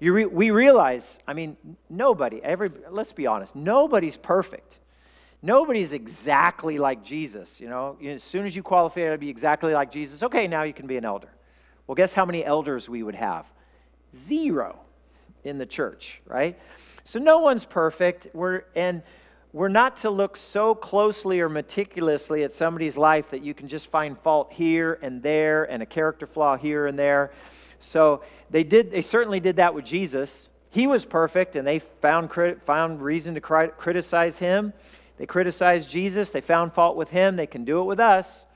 Re- 0.00 0.26
we 0.26 0.50
realize, 0.50 1.20
I 1.26 1.32
mean, 1.32 1.56
nobody, 1.88 2.42
every, 2.42 2.68
let's 2.90 3.12
be 3.12 3.26
honest, 3.26 3.54
nobody's 3.56 4.16
perfect. 4.16 4.80
Nobody's 5.40 5.92
exactly 5.92 6.78
like 6.78 7.04
Jesus. 7.04 7.60
You 7.60 7.68
know, 7.68 7.96
as 8.04 8.22
soon 8.22 8.46
as 8.46 8.54
you 8.54 8.62
qualify 8.62 9.10
to 9.10 9.18
be 9.18 9.28
exactly 9.28 9.72
like 9.72 9.90
Jesus, 9.90 10.22
okay, 10.22 10.46
now 10.46 10.64
you 10.64 10.72
can 10.72 10.86
be 10.86 10.96
an 10.96 11.04
elder. 11.04 11.28
Well, 11.86 11.94
guess 11.94 12.12
how 12.12 12.24
many 12.24 12.44
elders 12.44 12.88
we 12.88 13.02
would 13.02 13.14
have? 13.14 13.46
Zero 14.14 14.80
in 15.44 15.58
the 15.58 15.66
church, 15.66 16.20
right? 16.26 16.58
So 17.04 17.18
no 17.18 17.38
one's 17.38 17.64
perfect. 17.64 18.28
We're 18.32 18.64
and 18.74 19.02
we're 19.52 19.68
not 19.68 19.98
to 19.98 20.10
look 20.10 20.36
so 20.36 20.74
closely 20.74 21.40
or 21.40 21.48
meticulously 21.48 22.42
at 22.42 22.54
somebody's 22.54 22.96
life 22.96 23.30
that 23.30 23.42
you 23.42 23.52
can 23.52 23.68
just 23.68 23.88
find 23.88 24.18
fault 24.18 24.50
here 24.50 24.98
and 25.02 25.22
there 25.22 25.64
and 25.64 25.82
a 25.82 25.86
character 25.86 26.26
flaw 26.26 26.56
here 26.56 26.86
and 26.86 26.98
there. 26.98 27.32
So 27.80 28.22
they 28.50 28.64
did 28.64 28.90
they 28.90 29.02
certainly 29.02 29.40
did 29.40 29.56
that 29.56 29.74
with 29.74 29.84
Jesus. 29.84 30.48
He 30.70 30.86
was 30.86 31.04
perfect 31.04 31.56
and 31.56 31.66
they 31.66 31.80
found 31.80 32.30
found 32.64 33.02
reason 33.02 33.34
to 33.34 33.40
criticize 33.40 34.38
him. 34.38 34.72
They 35.18 35.26
criticized 35.26 35.90
Jesus, 35.90 36.30
they 36.30 36.40
found 36.40 36.72
fault 36.72 36.96
with 36.96 37.10
him, 37.10 37.36
they 37.36 37.46
can 37.46 37.64
do 37.64 37.80
it 37.80 37.84
with 37.84 38.00
us. 38.00 38.46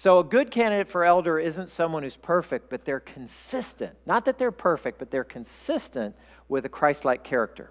So 0.00 0.18
a 0.18 0.24
good 0.24 0.50
candidate 0.50 0.88
for 0.88 1.04
elder 1.04 1.38
isn't 1.38 1.68
someone 1.68 2.04
who's 2.04 2.16
perfect, 2.16 2.70
but 2.70 2.86
they're 2.86 3.00
consistent. 3.00 3.94
Not 4.06 4.24
that 4.24 4.38
they're 4.38 4.50
perfect, 4.50 4.98
but 4.98 5.10
they're 5.10 5.24
consistent 5.24 6.16
with 6.48 6.64
a 6.64 6.70
Christ-like 6.70 7.22
character. 7.22 7.70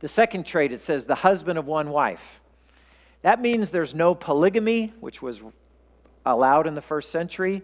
The 0.00 0.08
second 0.08 0.46
trait, 0.46 0.72
it 0.72 0.80
says 0.80 1.04
the 1.04 1.16
husband 1.16 1.58
of 1.58 1.66
one 1.66 1.90
wife. 1.90 2.40
That 3.20 3.42
means 3.42 3.70
there's 3.70 3.94
no 3.94 4.14
polygamy, 4.14 4.94
which 5.00 5.20
was 5.20 5.42
allowed 6.24 6.66
in 6.66 6.74
the 6.74 6.80
first 6.80 7.10
century. 7.10 7.60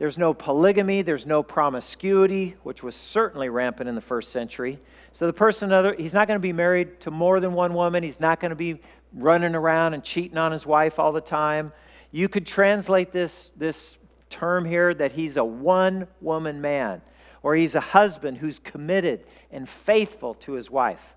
There's 0.00 0.18
no 0.18 0.34
polygamy, 0.34 1.02
there's 1.02 1.26
no 1.26 1.44
promiscuity, 1.44 2.56
which 2.64 2.82
was 2.82 2.96
certainly 2.96 3.50
rampant 3.50 3.88
in 3.88 3.94
the 3.94 4.00
first 4.00 4.32
century. 4.32 4.80
So 5.12 5.28
the 5.28 5.32
person, 5.32 5.70
other, 5.70 5.94
he's 5.94 6.12
not 6.12 6.26
going 6.26 6.40
to 6.40 6.42
be 6.42 6.52
married 6.52 6.98
to 7.02 7.12
more 7.12 7.38
than 7.38 7.52
one 7.52 7.72
woman. 7.72 8.02
He's 8.02 8.18
not 8.18 8.40
going 8.40 8.50
to 8.50 8.56
be 8.56 8.80
running 9.14 9.54
around 9.54 9.94
and 9.94 10.02
cheating 10.02 10.38
on 10.38 10.50
his 10.50 10.66
wife 10.66 10.98
all 10.98 11.12
the 11.12 11.20
time. 11.20 11.72
You 12.12 12.28
could 12.28 12.46
translate 12.46 13.12
this, 13.12 13.52
this 13.56 13.96
term 14.28 14.64
here 14.64 14.92
that 14.94 15.12
he's 15.12 15.36
a 15.36 15.44
one 15.44 16.06
woman 16.20 16.60
man, 16.60 17.02
or 17.42 17.54
he's 17.54 17.74
a 17.74 17.80
husband 17.80 18.38
who's 18.38 18.58
committed 18.58 19.24
and 19.50 19.68
faithful 19.68 20.34
to 20.34 20.52
his 20.52 20.70
wife. 20.70 21.14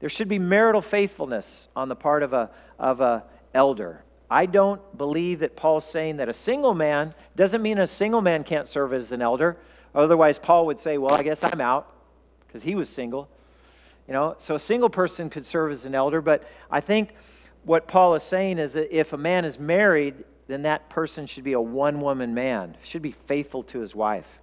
There 0.00 0.08
should 0.08 0.28
be 0.28 0.38
marital 0.38 0.82
faithfulness 0.82 1.68
on 1.76 1.88
the 1.88 1.96
part 1.96 2.22
of 2.22 2.32
a, 2.32 2.50
of 2.78 3.00
a 3.00 3.24
elder. 3.54 4.02
I 4.30 4.46
don't 4.46 4.96
believe 4.96 5.40
that 5.40 5.56
Paul's 5.56 5.84
saying 5.84 6.18
that 6.18 6.28
a 6.28 6.32
single 6.32 6.74
man 6.74 7.14
doesn't 7.36 7.62
mean 7.62 7.78
a 7.78 7.86
single 7.86 8.22
man 8.22 8.44
can't 8.44 8.68
serve 8.68 8.92
as 8.92 9.12
an 9.12 9.20
elder. 9.20 9.58
Otherwise, 9.94 10.38
Paul 10.38 10.66
would 10.66 10.78
say, 10.78 10.98
Well, 10.98 11.14
I 11.14 11.22
guess 11.22 11.42
I'm 11.42 11.60
out 11.60 11.92
because 12.46 12.62
he 12.62 12.74
was 12.74 12.88
single. 12.88 13.28
You 14.06 14.14
know, 14.14 14.34
so 14.38 14.54
a 14.54 14.60
single 14.60 14.88
person 14.88 15.30
could 15.30 15.44
serve 15.44 15.72
as 15.72 15.84
an 15.84 15.94
elder, 15.94 16.20
but 16.20 16.48
I 16.70 16.80
think 16.80 17.10
what 17.64 17.86
Paul 17.86 18.14
is 18.14 18.22
saying 18.22 18.58
is 18.58 18.72
that 18.74 18.96
if 18.96 19.12
a 19.12 19.16
man 19.16 19.44
is 19.44 19.58
married, 19.58 20.14
then 20.48 20.62
that 20.62 20.88
person 20.88 21.26
should 21.26 21.44
be 21.44 21.52
a 21.52 21.60
one 21.60 22.00
woman 22.00 22.34
man, 22.34 22.76
should 22.82 23.02
be 23.02 23.12
faithful 23.12 23.62
to 23.64 23.80
his 23.80 23.94
wife, 23.94 24.40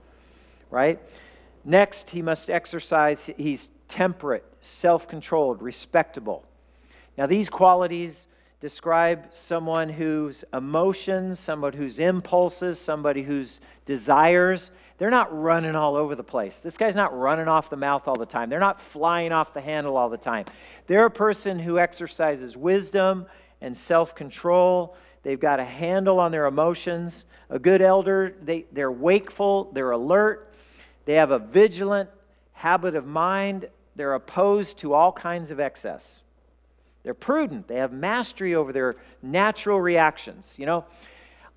right? 0.70 1.00
Next, 1.66 2.10
he 2.10 2.22
must 2.22 2.50
exercise, 2.50 3.30
he's 3.38 3.70
temperate, 3.88 4.46
self 4.62 5.08
controlled, 5.08 5.62
respectable. 5.62 6.46
Now, 7.18 7.26
these 7.26 7.50
qualities 7.50 8.28
describe 8.60 9.28
someone 9.32 9.90
whose 9.90 10.44
emotions, 10.54 11.40
somebody 11.40 11.78
whose 11.78 12.00
impulses, 12.00 12.80
somebody 12.80 13.22
whose 13.22 13.60
desires, 13.86 14.72
they're 14.98 15.12
not 15.12 15.36
running 15.38 15.76
all 15.76 15.96
over 15.96 16.16
the 16.16 16.24
place. 16.24 16.62
This 16.62 16.78
guy's 16.78 16.96
not 16.96 17.18
running 17.18 17.48
off 17.48 17.70
the 17.70 17.78
mouth 17.78 18.08
all 18.08 18.16
the 18.16 18.26
time. 18.26 18.50
They're 18.50 18.60
not 18.60 18.82
flying 18.82 19.32
off 19.32 19.54
the 19.54 19.62
handle 19.62 19.96
all 19.96 20.10
the 20.10 20.18
time. 20.18 20.46
They're 20.88 21.06
a 21.06 21.12
person 21.12 21.60
who 21.60 21.78
exercises 21.78 22.58
wisdom 22.58 23.28
and 23.62 23.78
self 23.78 24.16
control. 24.16 24.96
They've 25.22 25.40
got 25.40 25.60
a 25.60 25.66
handle 25.66 26.20
on 26.20 26.32
their 26.32 26.46
emotions. 26.46 27.26
A 27.50 27.60
good 27.60 27.82
elder, 27.82 28.36
they, 28.42 28.66
they're 28.72 28.92
wakeful, 28.92 29.72
they're 29.74 29.92
alert, 29.92 30.54
they 31.06 31.14
have 31.14 31.32
a 31.32 31.40
vigilant 31.40 32.10
habit 32.54 32.96
of 32.96 33.06
mind, 33.06 33.70
they're 33.96 34.16
opposed 34.16 34.80
to 34.80 34.94
all 34.94 35.12
kinds 35.12 35.52
of 35.52 35.60
excess. 35.60 36.24
They're 37.08 37.14
prudent. 37.14 37.70
They 37.70 37.78
have 37.78 37.94
mastery 37.94 38.54
over 38.54 38.74
their 38.74 38.96
natural 39.22 39.80
reactions. 39.80 40.56
You 40.60 40.66
know, 40.66 40.86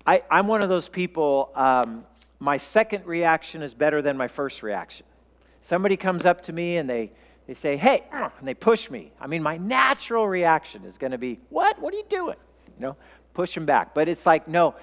I, 0.07 0.23
am 0.31 0.47
one 0.47 0.63
of 0.63 0.69
those 0.69 0.87
people, 0.87 1.51
um, 1.55 2.05
my 2.39 2.55
second 2.55 3.05
reaction 3.05 3.61
is 3.61 3.73
better 3.73 4.01
than 4.01 4.15
my 4.15 4.29
first 4.29 4.63
reaction. 4.63 5.05
Somebody 5.59 5.97
comes 5.97 6.23
up 6.23 6.41
to 6.43 6.53
me 6.53 6.77
and 6.77 6.89
they, 6.89 7.11
they 7.47 7.53
say, 7.53 7.75
hey, 7.75 8.05
and 8.13 8.31
they 8.43 8.53
push 8.53 8.89
me. 8.89 9.11
I 9.19 9.27
mean, 9.27 9.43
my 9.43 9.57
natural 9.57 10.25
reaction 10.25 10.85
is 10.85 10.97
going 10.97 11.11
to 11.11 11.17
be, 11.17 11.37
what? 11.49 11.77
What 11.81 11.93
are 11.93 11.97
you 11.97 12.05
doing? 12.07 12.37
You 12.79 12.85
know, 12.85 12.95
push 13.33 13.53
them 13.53 13.65
back. 13.65 13.93
But 13.93 14.07
it's 14.07 14.25
like, 14.25 14.47
no, 14.47 14.75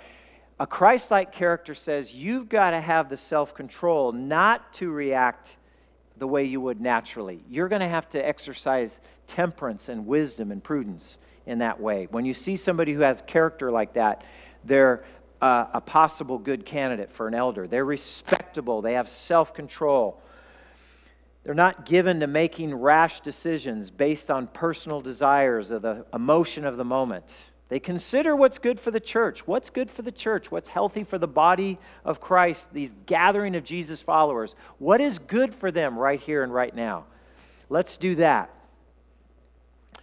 a 0.60 0.66
Christ 0.66 1.10
like 1.10 1.32
character 1.32 1.74
says 1.74 2.12
you've 2.12 2.50
got 2.50 2.72
to 2.72 2.80
have 2.82 3.08
the 3.08 3.16
self 3.16 3.54
control 3.54 4.12
not 4.12 4.70
to 4.74 4.90
react 4.90 5.56
the 6.18 6.26
way 6.26 6.44
you 6.44 6.60
would 6.60 6.80
naturally. 6.80 7.40
You're 7.48 7.68
going 7.68 7.80
to 7.80 7.88
have 7.88 8.08
to 8.10 8.26
exercise 8.26 9.00
temperance 9.26 9.88
and 9.88 10.06
wisdom 10.06 10.50
and 10.50 10.62
prudence 10.62 11.18
in 11.46 11.58
that 11.58 11.80
way. 11.80 12.08
When 12.10 12.24
you 12.24 12.34
see 12.34 12.56
somebody 12.56 12.92
who 12.92 13.00
has 13.00 13.22
character 13.22 13.70
like 13.70 13.94
that, 13.94 14.24
they're 14.64 15.04
uh, 15.40 15.66
a 15.72 15.80
possible 15.80 16.38
good 16.38 16.66
candidate 16.66 17.12
for 17.12 17.28
an 17.28 17.34
elder. 17.34 17.66
They're 17.66 17.84
respectable, 17.84 18.82
they 18.82 18.94
have 18.94 19.08
self 19.08 19.54
control. 19.54 20.20
They're 21.44 21.54
not 21.54 21.86
given 21.86 22.20
to 22.20 22.26
making 22.26 22.74
rash 22.74 23.20
decisions 23.20 23.90
based 23.90 24.30
on 24.30 24.48
personal 24.48 25.00
desires 25.00 25.72
or 25.72 25.78
the 25.78 26.04
emotion 26.12 26.66
of 26.66 26.76
the 26.76 26.84
moment. 26.84 27.38
They 27.68 27.80
consider 27.80 28.34
what's 28.34 28.58
good 28.58 28.80
for 28.80 28.90
the 28.90 29.00
church. 29.00 29.46
What's 29.46 29.68
good 29.68 29.90
for 29.90 30.02
the 30.02 30.12
church? 30.12 30.50
What's 30.50 30.70
healthy 30.70 31.04
for 31.04 31.18
the 31.18 31.28
body 31.28 31.78
of 32.04 32.20
Christ, 32.20 32.72
these 32.72 32.94
gathering 33.04 33.54
of 33.56 33.64
Jesus 33.64 34.00
followers? 34.00 34.56
What 34.78 35.00
is 35.00 35.18
good 35.18 35.54
for 35.54 35.70
them 35.70 35.98
right 35.98 36.20
here 36.20 36.42
and 36.42 36.52
right 36.52 36.74
now? 36.74 37.04
Let's 37.68 37.98
do 37.98 38.14
that. 38.16 38.50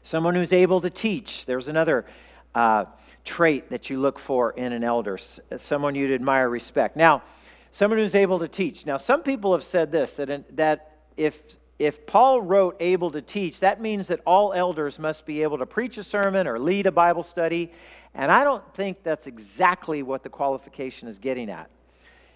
Someone 0.04 0.36
who's 0.36 0.54
able 0.54 0.82
to 0.82 0.91
teach. 0.91 1.47
There's 1.47 1.67
another 1.67 2.06
uh, 2.54 2.86
trait 3.23 3.71
that 3.71 3.89
you 3.89 3.97
look 3.97 4.19
for 4.19 4.51
in 4.51 4.71
an 4.71 4.84
elder, 4.84 5.17
someone 5.17 5.95
you'd 5.95 6.12
admire, 6.12 6.47
respect. 6.47 6.95
Now, 6.95 7.23
someone 7.71 7.97
who's 7.97 8.13
able 8.13 8.38
to 8.39 8.47
teach. 8.47 8.86
Now, 8.86 8.97
some 8.97 9.23
people 9.23 9.51
have 9.54 9.63
said 9.63 9.91
this 9.91 10.15
that, 10.17 10.56
that 10.56 10.99
if 11.17 11.41
if 11.77 12.05
Paul 12.05 12.41
wrote 12.41 12.77
able 12.79 13.11
to 13.11 13.21
teach, 13.21 13.59
that 13.59 13.81
means 13.81 14.07
that 14.07 14.21
all 14.25 14.53
elders 14.53 14.97
must 14.97 15.25
be 15.25 15.43
able 15.43 15.57
to 15.57 15.65
preach 15.65 15.97
a 15.97 16.03
sermon 16.03 16.47
or 16.47 16.57
lead 16.57 16.88
a 16.88 16.91
Bible 16.91 17.23
study. 17.23 17.71
And 18.13 18.31
I 18.31 18.45
don't 18.45 18.63
think 18.75 19.03
that's 19.03 19.27
exactly 19.27 20.01
what 20.01 20.23
the 20.23 20.29
qualification 20.29 21.09
is 21.09 21.19
getting 21.19 21.49
at. 21.49 21.69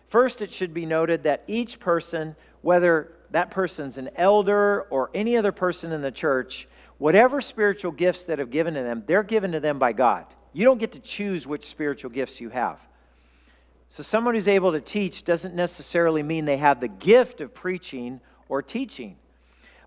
First, 0.10 0.42
it 0.42 0.52
should 0.52 0.74
be 0.74 0.86
noted 0.86 1.24
that 1.24 1.44
each 1.48 1.80
person, 1.80 2.36
whether 2.62 3.14
that 3.32 3.52
person's 3.52 3.98
an 3.98 4.10
elder 4.16 4.82
or 4.90 5.10
any 5.14 5.38
other 5.38 5.52
person 5.52 5.94
in 5.94 6.02
the 6.02 6.12
church, 6.12 6.68
whatever 6.98 7.40
spiritual 7.40 7.92
gifts 7.92 8.24
that 8.24 8.40
have 8.40 8.50
given 8.50 8.74
to 8.74 8.82
them, 8.82 9.04
they're 9.08 9.24
given 9.24 9.54
to 9.54 9.60
them 9.60 9.80
by 9.80 9.94
God. 9.94 10.26
You 10.52 10.66
don't 10.66 10.80
get 10.80 10.94
to 10.94 11.00
choose 11.00 11.48
which 11.48 11.66
spiritual 11.66 12.10
gifts 12.10 12.42
you 12.42 12.50
have. 12.50 12.80
So, 13.90 14.04
someone 14.04 14.36
who's 14.36 14.48
able 14.48 14.74
to 14.74 14.82
teach 14.82 15.24
doesn't 15.24 15.56
necessarily 15.56 16.22
mean 16.24 16.46
they 16.46 16.58
have 16.58 16.80
the 16.80 16.88
gift 16.88 17.42
of 17.42 17.54
preaching 17.54 18.20
or 18.48 18.62
teaching. 18.62 19.16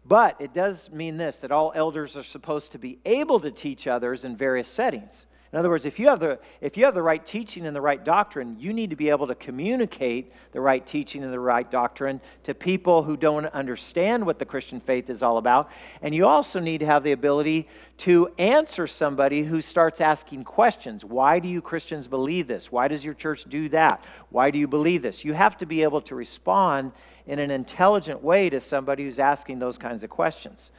But 0.05 0.41
it 0.41 0.53
does 0.53 0.91
mean 0.91 1.17
this 1.17 1.39
that 1.39 1.53
all 1.53 1.73
elders 1.75 2.17
are 2.17 2.23
supposed 2.23 2.73
to 2.73 2.79
be 2.79 2.99
able 3.05 3.41
to 3.41 3.51
teach 3.51 3.87
others 3.87 4.25
in 4.25 4.37
various 4.37 4.69
settings. 4.69 5.27
In 5.53 5.59
other 5.59 5.69
words, 5.69 5.85
if 5.85 5.99
you 5.99 6.09
have 6.09 6.19
the, 6.19 6.39
if 6.63 6.79
you 6.79 6.87
have 6.87 6.95
the 6.95 7.03
right 7.03 7.25
teaching 7.25 7.67
and 7.67 7.77
the 7.77 7.81
right 7.81 8.03
doctrine, 8.03 8.57
you 8.59 8.73
need 8.73 8.89
to 8.89 8.97
be 8.97 9.11
able 9.11 9.27
to 9.27 9.35
communicate 9.35 10.33
the 10.53 10.61
right 10.63 10.85
teaching 10.85 11.23
and 11.23 11.31
the 11.31 11.39
right 11.39 11.71
doctrine 11.71 12.23
to 12.45 12.55
people 12.55 13.03
who 13.03 13.19
don't 13.19 13.45
understand 13.45 14.25
what 14.25 14.39
the 14.39 14.47
Christian 14.47 14.81
faith 14.81 15.11
is 15.11 15.23
all 15.23 15.37
about. 15.37 15.71
And 16.01 16.15
you 16.15 16.27
also 16.27 16.59
need 16.59 16.79
to 16.79 16.87
have 16.87 17.03
the 17.03 17.13
ability 17.13 17.69
to 17.99 18.33
answer 18.39 18.87
somebody 18.87 19.43
who 19.43 19.61
starts 19.61 20.01
asking 20.01 20.45
questions. 20.45 21.05
Why 21.05 21.39
do 21.39 21.49
you 21.49 21.61
Christians 21.61 22.09
believe 22.09 22.47
this? 22.47 22.73
Why 22.73 22.89
does 22.89 23.05
your 23.05 23.15
church 23.15 23.45
do 23.45 23.69
that? 23.69 24.03
Why 24.31 24.51
do 24.51 24.59
you 24.59 24.67
believe 24.67 25.03
this? 25.03 25.23
You 25.23 25.35
have 25.35 25.59
to 25.59 25.67
be 25.67 25.83
able 25.83 26.01
to 26.03 26.15
respond 26.15 26.93
in 27.27 27.39
an 27.39 27.51
intelligent 27.51 28.23
way 28.23 28.51
to 28.51 28.61
somebody 28.61 29.05
who's 29.05 29.19
asking 29.19 29.59
those 29.59 29.79
kinds 29.79 30.03
of 30.03 30.11
questions. 30.11 30.71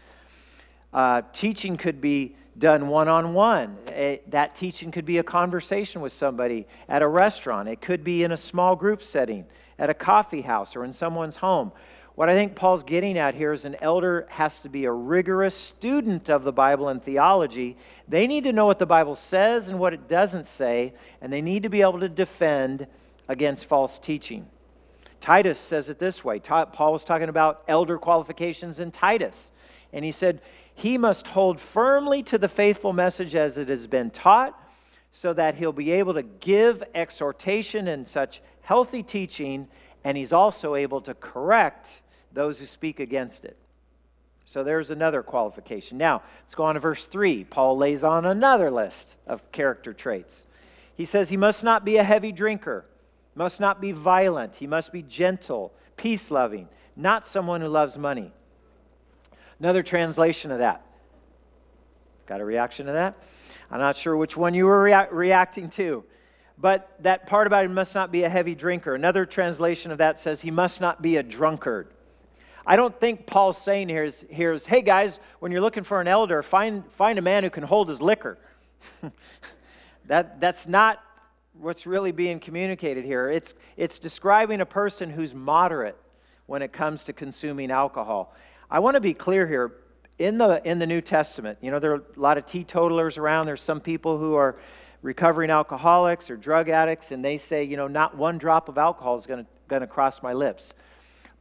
Uh, 0.93 1.21
teaching 1.32 1.77
could 1.77 2.01
be 2.01 2.36
done 2.58 2.88
one 2.88 3.08
on 3.08 3.34
one. 3.34 3.77
That 4.27 4.56
teaching 4.56 4.91
could 4.91 5.06
be 5.06 5.17
a 5.17 5.23
conversation 5.23 6.01
with 6.01 6.12
somebody 6.12 6.67
at 6.88 7.01
a 7.01 7.08
restaurant, 7.08 7.67
it 7.69 7.82
could 7.82 8.03
be 8.03 8.23
in 8.23 8.32
a 8.32 8.38
small 8.38 8.75
group 8.75 9.01
setting, 9.01 9.45
at 9.79 9.89
a 9.89 9.93
coffee 9.93 10.41
house, 10.41 10.75
or 10.75 10.86
in 10.86 10.93
someone's 10.93 11.38
home. 11.38 11.71
What 12.15 12.29
I 12.29 12.36
think 12.36 12.53
Paul's 12.53 12.84
getting 12.84 13.17
at 13.17 13.34
here 13.34 13.53
is 13.53 13.65
an 13.65 13.75
elder 13.82 14.27
has 14.29 14.62
to 14.62 14.69
be 14.69 14.86
a 14.86 14.91
rigorous 14.91 15.56
student 15.56 16.29
of 16.29 16.43
the 16.43 16.53
Bible 16.53 16.89
and 16.89 17.03
theology. 17.03 17.75
They 18.08 18.27
need 18.27 18.43
to 18.43 18.53
know 18.53 18.67
what 18.67 18.77
the 18.77 18.86
Bible 18.86 19.15
says 19.15 19.69
and 19.69 19.79
what 19.79 19.93
it 19.93 20.08
doesn't 20.08 20.45
say, 20.45 20.93
and 21.21 21.34
they 21.34 21.41
need 21.41 21.63
to 21.63 21.69
be 21.69 21.82
able 21.82 21.99
to 22.01 22.10
defend 22.10 22.86
against 23.27 23.65
false 23.65 23.97
teaching. 23.97 24.47
Titus 25.23 25.57
says 25.57 25.88
it 25.88 25.99
this 25.99 26.21
way 26.21 26.38
Paul 26.39 26.91
was 26.91 27.05
talking 27.05 27.29
about 27.29 27.63
elder 27.69 27.97
qualifications 27.97 28.81
in 28.81 28.91
Titus, 28.91 29.53
and 29.93 30.03
he 30.03 30.12
said, 30.12 30.41
he 30.75 30.97
must 30.97 31.27
hold 31.27 31.62
firmly 31.62 32.23
to 32.23 32.38
the 32.38 32.49
faithful 32.49 32.91
message 32.91 33.33
as 33.33 33.57
it 33.57 33.69
has 33.69 33.88
been 33.88 34.12
taught, 34.12 34.62
so 35.13 35.31
that 35.31 35.55
he'll 35.55 35.71
be 35.71 35.93
able 35.93 36.13
to 36.15 36.23
give 36.23 36.83
exhortation 36.93 37.88
and 37.88 38.05
such 38.05 38.41
healthy 38.63 39.01
teaching, 39.01 39.69
and 40.03 40.17
he's 40.17 40.33
also 40.33 40.75
able 40.75 40.99
to 40.99 41.13
correct 41.13 42.01
those 42.33 42.59
who 42.59 42.65
speak 42.65 42.99
against 42.99 43.45
it. 43.45 43.57
So 44.43 44.62
there's 44.62 44.89
another 44.89 45.23
qualification. 45.23 45.97
Now, 45.97 46.21
let's 46.41 46.53
go 46.53 46.65
on 46.65 46.73
to 46.73 46.81
verse 46.81 47.05
3. 47.05 47.45
Paul 47.45 47.77
lays 47.77 48.03
on 48.03 48.25
another 48.25 48.69
list 48.69 49.15
of 49.25 49.53
character 49.53 49.93
traits. 49.93 50.47
He 50.95 51.05
says 51.05 51.29
he 51.29 51.38
must 51.38 51.63
not 51.63 51.86
be 51.86 51.95
a 51.95 52.03
heavy 52.03 52.33
drinker, 52.33 52.83
must 53.36 53.60
not 53.60 53.82
be 53.82 53.91
violent, 53.91 54.56
he 54.56 54.67
must 54.67 54.91
be 54.91 55.02
gentle, 55.02 55.74
peace 55.98 56.30
loving, 56.30 56.67
not 56.96 57.26
someone 57.26 57.62
who 57.62 57.67
loves 57.67 57.98
money. 57.98 58.32
Another 59.60 59.84
translation 59.84 60.52
of 60.52 60.60
that. 60.60 60.86
Got 62.26 62.41
a 62.41 62.46
reaction 62.46 62.86
to 62.88 62.93
that? 62.93 63.17
I'm 63.72 63.80
not 63.80 63.98
sure 63.98 64.15
which 64.15 64.38
one 64.38 64.54
you 64.54 64.65
were 64.65 64.84
rea- 64.84 65.08
reacting 65.12 65.69
to. 65.72 66.04
But 66.58 66.96
that 67.00 67.26
part 67.26 67.48
about 67.48 67.65
he 67.65 67.72
must 67.72 67.96
not 67.96 68.12
be 68.12 68.24
a 68.24 68.30
heavy 68.30 68.56
drinker. 68.56 68.93
Another 68.93 69.26
translation 69.26 69.91
of 69.91 69.98
that 69.98 70.19
says 70.19 70.41
he 70.41 70.52
must 70.52 70.80
not 70.80 71.02
be 71.02 71.17
a 71.17 71.24
drunkard. 71.24 71.88
I 72.65 72.76
don't 72.76 72.98
think 72.98 73.26
Paul's 73.26 73.58
saying 73.58 73.89
here 73.89 74.06
is, 74.06 74.24
here 74.30 74.54
is 74.54 74.65
hey 74.65 74.82
guys, 74.82 75.19
when 75.39 75.52
you're 75.52 75.62
looking 75.62 75.84
for 75.84 76.00
an 76.00 76.08
elder, 76.08 76.41
find, 76.41 76.84
find 76.93 77.19
a 77.19 77.22
man 77.22 77.43
who 77.43 77.50
can 77.50 77.63
hold 77.63 77.89
his 77.89 78.02
liquor. 78.02 78.38
that, 80.06 80.39
that's 80.39 80.67
not 80.67 81.04
what's 81.60 81.86
really 81.86 82.12
being 82.12 82.39
communicated 82.39 83.06
here. 83.06 83.30
It's, 83.30 83.54
it's 83.78 84.00
describing 84.00 84.62
a 84.62 84.66
person 84.66 85.10
who's 85.10 85.34
moderate 85.34 85.98
when 86.46 86.62
it 86.62 86.74
comes 86.74 87.04
to 87.04 87.13
consuming 87.13 87.72
alcohol. 87.72 88.34
I 88.70 88.80
want 88.80 88.96
to 88.96 89.02
be 89.02 89.13
clear 89.13 89.48
here. 89.48 89.74
In 90.20 90.38
the, 90.38 90.62
in 90.63 90.78
the 90.78 90.86
New 90.86 91.02
Testament, 91.02 91.58
you 91.60 91.72
know, 91.72 91.80
there 91.80 91.94
are 91.94 92.04
a 92.16 92.20
lot 92.20 92.38
of 92.38 92.46
teetotalers 92.46 93.18
around. 93.18 93.48
There's 93.48 93.63
some 93.63 93.82
people 93.82 94.20
who 94.20 94.36
are 94.36 94.56
recovering 95.02 95.50
alcoholics 95.50 96.30
or 96.30 96.38
drug 96.38 96.70
addicts, 96.70 97.12
and 97.12 97.26
they 97.26 97.38
say, 97.38 97.63
you 97.63 97.78
know, 97.78 97.88
not 97.88 98.16
one 98.16 98.38
drop 98.38 98.70
of 98.70 98.78
alcohol 98.78 99.16
is 99.16 99.26
going 99.26 99.48
to 99.70 99.88
cross 99.88 100.22
my 100.22 100.34
lips. 100.34 100.76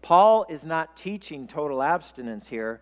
Paul 0.00 0.46
is 0.48 0.64
not 0.64 0.96
teaching 0.96 1.46
total 1.46 1.82
abstinence 1.82 2.48
here. 2.48 2.80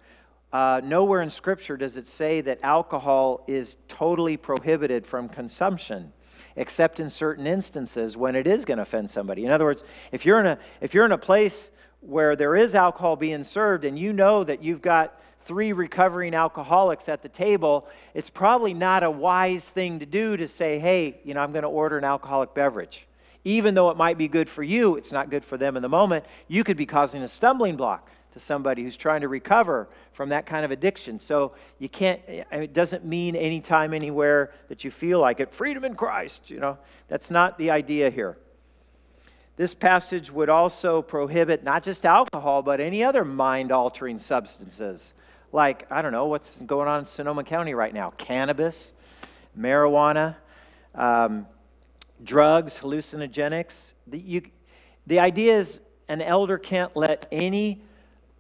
Uh, 0.53 0.81
nowhere 0.83 1.23
in 1.23 1.31
Scripture 1.31 1.77
does 1.77 1.97
it 1.97 2.09
say 2.09 2.41
that 2.41 2.61
alcohol 2.63 3.45
is 3.47 3.77
totally 3.89 4.37
prohibited 4.37 5.07
from 5.07 5.29
consumption, 5.29 6.13
except 6.57 7.01
in 7.01 7.11
certain 7.11 7.47
instances 7.47 8.17
when 8.17 8.35
it 8.35 8.47
is 8.47 8.65
going 8.65 8.79
to 8.79 8.83
offend 8.83 9.11
somebody. 9.11 9.45
In 9.45 9.53
other 9.53 9.65
words, 9.65 9.85
if 10.13 10.27
you're 10.27 10.41
in 10.41 10.47
a, 10.47 10.59
if 10.81 10.95
you're 10.95 11.05
in 11.05 11.13
a 11.13 11.19
place 11.19 11.71
where 12.01 12.37
there 12.37 12.57
is 12.57 12.75
alcohol 12.75 13.17
being 13.17 13.45
served 13.45 13.85
and 13.85 13.99
you 13.99 14.13
know 14.13 14.43
that 14.45 14.63
you've 14.63 14.83
got 14.83 15.21
three 15.45 15.73
recovering 15.73 16.35
alcoholics 16.35 17.09
at 17.09 17.23
the 17.23 17.29
table, 17.29 17.87
it's 18.15 18.31
probably 18.31 18.75
not 18.75 19.03
a 19.03 19.11
wise 19.11 19.65
thing 19.65 19.99
to 19.99 20.07
do 20.07 20.37
to 20.37 20.47
say, 20.47 20.79
hey, 20.79 21.19
you 21.25 21.35
know, 21.35 21.41
I'm 21.41 21.53
going 21.53 21.63
to 21.63 21.69
order 21.69 21.99
an 21.99 22.05
alcoholic 22.05 22.55
beverage. 22.55 23.07
Even 23.45 23.75
though 23.75 23.91
it 23.91 23.97
might 23.97 24.19
be 24.19 24.29
good 24.29 24.49
for 24.51 24.63
you, 24.63 24.97
it's 24.97 25.13
not 25.13 25.31
good 25.31 25.45
for 25.45 25.57
them 25.57 25.77
in 25.77 25.83
the 25.83 25.89
moment. 25.89 26.25
You 26.47 26.63
could 26.63 26.77
be 26.77 26.87
causing 26.87 27.23
a 27.23 27.29
stumbling 27.29 27.77
block 27.77 28.11
to 28.33 28.41
somebody 28.41 28.83
who's 28.83 28.97
trying 28.97 29.21
to 29.23 29.29
recover 29.29 29.89
from 30.13 30.29
that 30.29 30.47
kind 30.47 30.65
of 30.65 30.71
addiction. 30.71 31.19
So 31.19 31.53
you 31.79 31.89
can't, 31.89 32.21
it 32.29 32.73
doesn't 32.73 33.05
mean 33.05 33.35
anytime, 33.37 33.93
anywhere 33.93 34.53
that 34.69 34.85
you 34.85 34.91
feel 34.91 35.21
like 35.21 35.41
it. 35.41 35.53
Freedom 35.53 35.85
in 35.85 35.95
Christ, 35.95 36.51
you 36.51 36.61
know, 36.61 36.79
that's 37.09 37.31
not 37.31 37.59
the 37.59 37.71
idea 37.71 38.11
here. 38.11 38.37
This 39.57 39.75
passage 39.75 40.31
would 40.31 40.49
also 40.49 41.03
prohibit 41.03 41.65
not 41.65 41.83
just 41.83 42.07
alcohol, 42.07 42.63
but 42.63 42.81
any 42.81 43.05
other 43.05 43.25
mind 43.25 43.73
altering 43.73 44.19
substances. 44.19 45.13
Like, 45.53 45.87
I 45.91 46.01
don't 46.01 46.13
know, 46.13 46.27
what's 46.27 46.57
going 46.57 46.89
on 46.89 47.01
in 47.01 47.05
Sonoma 47.05 47.45
County 47.45 47.75
right 47.75 47.93
now? 47.93 48.13
Cannabis, 48.17 48.93
marijuana, 49.59 50.37
um, 50.95 51.47
drugs, 52.25 52.79
hallucinogenics. 52.79 53.95
The, 54.07 54.19
you, 54.19 54.43
the 55.07 55.19
idea 55.19 55.59
is 55.59 55.81
an 56.09 56.23
elder 56.23 56.57
can't 56.57 56.95
let 56.97 57.27
any 57.31 57.83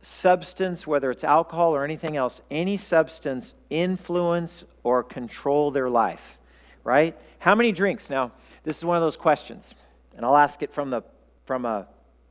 substance, 0.00 0.86
whether 0.86 1.10
it's 1.10 1.24
alcohol 1.24 1.74
or 1.74 1.84
anything 1.84 2.16
else, 2.16 2.40
any 2.50 2.76
substance 2.76 3.54
influence 3.68 4.64
or 4.82 5.02
control 5.02 5.70
their 5.70 5.90
life, 5.90 6.38
right? 6.84 7.16
How 7.38 7.54
many 7.54 7.72
drinks? 7.72 8.08
Now, 8.10 8.32
this 8.64 8.78
is 8.78 8.84
one 8.84 8.96
of 8.96 9.02
those 9.02 9.16
questions, 9.16 9.74
and 10.16 10.24
I'll 10.24 10.36
ask 10.36 10.62
it 10.62 10.72
from, 10.72 10.90
the, 10.90 11.02
from 11.44 11.64
a 11.64 11.86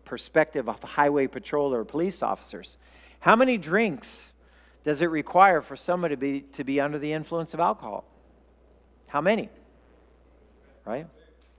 perspective 0.06 0.68
of 0.68 0.82
highway 0.82 1.28
patrol 1.28 1.74
or 1.74 1.86
police 1.86 2.24
officers. 2.24 2.78
How 3.20 3.36
many 3.36 3.58
drinks 3.58 4.34
does 4.84 5.02
it 5.02 5.08
require 5.08 5.62
for 5.62 5.76
somebody 5.76 6.16
to 6.16 6.20
be, 6.20 6.42
to 6.42 6.64
be 6.64 6.82
under 6.82 6.98
the 6.98 7.14
influence 7.14 7.54
of 7.54 7.60
alcohol? 7.60 8.06
How 9.08 9.22
many? 9.22 9.50
Right? 10.86 11.06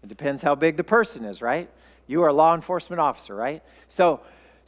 It 0.02 0.08
depends 0.08 0.42
how 0.42 0.54
big 0.54 0.76
the 0.76 0.84
person 0.84 1.24
is, 1.24 1.42
right? 1.42 1.70
You 2.06 2.22
are 2.22 2.28
a 2.28 2.32
law 2.32 2.54
enforcement 2.54 2.98
officer, 2.98 3.34
right? 3.34 3.62
So, 3.88 4.20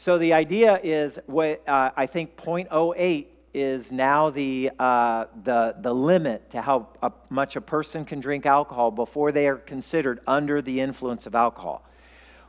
so 0.03 0.19
the 0.19 0.33
idea 0.33 0.81
is 0.83 1.21
what 1.27 1.63
uh, 1.69 1.91
I 1.97 2.07
think 2.07 2.37
0.08 2.37 3.27
is 3.55 3.93
now 3.93 4.31
the, 4.31 4.73
uh, 4.77 5.27
the, 5.45 5.77
the 5.81 5.95
limit 5.95 6.51
to 6.51 6.61
how 6.61 6.89
a, 7.05 7.13
much 7.31 7.55
a 7.55 7.61
person 7.61 8.05
can 8.05 8.19
drink 8.19 8.45
alcohol 8.45 8.91
before 8.91 9.31
they 9.31 9.47
are 9.47 9.59
considered 9.59 10.19
under 10.27 10.61
the 10.61 10.81
influence 10.81 11.27
of 11.27 11.37
alcohol. 11.37 11.85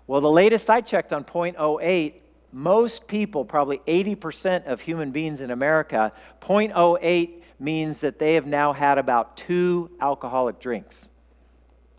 Well, 0.07 0.19
the 0.19 0.31
latest 0.31 0.67
I 0.67 0.81
checked 0.81 1.13
on 1.13 1.25
0.08, 1.25 2.13
most 2.51 3.05
people, 3.05 3.45
probably 3.45 3.81
80% 3.87 4.65
of 4.65 4.81
human 4.81 5.11
beings 5.11 5.39
in 5.39 5.51
America, 5.51 6.11
0.08 6.41 7.43
means 7.59 7.99
that 7.99 8.17
they 8.17 8.33
have 8.33 8.47
now 8.47 8.73
had 8.73 8.97
about 8.97 9.37
two 9.37 9.91
alcoholic 10.01 10.59
drinks. 10.59 11.07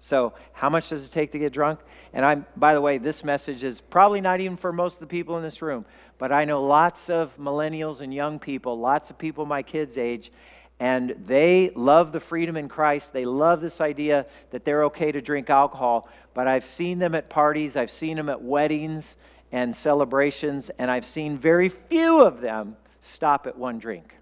So, 0.05 0.35
how 0.53 0.69
much 0.69 0.91
does 0.91 1.07
it 1.07 1.13
take 1.13 1.31
to 1.31 1.39
get 1.39 1.55
drunk? 1.55 1.81
And 2.13 2.27
I'm, 2.27 2.45
by 2.59 2.75
the 2.75 2.81
way, 2.83 2.99
this 2.99 3.25
message 3.25 3.65
is 3.65 3.81
probably 3.81 4.21
not 4.21 4.39
even 4.39 4.59
for 4.59 4.71
most 4.71 4.97
of 4.97 5.01
the 5.01 5.07
people 5.07 5.39
in 5.39 5.43
this 5.43 5.63
room, 5.63 5.87
but 6.19 6.31
I 6.31 6.45
know 6.45 6.63
lots 6.63 7.09
of 7.09 7.35
millennials 7.39 8.03
and 8.03 8.13
young 8.13 8.39
people, 8.39 8.79
lots 8.79 9.09
of 9.09 9.17
people 9.17 9.47
my 9.47 9.63
kids' 9.63 9.97
age, 9.97 10.31
and 10.79 11.15
they 11.25 11.71
love 11.75 12.13
the 12.13 12.21
freedom 12.21 12.59
in 12.59 12.69
Christ. 12.69 13.15
They 13.15 13.25
love 13.25 13.63
this 13.63 13.81
idea 13.81 14.27
that 14.51 14.67
they're 14.67 14.85
okay 14.85 15.11
to 15.11 15.23
drink 15.23 15.49
alcohol. 15.49 16.11
But 16.35 16.49
I've 16.49 16.67
seen 16.67 16.99
them 16.99 17.15
at 17.15 17.31
parties, 17.31 17.75
I've 17.75 17.91
seen 17.91 18.19
them 18.19 18.29
at 18.29 18.43
weddings 18.43 19.17
and 19.53 19.75
celebrations, 19.75 20.71
and 20.79 20.91
I've 20.91 21.07
seen 21.07 21.39
very 21.39 21.71
few 21.71 22.21
of 22.21 22.43
them 22.43 22.77
stop 23.01 23.47
at 23.47 23.57
one 23.57 23.79
drink. 23.79 24.15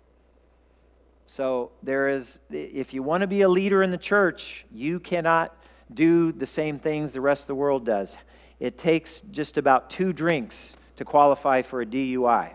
So 1.26 1.72
there 1.82 2.08
is, 2.08 2.38
if 2.52 2.94
you 2.94 3.02
want 3.02 3.22
to 3.22 3.26
be 3.26 3.40
a 3.40 3.48
leader 3.48 3.82
in 3.82 3.90
the 3.90 3.98
church, 3.98 4.64
you 4.70 5.00
cannot 5.00 5.56
do 5.94 6.32
the 6.32 6.46
same 6.46 6.78
things 6.78 7.12
the 7.12 7.20
rest 7.20 7.44
of 7.44 7.46
the 7.48 7.54
world 7.54 7.84
does. 7.84 8.16
It 8.60 8.78
takes 8.78 9.22
just 9.32 9.58
about 9.58 9.90
two 9.90 10.12
drinks 10.12 10.76
to 10.96 11.04
qualify 11.04 11.62
for 11.62 11.82
a 11.82 11.86
DUI. 11.86 12.50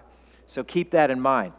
So 0.45 0.63
keep 0.63 0.91
that 0.91 1.11
in 1.11 1.19
mind. 1.19 1.53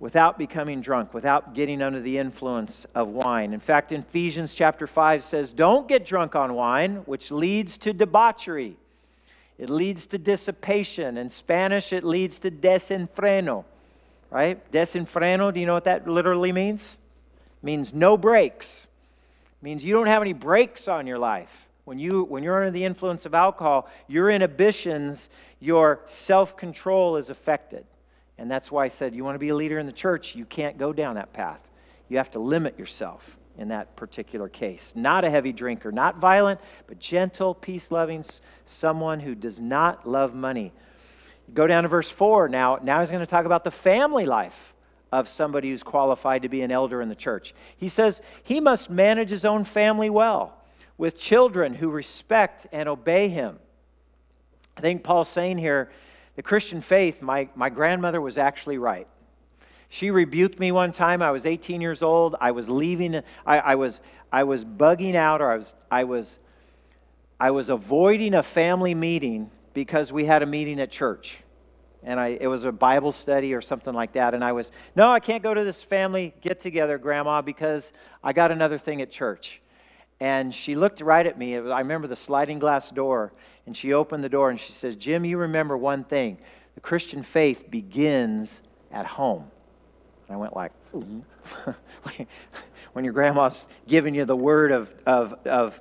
Without 0.00 0.38
becoming 0.38 0.80
drunk, 0.80 1.14
without 1.14 1.54
getting 1.54 1.80
under 1.80 2.00
the 2.00 2.18
influence 2.18 2.86
of 2.94 3.08
wine. 3.08 3.52
In 3.52 3.60
fact, 3.60 3.92
Ephesians 3.92 4.54
chapter 4.54 4.86
5 4.86 5.22
says, 5.22 5.52
Don't 5.52 5.86
get 5.86 6.04
drunk 6.04 6.34
on 6.34 6.54
wine, 6.54 6.96
which 7.06 7.30
leads 7.30 7.76
to 7.78 7.92
debauchery. 7.92 8.76
It 9.58 9.70
leads 9.70 10.06
to 10.08 10.18
dissipation. 10.18 11.18
In 11.18 11.30
Spanish, 11.30 11.92
it 11.92 12.02
leads 12.02 12.40
to 12.40 12.50
desenfreno. 12.50 13.64
Right? 14.30 14.72
Desenfreno, 14.72 15.52
do 15.52 15.60
you 15.60 15.66
know 15.66 15.74
what 15.74 15.84
that 15.84 16.08
literally 16.08 16.52
means? 16.52 16.98
It 17.62 17.66
means 17.66 17.92
no 17.92 18.16
brakes 18.16 18.88
means 19.62 19.84
you 19.84 19.94
don't 19.94 20.06
have 20.06 20.22
any 20.22 20.32
brakes 20.32 20.88
on 20.88 21.06
your 21.06 21.18
life. 21.18 21.68
When, 21.84 21.98
you, 21.98 22.24
when 22.24 22.42
you're 22.42 22.56
under 22.56 22.70
the 22.70 22.84
influence 22.84 23.26
of 23.26 23.34
alcohol, 23.34 23.88
your 24.06 24.30
inhibitions, 24.30 25.30
your 25.60 26.00
self 26.06 26.56
control 26.56 27.16
is 27.16 27.30
affected. 27.30 27.84
And 28.38 28.50
that's 28.50 28.70
why 28.70 28.84
I 28.84 28.88
said, 28.88 29.14
you 29.14 29.24
want 29.24 29.34
to 29.34 29.40
be 29.40 29.50
a 29.50 29.56
leader 29.56 29.78
in 29.78 29.86
the 29.86 29.92
church, 29.92 30.34
you 30.34 30.44
can't 30.44 30.78
go 30.78 30.92
down 30.92 31.16
that 31.16 31.32
path. 31.32 31.60
You 32.08 32.18
have 32.18 32.30
to 32.32 32.38
limit 32.38 32.78
yourself 32.78 33.36
in 33.58 33.68
that 33.68 33.94
particular 33.96 34.48
case. 34.48 34.94
Not 34.96 35.24
a 35.24 35.30
heavy 35.30 35.52
drinker, 35.52 35.92
not 35.92 36.18
violent, 36.18 36.60
but 36.86 36.98
gentle, 36.98 37.54
peace 37.54 37.90
loving, 37.90 38.24
someone 38.64 39.20
who 39.20 39.34
does 39.34 39.60
not 39.60 40.08
love 40.08 40.34
money. 40.34 40.72
Go 41.52 41.66
down 41.66 41.82
to 41.82 41.88
verse 41.88 42.08
4 42.08 42.48
now. 42.48 42.78
Now 42.82 43.00
he's 43.00 43.10
going 43.10 43.20
to 43.20 43.26
talk 43.26 43.44
about 43.44 43.64
the 43.64 43.70
family 43.70 44.24
life 44.24 44.71
of 45.12 45.28
somebody 45.28 45.70
who's 45.70 45.82
qualified 45.82 46.42
to 46.42 46.48
be 46.48 46.62
an 46.62 46.72
elder 46.72 47.02
in 47.02 47.08
the 47.10 47.14
church. 47.14 47.54
He 47.76 47.88
says 47.88 48.22
he 48.42 48.58
must 48.58 48.88
manage 48.88 49.28
his 49.30 49.44
own 49.44 49.64
family 49.64 50.08
well 50.08 50.56
with 50.96 51.18
children 51.18 51.74
who 51.74 51.90
respect 51.90 52.66
and 52.72 52.88
obey 52.88 53.28
him. 53.28 53.58
I 54.76 54.80
think 54.80 55.04
Paul's 55.04 55.28
saying 55.28 55.58
here 55.58 55.90
the 56.34 56.42
Christian 56.42 56.80
faith, 56.80 57.20
my, 57.20 57.48
my 57.54 57.68
grandmother 57.68 58.20
was 58.20 58.38
actually 58.38 58.78
right. 58.78 59.06
She 59.90 60.10
rebuked 60.10 60.58
me 60.58 60.72
one 60.72 60.90
time. 60.90 61.20
I 61.20 61.30
was 61.30 61.44
18 61.44 61.82
years 61.82 62.02
old. 62.02 62.34
I 62.40 62.52
was 62.52 62.70
leaving. 62.70 63.16
I, 63.44 63.58
I, 63.58 63.74
was, 63.74 64.00
I 64.32 64.44
was 64.44 64.64
bugging 64.64 65.14
out, 65.14 65.42
or 65.42 65.50
I 65.50 65.56
was, 65.56 65.74
I, 65.90 66.04
was, 66.04 66.38
I 67.38 67.50
was 67.50 67.68
avoiding 67.68 68.32
a 68.32 68.42
family 68.42 68.94
meeting 68.94 69.50
because 69.74 70.10
we 70.10 70.24
had 70.24 70.42
a 70.42 70.46
meeting 70.46 70.80
at 70.80 70.90
church 70.90 71.42
and 72.04 72.18
I, 72.18 72.38
it 72.40 72.46
was 72.46 72.64
a 72.64 72.72
Bible 72.72 73.12
study 73.12 73.54
or 73.54 73.60
something 73.60 73.94
like 73.94 74.12
that. 74.14 74.34
And 74.34 74.44
I 74.44 74.52
was, 74.52 74.72
no, 74.96 75.10
I 75.10 75.20
can't 75.20 75.42
go 75.42 75.54
to 75.54 75.64
this 75.64 75.82
family 75.82 76.34
get 76.40 76.60
together, 76.60 76.98
Grandma, 76.98 77.42
because 77.42 77.92
I 78.22 78.32
got 78.32 78.50
another 78.50 78.78
thing 78.78 79.02
at 79.02 79.10
church. 79.10 79.60
And 80.20 80.54
she 80.54 80.74
looked 80.74 81.00
right 81.00 81.26
at 81.26 81.38
me. 81.38 81.56
I 81.56 81.80
remember 81.80 82.06
the 82.06 82.16
sliding 82.16 82.58
glass 82.58 82.90
door, 82.90 83.32
and 83.66 83.76
she 83.76 83.92
opened 83.92 84.22
the 84.22 84.28
door 84.28 84.50
and 84.50 84.60
she 84.60 84.72
says, 84.72 84.96
Jim, 84.96 85.24
you 85.24 85.38
remember 85.38 85.76
one 85.76 86.04
thing 86.04 86.38
the 86.74 86.80
Christian 86.80 87.22
faith 87.22 87.70
begins 87.70 88.62
at 88.90 89.06
home. 89.06 89.50
And 90.28 90.34
I 90.34 90.38
went 90.38 90.56
like, 90.56 90.72
when 92.92 93.04
your 93.04 93.12
grandma's 93.12 93.66
giving 93.86 94.14
you 94.14 94.24
the 94.24 94.36
word 94.36 94.72
of, 94.72 94.92
of, 95.06 95.34
of, 95.46 95.80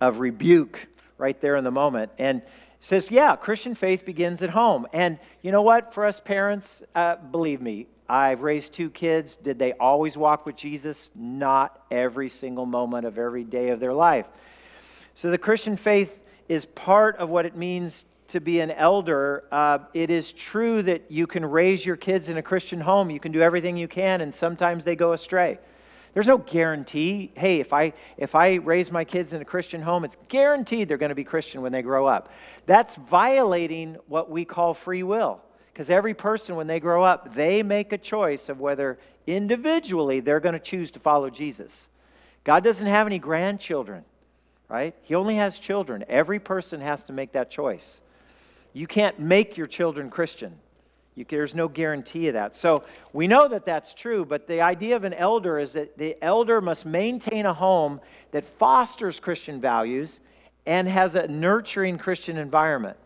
of 0.00 0.18
rebuke 0.18 0.86
right 1.18 1.40
there 1.40 1.56
in 1.56 1.64
the 1.64 1.70
moment. 1.70 2.10
And 2.18 2.42
says, 2.82 3.12
yeah, 3.12 3.36
Christian 3.36 3.76
faith 3.76 4.04
begins 4.04 4.42
at 4.42 4.50
home. 4.50 4.88
And 4.92 5.16
you 5.42 5.52
know 5.52 5.62
what? 5.62 5.94
For 5.94 6.04
us 6.04 6.18
parents, 6.18 6.82
uh, 6.96 7.14
believe 7.14 7.62
me, 7.62 7.86
I've 8.08 8.42
raised 8.42 8.72
two 8.72 8.90
kids. 8.90 9.36
Did 9.36 9.56
they 9.56 9.72
always 9.74 10.16
walk 10.16 10.44
with 10.44 10.56
Jesus? 10.56 11.12
Not 11.14 11.80
every 11.92 12.28
single 12.28 12.66
moment 12.66 13.06
of 13.06 13.18
every 13.18 13.44
day 13.44 13.68
of 13.68 13.78
their 13.78 13.94
life. 13.94 14.26
So 15.14 15.30
the 15.30 15.38
Christian 15.38 15.76
faith 15.76 16.18
is 16.48 16.64
part 16.64 17.16
of 17.18 17.28
what 17.28 17.46
it 17.46 17.56
means 17.56 18.04
to 18.28 18.40
be 18.40 18.58
an 18.58 18.72
elder. 18.72 19.44
Uh, 19.52 19.78
it 19.94 20.10
is 20.10 20.32
true 20.32 20.82
that 20.82 21.02
you 21.08 21.28
can 21.28 21.46
raise 21.46 21.86
your 21.86 21.96
kids 21.96 22.30
in 22.30 22.38
a 22.38 22.42
Christian 22.42 22.80
home, 22.80 23.10
you 23.10 23.20
can 23.20 23.30
do 23.30 23.42
everything 23.42 23.76
you 23.76 23.86
can, 23.86 24.22
and 24.22 24.34
sometimes 24.34 24.84
they 24.84 24.96
go 24.96 25.12
astray. 25.12 25.56
There's 26.14 26.26
no 26.26 26.38
guarantee. 26.38 27.32
Hey, 27.34 27.60
if 27.60 27.72
I 27.72 27.94
if 28.16 28.34
I 28.34 28.56
raise 28.56 28.92
my 28.92 29.04
kids 29.04 29.32
in 29.32 29.40
a 29.40 29.44
Christian 29.44 29.80
home, 29.80 30.04
it's 30.04 30.16
guaranteed 30.28 30.88
they're 30.88 30.98
going 30.98 31.08
to 31.08 31.14
be 31.14 31.24
Christian 31.24 31.62
when 31.62 31.72
they 31.72 31.82
grow 31.82 32.06
up. 32.06 32.30
That's 32.66 32.94
violating 32.96 33.96
what 34.08 34.30
we 34.30 34.44
call 34.44 34.74
free 34.74 35.02
will. 35.02 35.40
Because 35.72 35.88
every 35.88 36.12
person, 36.12 36.54
when 36.56 36.66
they 36.66 36.80
grow 36.80 37.02
up, 37.02 37.34
they 37.34 37.62
make 37.62 37.92
a 37.94 37.98
choice 37.98 38.50
of 38.50 38.60
whether 38.60 38.98
individually 39.26 40.20
they're 40.20 40.40
going 40.40 40.52
to 40.52 40.60
choose 40.60 40.90
to 40.90 40.98
follow 40.98 41.30
Jesus. 41.30 41.88
God 42.44 42.62
doesn't 42.62 42.86
have 42.86 43.06
any 43.06 43.18
grandchildren, 43.18 44.04
right? 44.68 44.94
He 45.02 45.14
only 45.14 45.36
has 45.36 45.58
children. 45.58 46.04
Every 46.08 46.38
person 46.38 46.82
has 46.82 47.04
to 47.04 47.14
make 47.14 47.32
that 47.32 47.50
choice. 47.50 48.02
You 48.74 48.86
can't 48.86 49.18
make 49.18 49.56
your 49.56 49.66
children 49.66 50.10
Christian. 50.10 50.58
You, 51.14 51.26
there's 51.28 51.54
no 51.54 51.68
guarantee 51.68 52.28
of 52.28 52.34
that. 52.34 52.56
So 52.56 52.84
we 53.12 53.26
know 53.26 53.46
that 53.48 53.66
that's 53.66 53.92
true, 53.92 54.24
but 54.24 54.46
the 54.46 54.62
idea 54.62 54.96
of 54.96 55.04
an 55.04 55.12
elder 55.12 55.58
is 55.58 55.72
that 55.72 55.98
the 55.98 56.16
elder 56.22 56.60
must 56.60 56.86
maintain 56.86 57.44
a 57.44 57.52
home 57.52 58.00
that 58.30 58.44
fosters 58.58 59.20
Christian 59.20 59.60
values 59.60 60.20
and 60.64 60.88
has 60.88 61.14
a 61.14 61.28
nurturing 61.28 61.98
Christian 61.98 62.38
environment. 62.38 62.96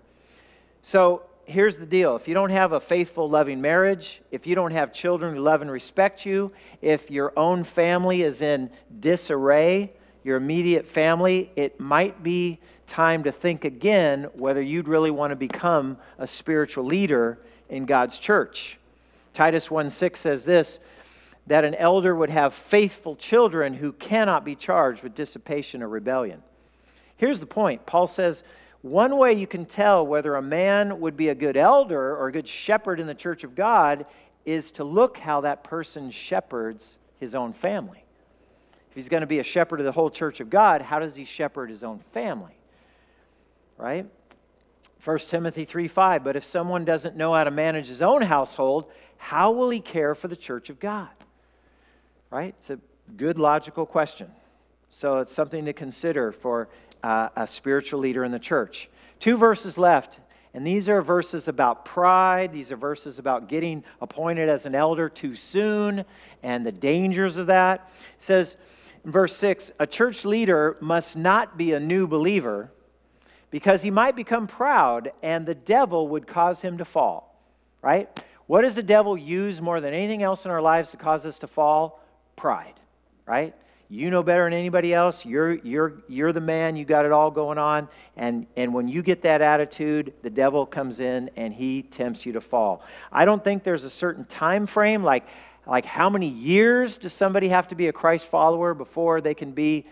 So 0.83 1.23
here's 1.47 1.79
the 1.79 1.87
deal 1.87 2.14
if 2.14 2.29
you 2.29 2.35
don't 2.35 2.51
have 2.51 2.73
a 2.73 2.81
faithful, 2.81 3.29
loving 3.29 3.61
marriage, 3.61 4.21
if 4.31 4.47
you 4.47 4.55
don't 4.55 4.73
have 4.73 4.92
children 4.92 5.35
who 5.35 5.42
love 5.42 5.62
and 5.62 5.71
respect 5.71 6.25
you, 6.25 6.53
if 6.83 7.11
your 7.11 7.33
own 7.37 7.64
family 7.64 8.23
is 8.23 8.40
in 8.40 8.71
disarray, 9.01 9.92
your 10.23 10.37
immediate 10.37 10.87
family, 10.87 11.51
it 11.57 11.81
might 11.81 12.23
be 12.23 12.61
time 12.87 13.25
to 13.25 13.33
think 13.33 13.64
again 13.64 14.29
whether 14.35 14.62
you'd 14.62 14.87
really 14.87 15.11
want 15.11 15.31
to 15.31 15.37
become 15.37 15.97
a 16.19 16.27
spiritual 16.27 16.85
leader 16.85 17.38
in 17.69 17.87
God's 17.87 18.19
church. 18.19 18.79
Titus 19.33 19.71
1 19.71 19.91
6 19.91 20.19
says 20.19 20.45
this 20.45 20.81
that 21.47 21.65
an 21.65 21.75
elder 21.77 22.15
would 22.15 22.31
have 22.31 22.53
faithful 22.53 23.15
children 23.15 23.73
who 23.73 23.93
cannot 23.93 24.45
be 24.45 24.57
charged 24.57 25.03
with 25.03 25.15
dissipation 25.15 25.83
or 25.83 25.89
rebellion. 25.89 26.43
Here's 27.17 27.41
the 27.41 27.47
point 27.47 27.87
Paul 27.87 28.07
says, 28.07 28.43
one 28.83 29.17
way 29.17 29.33
you 29.33 29.47
can 29.47 29.65
tell 29.65 30.07
whether 30.07 30.37
a 30.37 30.43
man 30.43 31.01
would 31.01 31.17
be 31.17 31.31
a 31.31 31.35
good 31.35 31.57
elder 31.57 32.17
or 32.17 32.29
a 32.29 32.33
good 32.33 32.49
shepherd 32.49 33.01
in 33.01 33.07
the 33.07 33.15
church 33.15 33.43
of 33.43 33.55
God 33.55 34.07
is 34.45 34.71
to 34.73 34.85
look 34.85 35.19
how 35.19 35.41
that 35.41 35.65
person 35.65 36.11
shepherds 36.11 36.99
his 37.19 37.35
own 37.35 37.53
family. 37.53 38.05
If 38.91 38.95
he's 38.95 39.09
going 39.09 39.23
to 39.23 39.27
be 39.27 39.41
a 39.41 39.45
shepherd 39.45 39.81
of 39.81 39.87
the 39.87 39.93
whole 39.93 40.11
church 40.11 40.41
of 40.41 40.51
God, 40.51 40.83
how 40.83 41.01
does 41.01 41.17
he 41.17 41.25
shepherd 41.25 41.69
his 41.69 41.83
own 41.83 41.99
family? 42.13 42.57
Right? 43.77 44.07
1 45.07 45.19
Timothy 45.19 45.64
3 45.64 45.87
5. 45.87 46.25
But 46.25 46.35
if 46.35 46.45
someone 46.45 46.85
doesn't 46.85 47.16
know 47.16 47.33
how 47.33 47.45
to 47.45 47.51
manage 47.53 47.87
his 47.87 48.03
own 48.03 48.23
household, 48.23 48.90
how 49.19 49.53
will 49.53 49.71
he 49.71 49.81
care 49.81 50.16
for 50.16 50.27
the 50.27 50.35
church 50.35 50.69
of 50.69 50.81
God? 50.81 51.09
Right? 52.29 52.57
It's 52.59 52.71
a 52.71 52.81
good 53.16 53.38
logical 53.38 53.87
question. 53.87 54.29
So 54.90 55.19
it's 55.19 55.33
something 55.33 55.64
to 55.66 55.73
consider 55.73 56.33
for 56.33 56.69
uh, 57.05 57.29
a 57.37 57.47
spiritual 57.47 58.01
leader 58.01 58.25
in 58.25 58.33
the 58.33 58.40
church. 58.40 58.88
Two 59.21 59.37
verses 59.37 59.79
left, 59.79 60.19
and 60.55 60.66
these 60.66 60.88
are 60.88 61.01
verses 61.03 61.47
about 61.47 61.85
pride. 61.85 62.53
These 62.53 62.73
are 62.73 62.77
verses 62.77 63.21
about 63.21 63.49
getting 63.49 63.85
appointed 64.01 64.49
as 64.49 64.66
an 64.66 64.75
elder 64.75 65.09
too 65.09 65.37
soon 65.37 66.05
and 66.42 66.66
the 66.66 66.73
dangers 66.73 67.37
of 67.37 67.47
that. 67.47 67.92
It 68.16 68.23
says 68.25 68.57
in 69.05 69.12
verse 69.12 69.37
6 69.37 69.71
a 69.79 69.87
church 69.87 70.25
leader 70.25 70.77
must 70.81 71.16
not 71.16 71.57
be 71.57 71.75
a 71.75 71.81
new 71.81 72.09
believer 72.09 72.73
because 73.51 73.83
he 73.83 73.91
might 73.91 74.17
become 74.17 74.47
proud 74.47 75.13
and 75.23 75.47
the 75.47 75.55
devil 75.55 76.09
would 76.09 76.27
cause 76.27 76.61
him 76.61 76.79
to 76.79 76.85
fall. 76.85 77.35
Right? 77.83 78.09
What 78.47 78.63
does 78.63 78.75
the 78.75 78.83
devil 78.83 79.17
use 79.17 79.61
more 79.61 79.81
than 79.81 79.95
anything 79.95 80.23
else 80.23 80.45
in 80.45 80.51
our 80.51 80.63
lives 80.63 80.91
to 80.91 80.97
cause 80.97 81.27
us 81.27 81.39
to 81.41 81.47
fall? 81.47 82.01
Pride. 82.37 82.75
Right? 83.27 83.55
you 83.89 84.11
know 84.11 84.23
better 84.23 84.45
than 84.45 84.53
anybody 84.53 84.93
else 84.93 85.25
you're 85.25 85.55
you're 85.55 86.03
you're 86.09 86.33
the 86.33 86.41
man 86.41 86.77
you 86.77 86.85
got 86.85 87.05
it 87.05 87.13
all 87.13 87.31
going 87.31 87.59
on 87.59 87.89
and 88.17 88.47
and 88.57 88.73
when 88.73 88.89
you 88.89 89.03
get 89.03 89.23
that 89.23 89.41
attitude 89.41 90.13
the 90.23 90.31
devil 90.31 90.67
comes 90.67 90.99
in 91.01 91.31
and 91.37 91.55
he 91.55 91.83
tempts 91.83 92.27
you 92.27 92.33
to 92.33 92.41
fall 92.41 92.83
i 93.13 93.25
don't 93.25 93.45
think 93.45 93.63
there's 93.63 93.85
a 93.85 93.91
certain 93.91 94.25
time 94.25 94.67
frame 94.67 95.05
like 95.05 95.27
like 95.67 95.85
how 95.85 96.11
many 96.11 96.29
years 96.29 96.97
does 96.97 97.13
somebody 97.13 97.49
have 97.49 97.69
to 97.69 97.75
be 97.75 97.87
a 97.87 97.93
christ 97.93 98.27
follower 98.27 98.75
before 98.75 99.21
they 99.21 99.35
can 99.35 99.53
be 99.53 99.87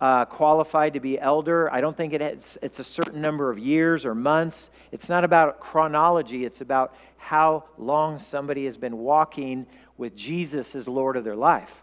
uh, 0.00 0.24
qualified 0.26 0.92
to 0.92 1.00
be 1.00 1.18
elder 1.18 1.72
i 1.72 1.80
don't 1.80 1.96
think 1.96 2.12
it's, 2.12 2.58
it's 2.62 2.78
a 2.78 2.84
certain 2.84 3.20
number 3.20 3.50
of 3.50 3.58
years 3.58 4.04
or 4.04 4.14
months 4.14 4.70
it's 4.92 5.08
not 5.08 5.24
about 5.24 5.58
chronology 5.58 6.44
it's 6.44 6.60
about 6.60 6.94
how 7.16 7.64
long 7.78 8.18
somebody 8.18 8.64
has 8.66 8.76
been 8.76 8.98
walking 8.98 9.66
with 9.96 10.14
jesus 10.14 10.74
as 10.74 10.86
lord 10.86 11.16
of 11.16 11.24
their 11.24 11.36
life 11.36 11.82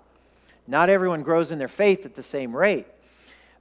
not 0.67 0.89
everyone 0.89 1.23
grows 1.23 1.51
in 1.51 1.59
their 1.59 1.67
faith 1.67 2.05
at 2.05 2.15
the 2.15 2.23
same 2.23 2.55
rate. 2.55 2.87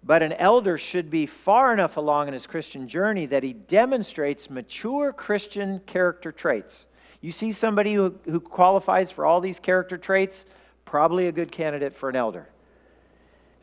But 0.04 0.22
an 0.22 0.32
elder 0.32 0.78
should 0.78 1.10
be 1.10 1.26
far 1.26 1.72
enough 1.72 1.96
along 1.96 2.28
in 2.28 2.34
his 2.34 2.46
Christian 2.46 2.88
journey 2.88 3.26
that 3.26 3.42
he 3.42 3.52
demonstrates 3.52 4.50
mature 4.50 5.12
Christian 5.12 5.80
character 5.80 6.32
traits. 6.32 6.86
You 7.20 7.30
see 7.30 7.52
somebody 7.52 7.94
who, 7.94 8.14
who 8.24 8.40
qualifies 8.40 9.12
for 9.12 9.24
all 9.24 9.40
these 9.40 9.60
character 9.60 9.96
traits, 9.96 10.44
probably 10.84 11.28
a 11.28 11.32
good 11.32 11.52
candidate 11.52 11.94
for 11.94 12.08
an 12.08 12.16
elder. 12.16 12.48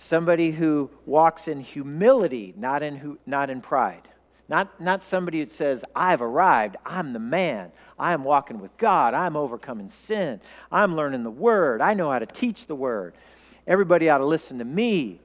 Somebody 0.02 0.52
who 0.52 0.90
walks 1.06 1.50
in 1.50 1.60
humility, 1.60 2.54
not 2.58 2.82
in, 2.84 3.18
not 3.26 3.50
in 3.50 3.60
pride. 3.60 4.08
Not, 4.48 4.80
not 4.80 5.04
somebody 5.04 5.44
who 5.44 5.50
says, 5.50 5.84
I've 5.94 6.22
arrived, 6.22 6.78
I'm 6.86 7.12
the 7.12 7.20
man, 7.20 7.74
I'm 8.00 8.24
walking 8.24 8.60
with 8.62 8.76
God, 8.78 9.14
I'm 9.14 9.36
overcoming 9.36 9.90
sin, 9.90 10.40
I'm 10.72 10.96
learning 10.96 11.24
the 11.24 11.30
word, 11.30 11.82
I 11.82 11.94
know 11.94 12.10
how 12.10 12.18
to 12.18 12.26
teach 12.26 12.66
the 12.66 12.76
word. 12.76 13.14
Everybody 13.68 14.10
ought 14.10 14.20
to 14.20 14.26
listen 14.26 14.58
to 14.60 14.66
me. 14.66 15.20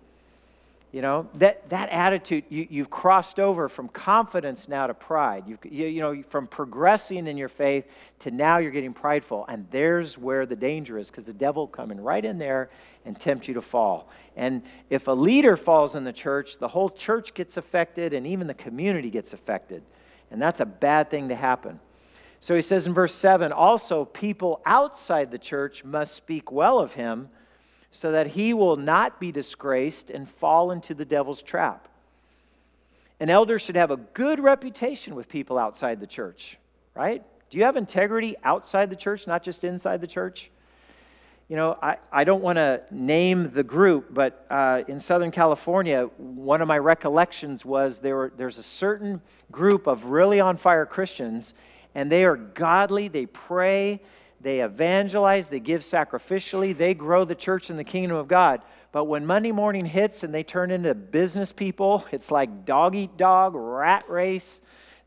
You 0.95 1.03
know, 1.03 1.29
that, 1.35 1.69
that 1.71 1.89
attitude, 1.89 2.45
you, 2.51 2.69
you've 2.71 2.89
crossed 2.89 3.41
over 3.41 3.69
from 3.69 3.89
confidence 3.89 4.69
now 4.69 4.87
to 4.87 4.95
pride. 4.95 5.43
You've, 5.45 5.59
you, 5.65 5.87
you 5.87 6.01
know, 6.01 6.23
from 6.29 6.47
progressing 6.47 7.27
in 7.27 7.37
your 7.37 7.49
faith 7.49 7.87
to 8.21 8.31
now 8.31 8.59
you're 8.59 8.71
getting 8.71 8.93
prideful. 8.93 9.45
And 9.49 9.67
there's 9.73 10.17
where 10.17 10.47
the 10.47 10.55
danger 10.55 10.97
is 10.97 11.11
because 11.11 11.25
the 11.25 11.33
devil 11.33 11.67
coming 11.67 12.01
right 12.01 12.25
in 12.25 12.39
there 12.39 12.71
and 13.05 13.19
tempt 13.19 13.49
you 13.49 13.55
to 13.55 13.61
fall. 13.61 14.09
And 14.37 14.63
if 14.89 15.09
a 15.09 15.11
leader 15.11 15.57
falls 15.57 15.97
in 15.97 16.05
the 16.05 16.13
church, 16.13 16.59
the 16.59 16.69
whole 16.69 16.91
church 16.91 17.35
gets 17.35 17.57
affected 17.57 18.15
and 18.15 18.25
even 18.25 18.47
the 18.47 18.55
community 18.55 19.11
gets 19.11 19.33
affected. 19.33 19.83
And 20.31 20.41
that's 20.41 20.61
a 20.61 20.67
bad 20.67 21.11
thing 21.11 21.29
to 21.31 21.35
happen. 21.35 21.81
So 22.39 22.55
he 22.55 22.63
says 22.63 22.87
in 22.87 22.95
verse 22.95 23.17
7 23.17 23.51
also, 23.51 24.05
people 24.05 24.63
outside 24.65 25.33
the 25.33 25.39
church 25.39 25.83
must 25.83 26.15
speak 26.15 26.53
well 26.53 26.79
of 26.79 26.95
him 26.95 27.31
so 27.95 28.11
that 28.11 28.27
he 28.27 28.53
will 28.53 28.75
not 28.75 29.21
be 29.21 29.31
disgraced 29.31 30.11
and 30.11 30.29
fall 30.29 30.73
into 30.73 30.95
the 30.95 31.05
devil's 31.05 31.41
trap. 31.41 31.87
An 33.21 33.31
elder 33.31 33.57
should 33.57 33.77
have 33.77 33.93
a 33.93 33.97
good 33.97 34.41
reputation 34.41 35.15
with 35.15 35.29
people 35.29 35.57
outside 35.57 36.01
the 36.01 36.07
church, 36.07 36.59
right? 36.97 37.23
Do 37.51 37.59
you 37.59 37.63
have 37.63 37.77
integrity 37.77 38.35
outside 38.43 38.91
the 38.91 38.97
church, 38.97 39.29
not 39.29 39.45
just 39.45 39.63
inside 39.63 40.01
the 40.01 40.09
church? 40.09 40.51
You 41.49 41.55
know, 41.55 41.79
I, 41.81 41.99
I 42.11 42.25
don't 42.25 42.43
want 42.43 42.57
to 42.57 42.83
name 42.91 43.53
the 43.53 43.63
group, 43.63 44.13
but 44.13 44.45
uh, 44.51 44.83
in 44.89 44.99
Southern 44.99 45.31
California, 45.31 46.11
one 46.17 46.61
of 46.61 46.67
my 46.67 46.79
recollections 46.79 47.65
was 47.65 48.01
there 48.01 48.17
were, 48.17 48.33
there's 48.37 48.59
a 48.59 48.63
certain 48.65 49.23
group 49.53 49.87
of 49.87 50.07
really 50.07 50.41
on 50.41 50.57
fire 50.57 50.85
Christians, 50.85 51.55
and 51.95 52.11
they 52.11 52.25
are 52.25 52.35
godly, 52.35 53.07
they 53.07 53.27
pray, 53.27 54.01
they 54.45 54.61
evangelize, 54.61 55.49
they 55.49 55.59
give 55.59 55.81
sacrificially, 55.81 56.77
they 56.77 56.93
grow 56.93 57.25
the 57.25 57.35
church 57.35 57.71
in 57.71 57.79
the 57.79 57.85
kingdom 57.85 58.17
of 58.17 58.29
God. 58.29 58.61
But 58.93 59.07
when 59.07 59.25
Monday 59.25 59.53
morning 59.53 59.87
hits 59.87 60.23
and 60.23 60.33
they 60.33 60.43
turn 60.45 60.71
into 60.71 60.95
business 60.95 61.51
people, 61.51 62.05
it's 62.13 62.31
like 62.31 62.67
dog 62.67 62.95
eat 62.95 63.17
dog, 63.17 63.55
rat 63.57 64.05
race. 64.09 64.61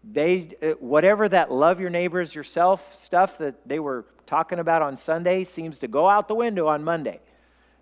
They 0.04 0.56
uh, 0.62 0.70
whatever 0.80 1.30
that 1.30 1.52
love 1.52 1.80
your 1.80 1.92
neighbors 1.92 2.34
yourself 2.34 2.96
stuff 2.96 3.38
that 3.38 3.56
they 3.68 3.80
were 3.80 4.06
talking 4.26 4.58
about 4.58 4.82
on 4.82 4.98
Sunday 4.98 5.44
seems 5.44 5.80
to 5.80 5.88
go 5.88 6.10
out 6.10 6.28
the 6.28 6.36
window 6.36 6.68
on 6.68 6.84
Monday. 6.84 7.20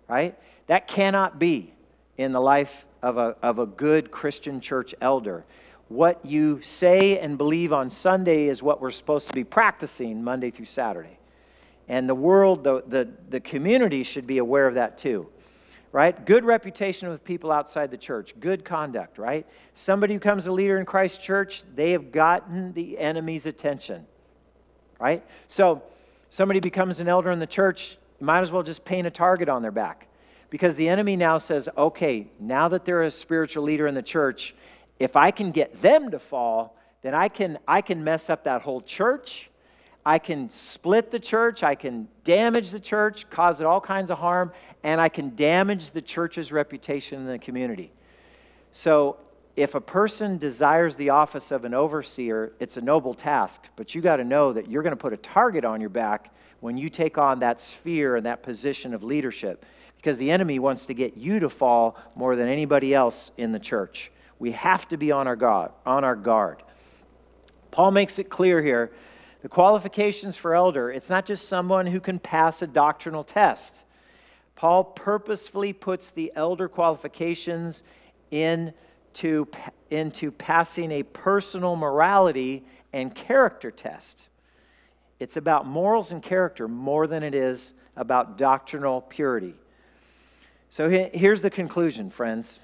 Right? 0.08 0.38
That 0.66 0.86
cannot 0.86 1.38
be 1.38 1.72
in 2.18 2.32
the 2.32 2.40
life 2.40 2.84
of 3.02 3.16
a, 3.16 3.34
of 3.42 3.58
a 3.58 3.66
good 3.66 4.10
Christian 4.10 4.60
church 4.60 4.94
elder. 5.00 5.44
What 5.88 6.24
you 6.24 6.60
say 6.60 7.18
and 7.18 7.38
believe 7.38 7.72
on 7.72 7.90
Sunday 7.90 8.48
is 8.48 8.62
what 8.62 8.80
we're 8.80 8.90
supposed 8.90 9.28
to 9.28 9.34
be 9.34 9.44
practicing 9.44 10.22
Monday 10.22 10.50
through 10.50 10.66
Saturday. 10.66 11.18
And 11.88 12.08
the 12.08 12.14
world, 12.14 12.64
the, 12.64 12.82
the, 12.86 13.08
the 13.28 13.40
community 13.40 14.02
should 14.02 14.26
be 14.26 14.38
aware 14.38 14.66
of 14.66 14.74
that 14.74 14.98
too. 14.98 15.28
Right? 15.92 16.26
Good 16.26 16.44
reputation 16.44 17.08
with 17.08 17.24
people 17.24 17.50
outside 17.50 17.90
the 17.90 17.96
church, 17.96 18.34
good 18.38 18.64
conduct, 18.64 19.18
right? 19.18 19.46
Somebody 19.74 20.14
who 20.14 20.20
comes 20.20 20.46
a 20.46 20.52
leader 20.52 20.78
in 20.78 20.84
Christ's 20.84 21.18
church, 21.18 21.62
they 21.74 21.92
have 21.92 22.12
gotten 22.12 22.72
the 22.74 22.98
enemy's 22.98 23.46
attention. 23.46 24.04
Right? 24.98 25.24
So, 25.48 25.82
somebody 26.28 26.60
becomes 26.60 27.00
an 27.00 27.08
elder 27.08 27.30
in 27.30 27.38
the 27.38 27.46
church, 27.46 27.96
you 28.20 28.26
might 28.26 28.40
as 28.40 28.50
well 28.50 28.62
just 28.62 28.84
paint 28.84 29.06
a 29.06 29.10
target 29.10 29.48
on 29.48 29.62
their 29.62 29.70
back. 29.70 30.08
Because 30.50 30.76
the 30.76 30.88
enemy 30.88 31.16
now 31.16 31.38
says, 31.38 31.68
okay, 31.76 32.26
now 32.40 32.68
that 32.68 32.84
they're 32.84 33.02
a 33.02 33.10
spiritual 33.10 33.64
leader 33.64 33.86
in 33.86 33.94
the 33.94 34.02
church, 34.02 34.54
if 34.98 35.16
I 35.16 35.30
can 35.30 35.50
get 35.50 35.80
them 35.80 36.10
to 36.10 36.18
fall, 36.18 36.76
then 37.02 37.14
I 37.14 37.28
can, 37.28 37.58
I 37.66 37.80
can 37.80 38.02
mess 38.02 38.28
up 38.30 38.44
that 38.44 38.62
whole 38.62 38.80
church 38.80 39.50
I 40.06 40.20
can 40.20 40.48
split 40.48 41.10
the 41.10 41.18
church, 41.18 41.64
I 41.64 41.74
can 41.74 42.06
damage 42.22 42.70
the 42.70 42.78
church, 42.78 43.28
cause 43.28 43.60
it 43.60 43.66
all 43.66 43.80
kinds 43.80 44.12
of 44.12 44.18
harm, 44.18 44.52
and 44.84 45.00
I 45.00 45.08
can 45.08 45.34
damage 45.34 45.90
the 45.90 46.00
church's 46.00 46.52
reputation 46.52 47.18
in 47.20 47.26
the 47.26 47.40
community. 47.40 47.90
So, 48.70 49.16
if 49.56 49.74
a 49.74 49.80
person 49.80 50.38
desires 50.38 50.94
the 50.94 51.10
office 51.10 51.50
of 51.50 51.64
an 51.64 51.74
overseer, 51.74 52.52
it's 52.60 52.76
a 52.76 52.80
noble 52.80 53.14
task, 53.14 53.64
but 53.74 53.94
you 53.96 54.00
got 54.00 54.16
to 54.16 54.24
know 54.24 54.52
that 54.52 54.70
you're 54.70 54.84
going 54.84 54.92
to 54.92 55.00
put 55.00 55.12
a 55.12 55.16
target 55.16 55.64
on 55.64 55.80
your 55.80 55.90
back 55.90 56.32
when 56.60 56.76
you 56.76 56.88
take 56.88 57.18
on 57.18 57.40
that 57.40 57.60
sphere 57.60 58.14
and 58.14 58.26
that 58.26 58.44
position 58.44 58.94
of 58.94 59.02
leadership 59.02 59.64
because 59.96 60.18
the 60.18 60.30
enemy 60.30 60.60
wants 60.60 60.84
to 60.86 60.94
get 60.94 61.16
you 61.16 61.40
to 61.40 61.48
fall 61.48 61.98
more 62.14 62.36
than 62.36 62.46
anybody 62.48 62.94
else 62.94 63.32
in 63.38 63.50
the 63.50 63.58
church. 63.58 64.12
We 64.38 64.52
have 64.52 64.86
to 64.88 64.96
be 64.96 65.10
on 65.10 65.26
our 65.26 65.36
guard, 65.36 65.72
on 65.84 66.04
our 66.04 66.14
guard. 66.14 66.62
Paul 67.72 67.90
makes 67.90 68.18
it 68.18 68.28
clear 68.30 68.62
here 68.62 68.92
the 69.46 69.50
qualifications 69.50 70.36
for 70.36 70.56
elder, 70.56 70.90
it's 70.90 71.08
not 71.08 71.24
just 71.24 71.48
someone 71.48 71.86
who 71.86 72.00
can 72.00 72.18
pass 72.18 72.62
a 72.62 72.66
doctrinal 72.66 73.22
test. 73.22 73.84
Paul 74.56 74.82
purposefully 74.82 75.72
puts 75.72 76.10
the 76.10 76.32
elder 76.34 76.68
qualifications 76.68 77.84
into, 78.32 79.46
into 79.92 80.32
passing 80.32 80.90
a 80.90 81.04
personal 81.04 81.76
morality 81.76 82.64
and 82.92 83.14
character 83.14 83.70
test. 83.70 84.30
It's 85.20 85.36
about 85.36 85.64
morals 85.64 86.10
and 86.10 86.20
character 86.20 86.66
more 86.66 87.06
than 87.06 87.22
it 87.22 87.32
is 87.32 87.72
about 87.94 88.36
doctrinal 88.38 89.02
purity. 89.02 89.54
So 90.70 90.88
here's 90.88 91.40
the 91.40 91.50
conclusion, 91.50 92.10
friends. 92.10 92.58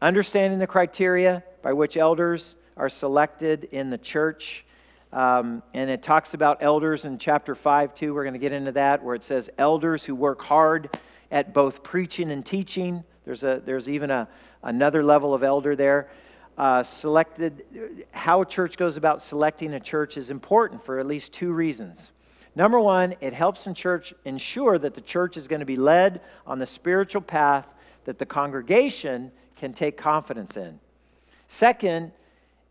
Understanding 0.00 0.60
the 0.60 0.66
criteria 0.66 1.44
by 1.60 1.74
which 1.74 1.98
elders 1.98 2.56
are 2.78 2.88
selected 2.88 3.64
in 3.64 3.90
the 3.90 3.98
church 3.98 4.64
Um, 5.16 5.62
and 5.72 5.88
it 5.88 6.02
talks 6.02 6.34
about 6.34 6.58
elders 6.60 7.06
in 7.06 7.16
chapter 7.16 7.54
5, 7.54 7.94
too. 7.94 8.12
We're 8.12 8.24
going 8.24 8.34
to 8.34 8.38
get 8.38 8.52
into 8.52 8.72
that, 8.72 9.02
where 9.02 9.14
it 9.14 9.24
says 9.24 9.48
elders 9.56 10.04
who 10.04 10.14
work 10.14 10.42
hard 10.42 10.98
at 11.30 11.54
both 11.54 11.82
preaching 11.82 12.30
and 12.30 12.44
teaching. 12.44 13.02
There's, 13.24 13.42
a, 13.42 13.62
there's 13.64 13.88
even 13.88 14.10
a, 14.10 14.28
another 14.62 15.02
level 15.02 15.32
of 15.32 15.42
elder 15.42 15.74
there. 15.74 16.10
Uh, 16.58 16.82
selected, 16.82 18.04
how 18.10 18.42
a 18.42 18.46
church 18.46 18.76
goes 18.76 18.98
about 18.98 19.22
selecting 19.22 19.72
a 19.72 19.80
church 19.80 20.18
is 20.18 20.28
important 20.28 20.84
for 20.84 20.98
at 20.98 21.06
least 21.06 21.32
two 21.32 21.50
reasons. 21.50 22.12
Number 22.54 22.78
one, 22.78 23.14
it 23.22 23.32
helps 23.32 23.66
in 23.66 23.72
church 23.72 24.12
ensure 24.26 24.78
that 24.78 24.92
the 24.92 25.00
church 25.00 25.38
is 25.38 25.48
going 25.48 25.60
to 25.60 25.66
be 25.66 25.76
led 25.76 26.20
on 26.46 26.58
the 26.58 26.66
spiritual 26.66 27.22
path 27.22 27.66
that 28.04 28.18
the 28.18 28.26
congregation 28.26 29.32
can 29.56 29.72
take 29.72 29.96
confidence 29.96 30.58
in. 30.58 30.78
Second, 31.48 32.12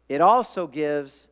it 0.09 0.21
also 0.21 0.67
gives 0.67 1.27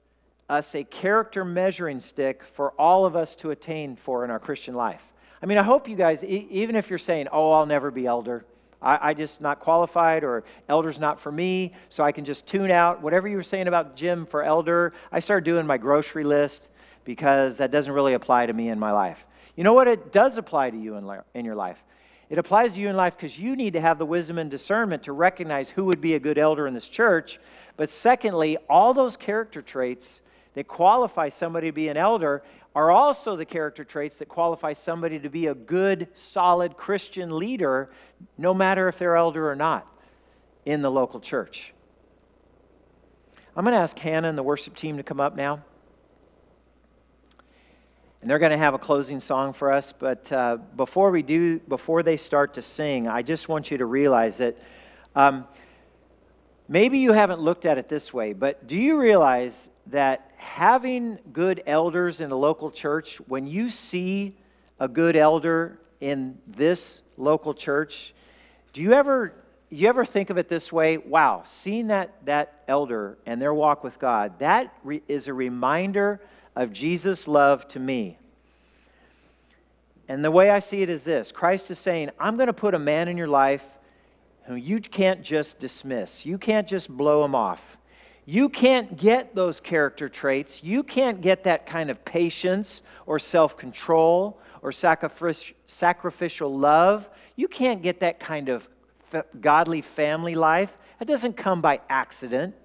us 0.49 0.75
a 0.75 0.83
character 0.83 1.45
measuring 1.45 1.99
stick 1.99 2.43
for 2.53 2.71
all 2.71 3.05
of 3.05 3.15
us 3.15 3.35
to 3.35 3.51
attain 3.51 3.95
for 3.95 4.23
in 4.25 4.31
our 4.31 4.39
Christian 4.39 4.75
life. 4.75 5.03
I 5.41 5.45
mean, 5.45 5.57
I 5.57 5.63
hope 5.63 5.87
you 5.87 5.95
guys, 5.95 6.23
e- 6.23 6.47
even 6.49 6.75
if 6.75 6.89
you're 6.89 6.99
saying, 6.99 7.27
oh, 7.31 7.51
I'll 7.51 7.65
never 7.65 7.91
be 7.91 8.05
elder, 8.05 8.45
I, 8.81 9.09
I 9.09 9.13
just 9.13 9.41
not 9.41 9.59
qualified, 9.59 10.23
or 10.23 10.43
elder's 10.67 10.99
not 10.99 11.19
for 11.19 11.31
me, 11.31 11.73
so 11.89 12.03
I 12.03 12.11
can 12.11 12.25
just 12.25 12.45
tune 12.45 12.71
out. 12.71 13.01
Whatever 13.01 13.27
you 13.27 13.37
were 13.37 13.43
saying 13.43 13.67
about 13.67 13.95
Jim 13.95 14.25
for 14.25 14.43
elder, 14.43 14.93
I 15.11 15.19
started 15.19 15.45
doing 15.45 15.65
my 15.65 15.77
grocery 15.77 16.23
list 16.23 16.69
because 17.05 17.57
that 17.57 17.71
doesn't 17.71 17.91
really 17.91 18.13
apply 18.13 18.45
to 18.45 18.53
me 18.53 18.69
in 18.69 18.79
my 18.79 18.91
life. 18.91 19.25
You 19.55 19.63
know 19.63 19.73
what? 19.73 19.87
It 19.87 20.11
does 20.11 20.37
apply 20.37 20.71
to 20.71 20.77
you 20.77 20.95
in, 20.95 21.19
in 21.33 21.45
your 21.45 21.55
life. 21.55 21.83
It 22.29 22.37
applies 22.37 22.75
to 22.75 22.81
you 22.81 22.89
in 22.89 22.95
life 22.95 23.15
because 23.15 23.37
you 23.37 23.55
need 23.55 23.73
to 23.73 23.81
have 23.81 23.99
the 23.99 24.05
wisdom 24.05 24.37
and 24.37 24.49
discernment 24.49 25.03
to 25.03 25.11
recognize 25.11 25.69
who 25.69 25.85
would 25.85 26.01
be 26.01 26.15
a 26.15 26.19
good 26.19 26.37
elder 26.37 26.67
in 26.67 26.73
this 26.73 26.87
church. 26.87 27.39
But 27.77 27.89
secondly, 27.89 28.57
all 28.69 28.93
those 28.93 29.17
character 29.17 29.61
traits 29.61 30.21
that 30.53 30.67
qualify 30.67 31.29
somebody 31.29 31.67
to 31.67 31.71
be 31.71 31.89
an 31.89 31.97
elder 31.97 32.43
are 32.75 32.91
also 32.91 33.35
the 33.35 33.45
character 33.45 33.83
traits 33.83 34.17
that 34.19 34.27
qualify 34.27 34.73
somebody 34.73 35.19
to 35.19 35.29
be 35.29 35.47
a 35.47 35.53
good, 35.53 36.07
solid 36.13 36.75
Christian 36.75 37.37
leader, 37.37 37.91
no 38.37 38.53
matter 38.53 38.87
if 38.87 38.97
they're 38.97 39.15
elder 39.15 39.49
or 39.49 39.55
not, 39.55 39.87
in 40.65 40.81
the 40.81 40.89
local 40.89 41.19
church. 41.19 41.73
I'm 43.55 43.63
going 43.63 43.73
to 43.73 43.79
ask 43.79 43.97
Hannah 43.99 44.29
and 44.29 44.37
the 44.37 44.43
worship 44.43 44.75
team 44.75 44.97
to 44.97 45.03
come 45.03 45.19
up 45.19 45.35
now. 45.35 45.63
And 48.21 48.29
they're 48.29 48.39
going 48.39 48.51
to 48.51 48.57
have 48.57 48.73
a 48.73 48.79
closing 48.79 49.19
song 49.19 49.53
for 49.53 49.71
us. 49.71 49.93
But 49.93 50.31
uh, 50.31 50.57
before 50.75 51.11
we 51.11 51.21
do, 51.21 51.59
before 51.59 52.01
they 52.01 52.17
start 52.17 52.55
to 52.55 52.61
sing, 52.61 53.07
I 53.07 53.21
just 53.21 53.49
want 53.49 53.69
you 53.69 53.77
to 53.77 53.85
realize 53.85 54.37
that 54.37 54.57
um, 55.15 55.45
maybe 56.67 56.97
you 56.97 57.11
haven't 57.11 57.41
looked 57.41 57.65
at 57.65 57.77
it 57.77 57.89
this 57.89 58.13
way, 58.13 58.33
but 58.33 58.65
do 58.65 58.79
you 58.79 58.97
realize 58.97 59.69
that 59.87 60.31
having 60.43 61.17
good 61.31 61.63
elders 61.65 62.19
in 62.19 62.31
a 62.31 62.35
local 62.35 62.69
church, 62.69 63.17
when 63.27 63.47
you 63.47 63.69
see 63.69 64.35
a 64.79 64.87
good 64.87 65.15
elder 65.15 65.79
in 66.01 66.37
this 66.45 67.01
local 67.17 67.53
church, 67.53 68.13
do 68.73 68.81
you 68.81 68.93
ever 68.93 69.33
you 69.69 69.89
ever 69.89 70.05
think 70.05 70.29
of 70.29 70.37
it 70.37 70.49
this 70.49 70.71
way? 70.71 70.97
Wow, 70.97 71.41
seeing 71.45 71.87
that 71.87 72.25
that 72.25 72.63
elder 72.67 73.17
and 73.25 73.41
their 73.41 73.53
walk 73.53 73.83
with 73.83 73.97
God, 73.97 74.37
that 74.39 74.71
re- 74.83 75.01
is 75.07 75.27
a 75.27 75.33
reminder 75.33 76.21
of 76.55 76.71
Jesus' 76.71 77.27
love 77.27 77.67
to 77.69 77.79
me. 77.79 78.19
And 80.07 80.23
the 80.23 80.29
way 80.29 80.51
I 80.51 80.59
see 80.59 80.83
it 80.83 80.89
is 80.89 81.03
this 81.03 81.31
Christ 81.31 81.71
is 81.71 81.79
saying, 81.79 82.11
I'm 82.19 82.35
going 82.35 82.47
to 82.47 82.53
put 82.53 82.75
a 82.75 82.79
man 82.79 83.07
in 83.07 83.17
your 83.17 83.27
life 83.27 83.65
who 84.45 84.55
you 84.55 84.79
can't 84.81 85.23
just 85.23 85.57
dismiss, 85.57 86.25
you 86.25 86.37
can't 86.37 86.67
just 86.67 86.89
blow 86.89 87.23
him 87.23 87.33
off. 87.33 87.77
You 88.25 88.47
can't 88.49 88.97
get 88.97 89.35
those 89.35 89.59
character 89.59 90.07
traits. 90.07 90.63
You 90.63 90.83
can't 90.83 91.21
get 91.21 91.43
that 91.43 91.65
kind 91.65 91.89
of 91.89 92.03
patience 92.05 92.81
or 93.05 93.19
self 93.19 93.57
control 93.57 94.39
or 94.61 94.71
sacrificial 94.71 96.57
love. 96.57 97.09
You 97.35 97.47
can't 97.47 97.81
get 97.81 97.99
that 97.99 98.19
kind 98.19 98.49
of 98.49 98.67
godly 99.41 99.81
family 99.81 100.35
life. 100.35 100.71
That 100.99 101.07
doesn't 101.07 101.35
come 101.35 101.61
by 101.61 101.81
accident. 101.89 102.55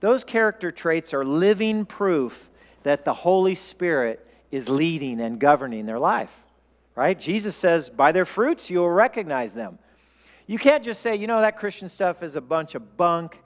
Those 0.00 0.22
character 0.22 0.70
traits 0.70 1.12
are 1.12 1.24
living 1.24 1.86
proof 1.86 2.48
that 2.84 3.04
the 3.04 3.14
Holy 3.14 3.54
Spirit 3.54 4.24
is 4.52 4.68
leading 4.68 5.20
and 5.20 5.40
governing 5.40 5.86
their 5.86 5.98
life. 5.98 6.32
Right? 6.94 7.18
Jesus 7.18 7.56
says, 7.56 7.88
by 7.88 8.12
their 8.12 8.26
fruits 8.26 8.70
you 8.70 8.78
will 8.78 8.90
recognize 8.90 9.54
them. 9.54 9.78
You 10.46 10.58
can't 10.58 10.84
just 10.84 11.00
say, 11.00 11.16
you 11.16 11.26
know, 11.26 11.40
that 11.40 11.58
Christian 11.58 11.88
stuff 11.88 12.22
is 12.22 12.36
a 12.36 12.40
bunch 12.40 12.74
of 12.74 12.96
bunk, 12.96 13.42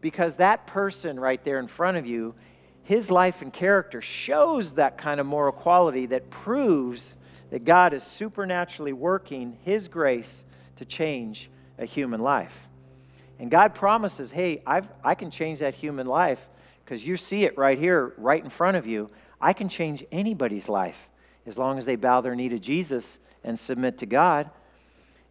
because 0.00 0.36
that 0.36 0.66
person 0.66 1.18
right 1.18 1.42
there 1.44 1.58
in 1.58 1.66
front 1.66 1.96
of 1.96 2.06
you, 2.06 2.34
his 2.82 3.10
life 3.10 3.42
and 3.42 3.52
character 3.52 4.00
shows 4.00 4.72
that 4.72 4.96
kind 4.96 5.20
of 5.20 5.26
moral 5.26 5.52
quality 5.52 6.06
that 6.06 6.30
proves 6.30 7.16
that 7.50 7.64
God 7.64 7.92
is 7.92 8.02
supernaturally 8.02 8.92
working 8.92 9.58
his 9.62 9.88
grace 9.88 10.44
to 10.76 10.84
change 10.84 11.50
a 11.78 11.84
human 11.84 12.20
life. 12.20 12.68
And 13.38 13.50
God 13.50 13.74
promises, 13.74 14.30
hey, 14.30 14.62
I've, 14.66 14.88
I 15.04 15.14
can 15.14 15.30
change 15.30 15.60
that 15.60 15.74
human 15.74 16.06
life 16.06 16.40
because 16.84 17.04
you 17.04 17.16
see 17.16 17.44
it 17.44 17.56
right 17.56 17.78
here, 17.78 18.14
right 18.16 18.42
in 18.42 18.50
front 18.50 18.76
of 18.76 18.86
you. 18.86 19.10
I 19.40 19.52
can 19.52 19.68
change 19.68 20.04
anybody's 20.10 20.68
life 20.68 21.08
as 21.46 21.56
long 21.56 21.78
as 21.78 21.84
they 21.84 21.96
bow 21.96 22.20
their 22.20 22.34
knee 22.34 22.48
to 22.48 22.58
Jesus 22.58 23.18
and 23.44 23.58
submit 23.58 23.98
to 23.98 24.06
God. 24.06 24.50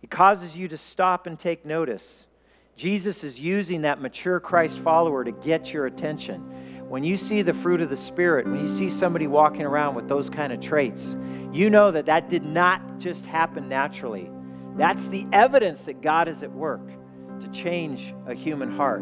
It 0.02 0.10
causes 0.10 0.56
you 0.56 0.68
to 0.70 0.78
stop 0.78 1.28
and 1.28 1.38
take 1.38 1.66
notice. 1.66 2.28
Jesus 2.78 3.24
is 3.24 3.40
using 3.40 3.82
that 3.82 4.00
mature 4.00 4.40
Christ 4.40 4.78
follower 4.78 5.24
to 5.24 5.32
get 5.32 5.74
your 5.74 5.88
attention. 5.88 6.42
When 6.88 7.04
you 7.04 7.18
see 7.18 7.42
the 7.42 7.54
fruit 7.54 7.82
of 7.82 7.90
the 7.90 7.98
Spirit, 7.98 8.46
when 8.46 8.60
you 8.60 8.68
see 8.68 8.88
somebody 8.88 9.26
walking 9.26 9.64
around 9.64 9.96
with 9.96 10.08
those 10.08 10.30
kind 10.30 10.54
of 10.54 10.62
traits, 10.62 11.18
you 11.52 11.72
know 11.72 11.90
that 11.90 12.06
that 12.06 12.30
did 12.30 12.44
not 12.44 13.00
just 13.00 13.26
happen 13.26 13.68
naturally. 13.68 14.30
That's 14.76 15.08
the 15.08 15.26
evidence 15.34 15.86
that 15.86 16.02
God 16.02 16.28
is 16.28 16.44
at 16.44 16.52
work 16.52 16.88
to 17.40 17.48
change 17.48 18.14
a 18.28 18.36
human 18.36 18.72
heart 18.72 19.02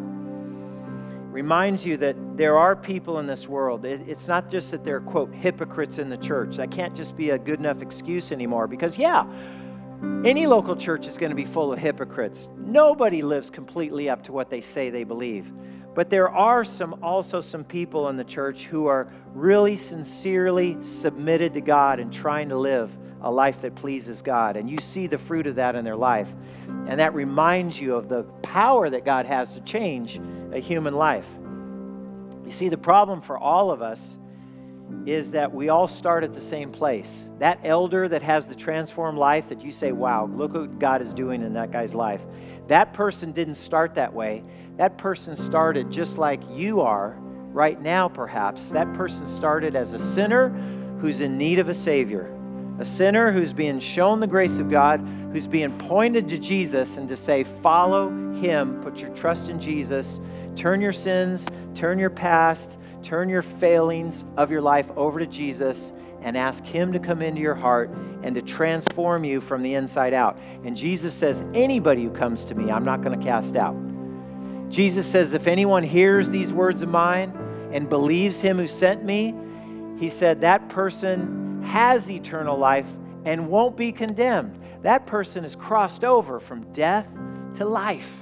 reminds 1.35 1.85
you 1.85 1.97
that 1.97 2.15
there 2.37 2.57
are 2.57 2.77
people 2.77 3.19
in 3.19 3.27
this 3.27 3.45
world. 3.45 3.83
It's 3.83 4.25
not 4.25 4.49
just 4.49 4.71
that 4.71 4.85
they're, 4.85 5.01
quote, 5.01 5.33
hypocrites 5.33 5.97
in 5.97 6.09
the 6.09 6.15
church. 6.15 6.55
That 6.55 6.71
can't 6.71 6.95
just 6.95 7.17
be 7.17 7.31
a 7.31 7.37
good 7.37 7.59
enough 7.59 7.81
excuse 7.81 8.31
anymore 8.31 8.67
because, 8.67 8.97
yeah, 8.97 9.25
any 10.25 10.47
local 10.47 10.75
church 10.75 11.07
is 11.07 11.17
going 11.17 11.29
to 11.29 11.35
be 11.35 11.45
full 11.45 11.71
of 11.71 11.79
hypocrites. 11.79 12.49
Nobody 12.57 13.21
lives 13.21 13.49
completely 13.49 14.09
up 14.09 14.23
to 14.23 14.31
what 14.31 14.49
they 14.49 14.61
say 14.61 14.89
they 14.89 15.03
believe. 15.03 15.51
But 15.93 16.09
there 16.09 16.29
are 16.29 16.65
some 16.65 17.01
also 17.01 17.39
some 17.39 17.63
people 17.63 18.09
in 18.09 18.17
the 18.17 18.23
church 18.23 18.65
who 18.65 18.87
are 18.87 19.07
really 19.33 19.77
sincerely 19.77 20.81
submitted 20.81 21.53
to 21.53 21.61
God 21.61 21.99
and 21.99 22.11
trying 22.11 22.49
to 22.49 22.57
live 22.57 22.95
a 23.21 23.31
life 23.31 23.61
that 23.61 23.75
pleases 23.75 24.21
God. 24.21 24.57
And 24.57 24.69
you 24.69 24.77
see 24.79 25.07
the 25.07 25.17
fruit 25.17 25.47
of 25.47 25.55
that 25.55 25.75
in 25.75 25.85
their 25.85 25.95
life. 25.95 26.27
And 26.67 26.99
that 26.99 27.13
reminds 27.13 27.79
you 27.79 27.95
of 27.95 28.09
the 28.09 28.23
power 28.41 28.89
that 28.89 29.05
God 29.05 29.25
has 29.25 29.53
to 29.53 29.61
change 29.61 30.19
a 30.51 30.59
human 30.59 30.93
life. 30.93 31.27
You 32.45 32.51
see, 32.51 32.69
the 32.69 32.77
problem 32.77 33.21
for 33.21 33.37
all 33.37 33.71
of 33.71 33.81
us 33.81 34.17
is 35.05 35.31
that 35.31 35.53
we 35.53 35.69
all 35.69 35.87
start 35.87 36.23
at 36.23 36.33
the 36.33 36.41
same 36.41 36.71
place. 36.71 37.29
That 37.39 37.59
elder 37.63 38.07
that 38.07 38.21
has 38.23 38.47
the 38.47 38.55
transformed 38.55 39.17
life 39.17 39.49
that 39.49 39.61
you 39.61 39.71
say, 39.71 39.91
wow, 39.91 40.25
look 40.25 40.53
what 40.53 40.79
God 40.79 41.01
is 41.01 41.13
doing 41.13 41.43
in 41.43 41.53
that 41.53 41.71
guy's 41.71 41.93
life. 41.93 42.21
That 42.67 42.93
person 42.93 43.31
didn't 43.31 43.55
start 43.55 43.95
that 43.95 44.13
way. 44.13 44.43
That 44.77 44.97
person 44.97 45.35
started 45.35 45.91
just 45.91 46.17
like 46.17 46.41
you 46.49 46.81
are 46.81 47.15
right 47.19 47.79
now, 47.81 48.07
perhaps. 48.07 48.71
That 48.71 48.91
person 48.93 49.25
started 49.25 49.75
as 49.75 49.93
a 49.93 49.99
sinner 49.99 50.49
who's 50.99 51.19
in 51.19 51.37
need 51.37 51.59
of 51.59 51.69
a 51.69 51.73
Savior 51.73 52.35
a 52.79 52.85
sinner 52.85 53.31
who's 53.31 53.53
being 53.53 53.79
shown 53.79 54.19
the 54.19 54.27
grace 54.27 54.59
of 54.59 54.69
God, 54.69 54.99
who's 55.31 55.47
being 55.47 55.77
pointed 55.77 56.27
to 56.29 56.37
Jesus, 56.37 56.97
and 56.97 57.07
to 57.07 57.15
say, 57.15 57.43
Follow 57.63 58.09
him, 58.33 58.81
put 58.81 58.99
your 58.99 59.11
trust 59.11 59.49
in 59.49 59.61
Jesus, 59.61 60.19
turn 60.55 60.81
your 60.81 60.91
sins, 60.91 61.47
turn 61.73 61.97
your 61.97 62.09
past, 62.09 62.77
turn 63.05 63.29
your 63.29 63.43
failings 63.43 64.25
of 64.35 64.51
your 64.51 64.61
life 64.61 64.89
over 64.97 65.19
to 65.19 65.27
Jesus, 65.27 65.93
and 66.21 66.35
ask 66.35 66.65
him 66.65 66.91
to 66.91 66.99
come 66.99 67.21
into 67.21 67.39
your 67.39 67.53
heart 67.53 67.91
and 68.23 68.33
to 68.33 68.41
transform 68.41 69.23
you 69.23 69.39
from 69.39 69.61
the 69.61 69.75
inside 69.75 70.13
out. 70.13 70.37
And 70.63 70.75
Jesus 70.75 71.13
says, 71.13 71.45
Anybody 71.53 72.03
who 72.03 72.09
comes 72.09 72.43
to 72.45 72.55
me, 72.55 72.71
I'm 72.71 72.83
not 72.83 73.03
going 73.03 73.17
to 73.17 73.23
cast 73.23 73.55
out. 73.55 73.75
Jesus 74.69 75.05
says, 75.05 75.33
If 75.33 75.45
anyone 75.45 75.83
hears 75.83 76.29
these 76.29 76.51
words 76.51 76.81
of 76.81 76.89
mine 76.89 77.31
and 77.71 77.87
believes 77.87 78.41
him 78.41 78.57
who 78.57 78.65
sent 78.65 79.03
me, 79.03 79.35
he 79.97 80.09
said, 80.09 80.41
that 80.41 80.67
person 80.69 81.61
has 81.63 82.09
eternal 82.09 82.57
life 82.57 82.87
and 83.23 83.47
won't 83.47 83.77
be 83.77 83.91
condemned. 83.91 84.59
That 84.81 85.05
person 85.05 85.45
is 85.45 85.55
crossed 85.55 86.03
over 86.03 86.39
from 86.39 86.71
death 86.73 87.07
to 87.57 87.65
life. 87.65 88.21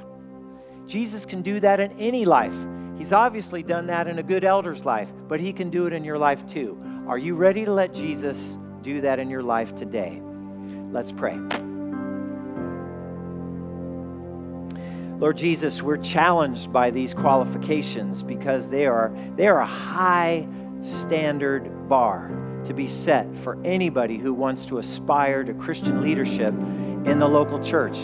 Jesus 0.85 1.25
can 1.25 1.41
do 1.41 1.59
that 1.59 1.79
in 1.79 1.91
any 1.99 2.25
life. 2.25 2.55
He's 3.03 3.11
obviously 3.11 3.63
done 3.63 3.87
that 3.87 4.07
in 4.07 4.19
a 4.19 4.23
good 4.23 4.45
elder's 4.45 4.85
life, 4.85 5.09
but 5.27 5.41
he 5.41 5.51
can 5.51 5.69
do 5.69 5.87
it 5.87 5.91
in 5.91 6.05
your 6.05 6.17
life 6.17 6.47
too. 6.47 6.81
Are 7.05 7.17
you 7.17 7.35
ready 7.35 7.65
to 7.65 7.73
let 7.73 7.93
Jesus 7.93 8.57
do 8.81 9.01
that 9.01 9.19
in 9.19 9.29
your 9.29 9.43
life 9.43 9.75
today? 9.75 10.21
Let's 10.89 11.11
pray. 11.11 11.37
Lord 15.19 15.35
Jesus, 15.35 15.81
we're 15.81 15.97
challenged 15.97 16.71
by 16.71 16.91
these 16.91 17.13
qualifications 17.13 18.23
because 18.23 18.69
they 18.69 18.85
are, 18.85 19.13
they 19.35 19.47
are 19.47 19.59
a 19.59 19.65
high 19.65 20.47
standard 20.79 21.89
bar 21.89 22.31
to 22.63 22.73
be 22.73 22.87
set 22.87 23.27
for 23.39 23.61
anybody 23.65 24.17
who 24.17 24.33
wants 24.33 24.63
to 24.63 24.77
aspire 24.77 25.43
to 25.43 25.53
Christian 25.55 26.01
leadership 26.01 26.51
in 26.51 27.19
the 27.19 27.27
local 27.27 27.61
church. 27.61 27.97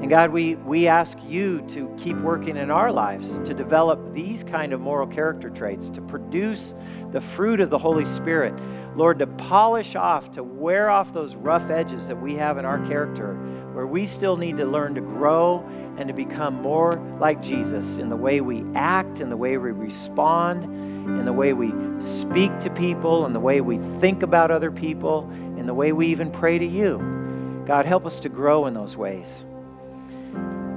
And 0.00 0.08
God, 0.08 0.30
we, 0.30 0.54
we 0.54 0.88
ask 0.88 1.18
you 1.28 1.60
to 1.68 1.94
keep 1.98 2.16
working 2.16 2.56
in 2.56 2.70
our 2.70 2.90
lives 2.90 3.38
to 3.40 3.52
develop 3.52 4.14
these 4.14 4.42
kind 4.42 4.72
of 4.72 4.80
moral 4.80 5.06
character 5.06 5.50
traits, 5.50 5.90
to 5.90 6.00
produce 6.00 6.74
the 7.12 7.20
fruit 7.20 7.60
of 7.60 7.68
the 7.68 7.76
Holy 7.76 8.06
Spirit. 8.06 8.54
Lord, 8.96 9.18
to 9.18 9.26
polish 9.26 9.96
off, 9.96 10.30
to 10.32 10.42
wear 10.42 10.88
off 10.88 11.12
those 11.12 11.36
rough 11.36 11.68
edges 11.68 12.08
that 12.08 12.20
we 12.20 12.34
have 12.34 12.56
in 12.56 12.64
our 12.64 12.84
character, 12.86 13.34
where 13.74 13.86
we 13.86 14.06
still 14.06 14.38
need 14.38 14.56
to 14.56 14.64
learn 14.64 14.94
to 14.94 15.02
grow 15.02 15.62
and 15.98 16.08
to 16.08 16.14
become 16.14 16.54
more 16.54 16.94
like 17.20 17.42
Jesus 17.42 17.98
in 17.98 18.08
the 18.08 18.16
way 18.16 18.40
we 18.40 18.64
act, 18.74 19.20
in 19.20 19.28
the 19.28 19.36
way 19.36 19.58
we 19.58 19.70
respond, 19.70 20.64
in 20.64 21.26
the 21.26 21.32
way 21.32 21.52
we 21.52 21.74
speak 22.00 22.58
to 22.60 22.70
people, 22.70 23.26
in 23.26 23.34
the 23.34 23.40
way 23.40 23.60
we 23.60 23.76
think 24.00 24.22
about 24.22 24.50
other 24.50 24.72
people, 24.72 25.30
in 25.58 25.66
the 25.66 25.74
way 25.74 25.92
we 25.92 26.06
even 26.06 26.30
pray 26.30 26.58
to 26.58 26.66
you. 26.66 27.62
God, 27.66 27.84
help 27.84 28.06
us 28.06 28.18
to 28.20 28.30
grow 28.30 28.64
in 28.64 28.72
those 28.72 28.96
ways. 28.96 29.44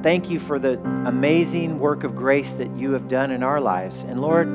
Thank 0.03 0.29
you 0.29 0.37
for 0.37 0.59
the 0.59 0.77
amazing 1.07 1.79
work 1.79 2.03
of 2.03 2.13
grace 2.13 2.51
that 2.53 2.69
you 2.75 2.91
have 2.91 3.07
done 3.07 3.31
in 3.31 3.41
our 3.41 3.61
lives. 3.61 4.03
And 4.03 4.19
Lord, 4.19 4.49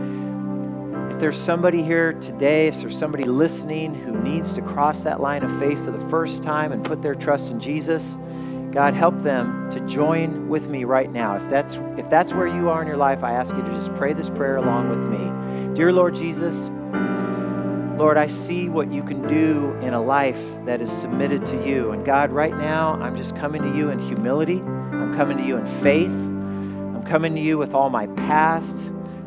if 1.11 1.19
there's 1.19 1.39
somebody 1.39 1.83
here 1.83 2.13
today, 2.13 2.67
if 2.67 2.79
there's 2.81 2.97
somebody 2.97 3.25
listening 3.25 3.95
who 3.95 4.13
needs 4.13 4.53
to 4.53 4.61
cross 4.61 5.05
that 5.05 5.21
line 5.21 5.43
of 5.43 5.59
faith 5.59 5.83
for 5.83 5.91
the 5.91 6.07
first 6.11 6.43
time 6.43 6.71
and 6.71 6.85
put 6.85 7.01
their 7.01 7.15
trust 7.15 7.51
in 7.51 7.59
Jesus, 7.59 8.19
God, 8.73 8.93
help 8.93 9.23
them 9.23 9.71
to 9.71 9.81
join 9.87 10.51
with 10.51 10.69
me 10.69 10.85
right 10.85 11.11
now. 11.11 11.37
If 11.37 11.49
that's 11.49 11.77
if 11.97 12.11
that's 12.11 12.35
where 12.35 12.47
you 12.47 12.69
are 12.69 12.83
in 12.83 12.87
your 12.87 12.99
life, 12.99 13.25
I 13.25 13.33
ask 13.33 13.57
you 13.57 13.63
to 13.63 13.71
just 13.71 13.95
pray 13.95 14.13
this 14.13 14.29
prayer 14.29 14.59
along 14.59 14.91
with 14.91 14.99
me. 14.99 15.75
Dear 15.75 15.95
Lord 15.95 16.15
Jesus, 16.15 16.69
Lord, 17.99 18.19
I 18.19 18.27
see 18.27 18.69
what 18.69 18.93
you 18.93 19.03
can 19.03 19.27
do 19.27 19.73
in 19.81 19.95
a 19.95 20.03
life 20.03 20.41
that 20.67 20.83
is 20.83 20.93
submitted 20.93 21.47
to 21.47 21.67
you. 21.67 21.93
And 21.93 22.05
God, 22.05 22.31
right 22.33 22.57
now, 22.57 23.01
I'm 23.01 23.17
just 23.17 23.35
coming 23.35 23.63
to 23.63 23.75
you 23.75 23.89
in 23.89 23.99
humility. 23.99 24.63
Coming 25.19 25.39
to 25.39 25.45
you 25.45 25.57
in 25.57 25.67
faith. 25.83 26.13
I'm 26.13 27.03
coming 27.03 27.35
to 27.35 27.41
you 27.41 27.59
with 27.59 27.75
all 27.75 27.91
my 27.91 28.07
past, 28.07 28.87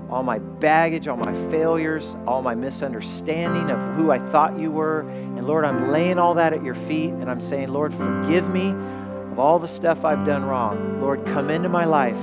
all 0.10 0.24
my 0.24 0.40
baggage, 0.40 1.06
all 1.10 1.18
my 1.18 1.34
failures, 1.52 2.16
all 2.26 2.42
my 2.42 2.56
misunderstanding 2.56 3.70
of 3.70 3.78
who 3.98 4.10
I 4.10 4.20
thought 4.32 4.58
you 4.58 4.72
were. 4.72 5.02
And 5.02 5.46
Lord, 5.46 5.66
I'm 5.66 5.90
laying 5.90 6.18
all 6.18 6.34
that 6.36 6.54
at 6.54 6.64
your 6.64 6.76
feet 6.76 7.10
and 7.10 7.30
I'm 7.30 7.42
saying, 7.42 7.74
Lord, 7.74 7.94
forgive 7.94 8.50
me 8.50 8.70
of 8.70 9.38
all 9.38 9.60
the 9.60 9.68
stuff 9.68 10.06
I've 10.06 10.26
done 10.26 10.46
wrong. 10.46 11.02
Lord, 11.02 11.26
come 11.26 11.50
into 11.50 11.68
my 11.68 11.84
life. 11.84 12.18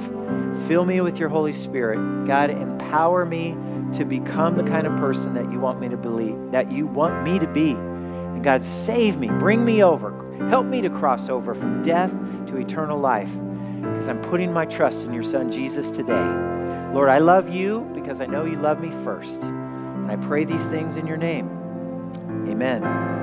Fill 0.67 0.87
me 0.87 1.03
with 1.03 1.19
your 1.19 1.29
Holy 1.29 1.53
Spirit. 1.53 2.27
God, 2.27 2.49
empower 2.49 3.27
me 3.27 3.55
to 3.93 4.07
become 4.07 4.57
the 4.57 4.65
kind 4.65 4.87
of 4.87 4.97
person 4.97 5.35
that 5.35 5.53
you 5.53 5.61
want 5.61 5.79
me 5.79 5.91
to 5.91 5.97
believe, 5.99 6.53
that 6.53 6.73
you 6.73 6.87
want 6.87 7.23
me 7.23 7.39
to 7.39 7.47
be. 7.47 7.73
And 7.73 8.43
God, 8.43 8.65
save 8.65 9.19
me, 9.19 9.29
bring 9.29 9.63
me 9.63 9.85
over. 9.85 10.25
Help 10.49 10.65
me 10.65 10.81
to 10.81 10.89
cross 10.89 11.29
over 11.29 11.55
from 11.55 11.83
death 11.83 12.11
to 12.47 12.57
eternal 12.57 12.99
life 12.99 13.29
because 13.81 14.09
I'm 14.09 14.21
putting 14.23 14.53
my 14.53 14.67
trust 14.67 15.05
in 15.05 15.13
your 15.13 15.23
Son, 15.23 15.51
Jesus, 15.51 15.91
today. 15.91 16.25
Lord, 16.93 17.09
I 17.09 17.19
love 17.19 17.49
you 17.49 17.89
because 17.95 18.21
I 18.21 18.27
know 18.27 18.45
you 18.45 18.57
love 18.57 18.81
me 18.81 18.91
first. 19.05 19.43
And 19.43 20.11
I 20.11 20.17
pray 20.17 20.45
these 20.45 20.69
things 20.69 20.97
in 20.97 21.07
your 21.07 21.17
name. 21.17 21.49
Amen. 22.49 23.18